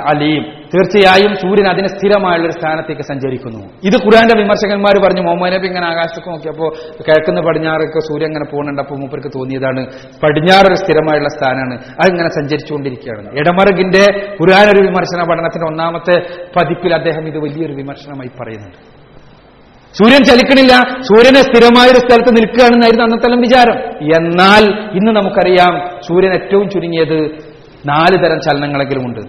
അലീം. 0.00 0.42
തീർച്ചയായും 0.42 1.36
സൂര്യൻ 1.36 1.68
അതിന് 1.68 1.86
സ്ഥിരമായുള്ള 1.86 2.46
ഒരു 2.46 2.52
സ്ഥാനത്തേക്ക് 2.52 3.02
സഞ്ചരിക്കുന്നു. 3.02 3.64
ഇത് 3.84 3.94
ഖുറാന്റെ 3.94 4.38
വിമർശകന്മാർ 4.38 5.06
പറഞ്ഞു 5.06 5.22
മുഹമ്മദ് 5.22 5.52
നബി 5.52 5.66
ഇങ്ങനെ 5.66 5.86
ആകാശത്തൊക്കെ 5.86 6.30
നോക്കിയപ്പോൾ 6.30 6.72
കിഴക്കുന്ന 7.00 7.40
പടിഞ്ഞാറൊക്കെ 7.40 7.98
സൂര്യൻ 7.98 8.26
അങ്ങനെ 8.26 8.44
പോകുന്നുണ്ട് 8.44 8.82
അപ്പോൾ 8.82 8.94
മൂപ്പർക്ക് 8.94 9.28
തോന്നിയതാണ്. 9.28 9.86
പടിഞ്ഞാറ് 10.22 10.66
ഒരു 10.66 10.74
സ്ഥിരമായുള്ള 10.74 11.28
സ്ഥാനമാണ് 11.28 11.74
അതിങ്ങനെ 11.74 12.28
സഞ്ചരിച്ചുകൊണ്ടിരിക്കുകയാണ്. 12.28 13.38
ഇടമറുകിന്റെ 13.38 14.28
ഖുറാൻ 14.28 14.70
ഒരു 14.70 14.86
വിമർശന 14.86 15.30
പഠനത്തിന്റെ 15.30 15.66
ഒന്നാമത്തെ 15.66 16.20
പതിപ്പിൽ 16.56 16.94
അദ്ദേഹം 16.94 17.28
ഇത് 17.28 17.38
വലിയൊരു 17.38 17.72
വിമർശനമായി 17.72 18.28
പറയുന്നുണ്ട്. 18.28 18.97
സൂര്യൻ 19.92 20.24
ചലിക്കണില്ല. 20.24 20.74
സൂര്യനെ 21.02 21.40
സ്ഥിരമായ 21.42 21.86
ഒരു 21.86 21.98
സ്ഥലത്ത് 21.98 22.30
നിൽക്കുകയാണെന്നായിരുന്നു 22.30 23.04
അന്നത്തെല്ലാം 23.04 23.40
വിചാരം. 23.40 23.76
എന്നാൽ 24.18 24.64
ഇന്ന് 24.96 25.12
നമുക്കറിയാം 25.12 26.00
സൂര്യൻ 26.06 26.32
ഏറ്റവും 26.32 26.70
ചുരുങ്ങിയത് 26.70 27.18
നാല് 27.86 28.16
തരം 28.24 28.40
ചലനങ്ങളെങ്കിലും 28.40 29.04
ഉണ്ട് 29.04 29.20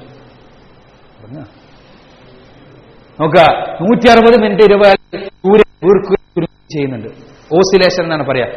നോക്ക 3.21 3.37
നൂറ്റി 3.81 4.07
അറുപത് 4.09 4.41
മിനിറ്റ് 4.41 4.63
ഇരുപത് 4.63 5.19
സൂര്യൻ 5.27 6.45
ചെയ്യുന്നുണ്ട്. 6.45 7.07
ഓസിലേഷൻ 7.55 8.03
എന്നാണ് 8.03 8.25
പറയാ. 8.27 8.47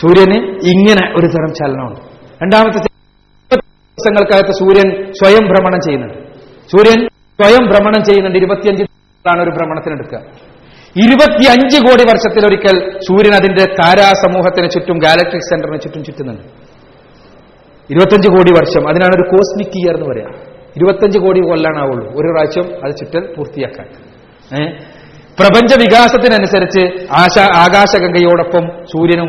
സൂര്യന് 0.00 0.38
ഇങ്ങനെ 0.72 1.10
ഒരു 1.10 1.26
തരം 1.26 1.54
ചലനമുണ്ട്. 1.54 2.00
രണ്ടാമത്തെ 2.42 2.78
ദിവസങ്ങൾക്കകത്ത് 2.78 4.52
സൂര്യൻ 4.52 5.12
സ്വയം 5.12 5.48
ഭ്രമണം 5.48 5.80
ചെയ്യുന്നുണ്ട്. 5.86 6.18
സൂര്യൻ 6.72 7.08
സ്വയം 7.08 7.70
ഭ്രമണം 7.70 8.04
ചെയ്യുന്നുണ്ട്. 8.04 8.38
ഇരുപത്തിയഞ്ച് 8.38 8.82
ആണ് 9.34 9.42
ഒരു 9.42 9.50
ഭ്രമണത്തിനെടുക്കുക. 9.50 10.18
ഇരുപത്തിയഞ്ച് 10.96 11.78
കോടി 11.78 12.02
വർഷത്തിലൊരിക്കൽ 12.02 12.76
സൂര്യൻ 12.98 13.34
അതിന്റെ 13.34 13.64
താരാസമൂഹത്തിന് 13.64 14.70
ചുറ്റും 14.70 14.98
ഗാലക്ടിക് 14.98 15.40
സെന്ററിന് 15.40 15.80
ചുറ്റും 15.80 16.04
ചുറ്റുന്നുണ്ട്. 16.04 16.42
ഇരുപത്തഞ്ച് 17.90 18.28
കോടി 18.28 18.52
വർഷം. 18.58 18.88
അതിനാണ് 18.88 19.12
ഒരു 19.14 19.30
കോസ്മിക് 19.30 19.76
ഇയർ 19.80 19.94
എന്ന് 19.96 20.08
പറയാം. 20.10 20.32
ഇരുപത്തഞ്ച് 20.76 21.18
കോടി 21.18 21.40
കൊല്ലാനാവുള്ളൂ. 21.40 22.06
ഒരു 22.08 22.28
പ്രാവശ്യം 22.28 22.84
അത് 22.84 22.92
ചുറ്റൽ 22.96 23.34
പൂർത്തിയാക്കാൻ. 23.34 23.86
പ്രപഞ്ച 25.40 25.74
വികാസത്തിനനുസരിച്ച് 25.80 26.82
ആശ 27.12 27.36
ആകാശഗംഗയോടൊപ്പം 27.64 28.84
സൂര്യനും 28.84 29.28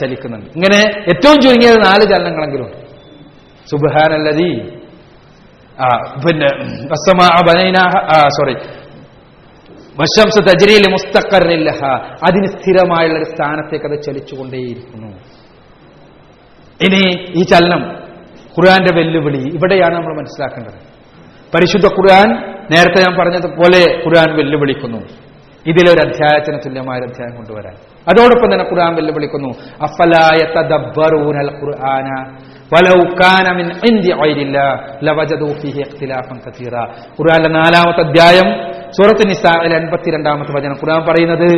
ചലിക്കുന്നുണ്ട്. 0.00 0.46
ഇങ്ങനെ 0.46 0.80
ഏറ്റവും 1.10 1.36
ചുരുങ്ങിയത് 1.40 1.78
നാല് 1.86 2.04
ചലനങ്ങളെങ്കിലും 2.12 2.66
ഉണ്ട്. 2.66 2.78
സുബാനല്ലതി 3.70 4.50
പിന്നെ 6.24 6.48
സോറി 8.36 8.54
വശംസ 10.00 10.38
തജരിയിൽ 10.38 10.90
മുസ്തഖറില്ലഹ. 10.90 11.84
അതിന് 12.28 12.46
സ്ഥിരമായുള്ള 12.46 13.18
ഒരു 13.18 13.24
സ്ഥാനത്തേക്ക് 13.24 13.86
അത് 13.86 14.02
ചലിച്ചുകൊണ്ടേയിരിക്കുന്നു. 14.02 15.06
ഇനി 16.86 17.32
ഈ 17.36 17.42
ചലനം 17.42 17.96
ഖുർആന്റെ 18.58 18.96
വെല്ലുവിളി. 18.96 19.50
ഇവിടെയാണ് 19.54 19.94
നമ്മൾ 19.94 20.18
മനസ്സിലാക്കേണ്ടത്. 20.18 20.94
പരിശുദ്ധ 21.54 21.86
ഖുർആൻ 21.86 22.54
നേരത്തെ 22.70 23.00
ഞാൻ 23.00 23.18
പറഞ്ഞതുപോലെ 23.18 24.04
ഖുർആൻ 24.04 24.36
വെല്ലുവിളിക്കുന്നു. 24.36 24.98
ഇതിലൊരു 25.66 26.08
അധ്യായത്തിന് 26.08 26.58
തുല്യമായ 26.66 26.98
ഒരു 26.98 27.04
അധ്യായം 27.04 27.36
കൊണ്ടുവരാൻ. 27.36 27.74
അതോടൊപ്പം 28.08 28.52
തന്നെ 28.52 28.64
ഖുർആൻ 28.64 28.94
വെല്ലുവിളിക്കുന്നു. 28.94 29.48
അഫലായ 29.82 30.54
തദബ്ബറൂനൽ 30.54 31.60
ഖുർആന 31.62 32.36
കാന 33.04 33.56
മിൻ 33.56 33.70
ഇൻദി 33.70 34.10
ലവജദൂ 35.04 35.46
ഇഖ്തിലാഫൻ 35.46 36.38
കസീറ. 36.48 36.74
നാലാമത്തെ 37.48 38.00
അധ്യായം 38.00 38.73
സൂറത്ത് 38.96 39.28
നിസായിലെ 39.28 39.76
എൺപത്തിരണ്ടാമത്തെ 39.76 40.52
വചനം 40.58 40.72
ഖുർആൻ 40.72 41.02
പറയുന്നത് 41.08 41.50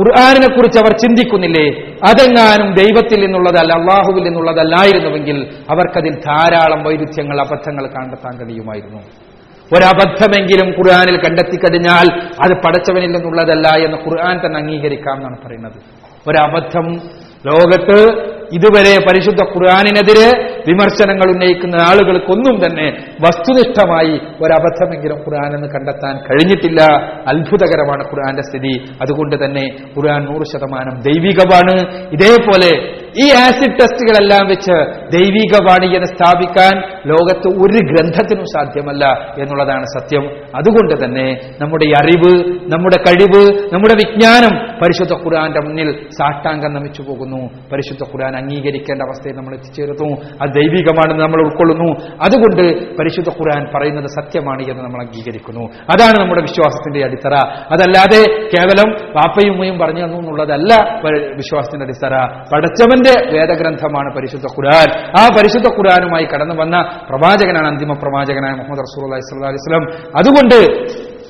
ഖുർആാനിനെ 0.00 0.48
കുറിച്ച് 0.56 0.78
അവർ 0.78 0.92
ചിന്തിക്കുന്നില്ലേ? 0.98 1.66
അതെങ്ങാനും 2.08 2.74
ദൈവത്തിൽ 2.74 3.20
നിന്നുള്ളതല്ല 3.20 3.72
അള്ളാഹുവിൽ 3.72 4.22
നിന്നുള്ളതല്ലായിരുന്നുവെങ്കിൽ 4.24 5.46
അവർക്കതിൽ 5.70 6.14
ധാരാളം 6.26 6.82
വൈരുദ്ധ്യങ്ങൾ 6.82 7.40
അബദ്ധങ്ങൾ 7.40 7.86
കണ്ടെത്താൻ 7.86 8.34
കഴിയുമായിരുന്നു. 8.38 9.00
ഒരബദ്ധമെങ്കിലും 9.76 10.68
ഖുർആാനിൽ 10.68 11.16
കണ്ടെത്തിക്കഴിഞ്ഞാൽ 11.16 12.06
അത് 12.42 12.52
പടച്ചവനിൽ 12.64 13.10
നിന്നുള്ളതല്ല 13.10 13.68
എന്ന് 13.84 13.96
ഖുർആൻ 13.96 14.46
തന്നെ 14.46 14.60
അംഗീകരിക്കാം 14.60 15.16
എന്നാണ് 15.16 15.36
പറയുന്നത്. 15.46 15.78
ഒരബദ്ധം 16.28 16.86
ലോകത്ത് 17.46 17.98
ഇതുവരെ 18.52 18.94
പരിശുദ്ധ 19.08 19.42
ഖുർആാനിനെതിരെ 19.42 20.28
വിമർശനങ്ങൾ 20.68 21.30
ഉന്നയിക്കുന്ന 21.32 21.76
ആളുകൾക്കൊന്നും 21.82 22.60
തന്നെ 22.66 22.88
വസ്തുനിഷ്ഠമായി 23.20 24.12
ഒരബദ്ധമെങ്കിലും 24.42 25.20
എന്ന് 25.56 25.68
കണ്ടെത്താൻ 25.68 26.16
കഴിഞ്ഞിട്ടില്ല. 26.16 26.82
അത്ഭുതകരമാണ് 27.28 28.04
ഖുർആന്റെ 28.04 28.42
സ്ഥിതി. 28.42 28.84
അതുകൊണ്ട് 29.02 29.44
തന്നെ 29.44 29.76
ഖുർആൻ 29.98 30.24
നൂറ് 30.24 30.42
ശതമാനം 30.52 31.00
ദൈവികമാണ്. 31.00 32.06
ഇതേപോലെ 32.12 33.00
ഈ 33.18 33.26
ആസിഡ് 33.30 33.72
ടെസ്റ്റുകളെല്ലാം 33.72 34.48
വെച്ച് 34.48 34.76
ദൈവികവാണി 35.18 35.86
എന്ന് 35.86 36.06
സ്ഥാപിക്കാൻ 36.06 36.82
ലോകത്ത് 37.06 37.48
ഒരു 37.48 37.86
ഗ്രന്ഥത്തിനും 37.86 38.44
സാധ്യമല്ല 38.44 39.34
എന്നുള്ളതാണ് 39.38 39.84
സത്യം. 39.98 40.24
അതുകൊണ്ട് 40.56 41.04
തന്നെ 41.04 41.40
നമ്മുടെ 41.60 41.86
അറിവ് 42.02 42.50
നമ്മുടെ 42.72 42.96
കഴിവ് 43.08 43.58
നമ്മുടെ 43.72 43.94
വിജ്ഞാനം 43.94 44.80
പരിശുദ്ധ 44.82 45.12
ഖുർആന്റെ 45.12 45.60
മുന്നിൽ 45.60 46.06
സാഷ്ടാംഗം 46.18 46.74
നമിച്ചു 46.74 47.02
പോകുന്നു 47.02 47.50
പരിശുദ്ധ 47.72 48.02
ഖുർആൻ 48.02 48.36
അംഗീകരിക്കേണ്ട 48.36 49.02
അവസ്ഥയിൽ 49.02 49.36
നമ്മൾ 49.36 49.54
എത്തിച്ചേരുന്നു. 49.54 50.16
അത് 50.42 50.59
ദൈവികമാണെന്ന് 50.60 51.22
നമ്മൾ 51.22 51.40
ഉൾക്കൊള്ളുന്നു. 51.40 51.92
അതുകൊണ്ട് 52.02 52.96
പരിശുദ്ധ 52.96 53.28
ഖുർആൻ 53.28 53.70
പറയുന്നത് 53.74 54.06
സത്യമാണ് 54.06 54.62
എന്ന് 54.62 54.82
നമ്മൾ 54.82 55.02
അംഗീകരിക്കുന്നു. 55.02 55.60
അതാണ് 55.60 56.20
നമ്മുടെ 56.20 56.40
വിശ്വാസത്തിന്റെ 56.40 57.04
അടിത്തറ. 57.04 57.34
അതല്ലാതെ 57.72 58.40
കേവലം 58.42 59.12
വാപ്പയും 59.12 59.52
ഉമ്മയും 59.52 59.78
പറഞ്ഞു 59.78 60.04
തന്നു 60.04 60.16
എന്നുള്ളതല്ല 60.16 61.00
വിശ്വാസത്തിന്റെ 61.36 61.86
അടിത്തറ. 61.86 62.14
പടച്ചവന്റെ 62.54 63.38
വേദഗ്രന്ഥമാണ് 63.38 64.16
പരിശുദ്ധ 64.16 64.44
ഖുർആൻ. 64.44 65.04
ആ 65.20 65.28
പരിശുദ്ധ 65.38 65.66
ഖുർആനുമായി 65.68 66.24
കടന്നു 66.24 66.54
വന്ന 66.54 66.76
പ്രവാചകനാണ് 67.08 67.66
അന്തിമ 67.66 67.92
പ്രവാചകനായ 67.92 68.50
മുഹമ്മദ് 68.50 68.78
റസൂൽ 68.78 69.14
അലൈഹി 69.14 69.56
സ്വലം 69.56 69.84
അതുകൊണ്ട് 70.18 70.58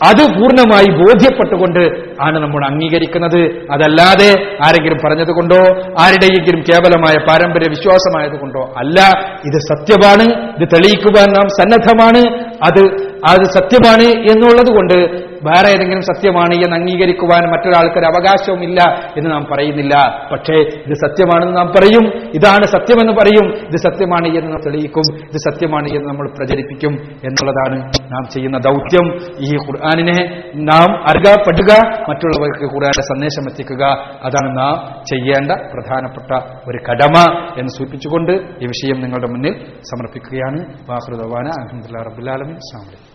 അത് 0.06 0.34
പൂർണമായി 0.34 0.98
ബോധ്യപ്പെട്ടുകൊണ്ട് 0.98 1.80
ആണ് 2.22 2.38
നമ്മൾ 2.38 2.66
അംഗീകരിക്കുന്നത്. 2.66 3.66
അതല്ലാതെ 3.72 4.56
ആരെങ്കിലും 4.66 4.98
പറഞ്ഞതുകൊണ്ടോ 5.04 5.56
ആരുടെയെങ്കിലും 6.00 6.60
കേവലമായ 6.60 7.14
പാരമ്പര്യ 7.14 7.68
വിശ്വാസമായതുകൊണ്ടോ 7.68 8.74
അല്ല. 8.78 9.00
ഇത് 9.46 9.58
സത്യമാണ്. 9.58 10.22
ഇത് 10.22 10.68
തെളിയിക്കുവാൻ 10.68 11.32
നാം 11.32 11.48
സന്നദ്ധമാണ്. 11.48 12.50
അത് 12.66 13.10
അത് 13.28 13.44
സത്യമാണ് 13.44 14.02
എന്നുള്ളത് 14.02 14.74
കൊണ്ട് 14.74 15.29
വേറെ 15.42 15.68
ഏതെങ്കിലും 15.68 16.02
സത്യമാണ് 16.02 16.54
എന്ന് 16.54 16.76
അംഗീകരിക്കുവാൻ 16.76 17.50
മറ്റൊരാൾക്കൊരു 17.50 18.04
അവകാശവുമില്ല 18.04 18.80
എന്ന് 19.16 19.30
നാം 19.30 19.46
പറയുന്നില്ല. 19.52 19.94
പക്ഷേ 20.32 20.54
ഇത് 20.54 20.94
സത്യമാണെന്ന് 20.94 21.56
നാം 21.56 21.66
പറയും. 21.66 22.30
ഇതാണ് 22.34 22.64
സത്യമെന്ന് 22.64 23.12
പറയും. 23.12 23.56
ഇത് 23.56 23.76
സത്യമാണ് 23.76 24.26
എന്ന് 24.26 24.52
നാം 24.52 24.60
തെളിയിക്കും. 24.66 25.16
ഇത് 25.16 25.38
സത്യമാണ് 25.50 25.88
എന്ന് 25.88 26.08
നമ്മൾ 26.08 26.30
പ്രചരിപ്പിക്കും 26.38 26.92
എന്നുള്ളതാണ് 27.24 27.82
നാം 28.12 28.28
ചെയ്യുന്ന 28.34 28.58
ദൗത്യം. 28.58 29.16
ഈ 29.40 29.56
ഖുർആാനിനെ 29.56 30.42
നാം 30.54 31.02
അറിയപ്പെടുക 31.02 31.88
മറ്റുള്ളവർക്ക് 32.08 32.64
ഖുർആാന്റെ 32.64 33.02
സന്ദേശം 33.02 33.50
എത്തിക്കുക. 33.50 33.84
അതാണ് 34.22 34.58
നാം 34.58 35.02
ചെയ്യേണ്ട 35.10 35.52
പ്രധാനപ്പെട്ട 35.52 36.60
ഒരു 36.68 36.78
കടമ 36.90 37.32
എന്ന് 37.58 37.68
സൂചിപ്പിച്ചുകൊണ്ട് 37.78 38.32
ഈ 38.32 38.66
വിഷയം 38.66 39.00
നിങ്ങളുടെ 39.00 39.26
മുന്നിൽ 39.26 39.52
സമർപ്പിക്കുകയാണ്. 39.82 40.90
വാഹൃദവാന 40.90 41.46
അഹമ്മദ് 41.46 42.06
റബുലാലമി 42.06 42.52
വലൈക്കും 42.52 43.09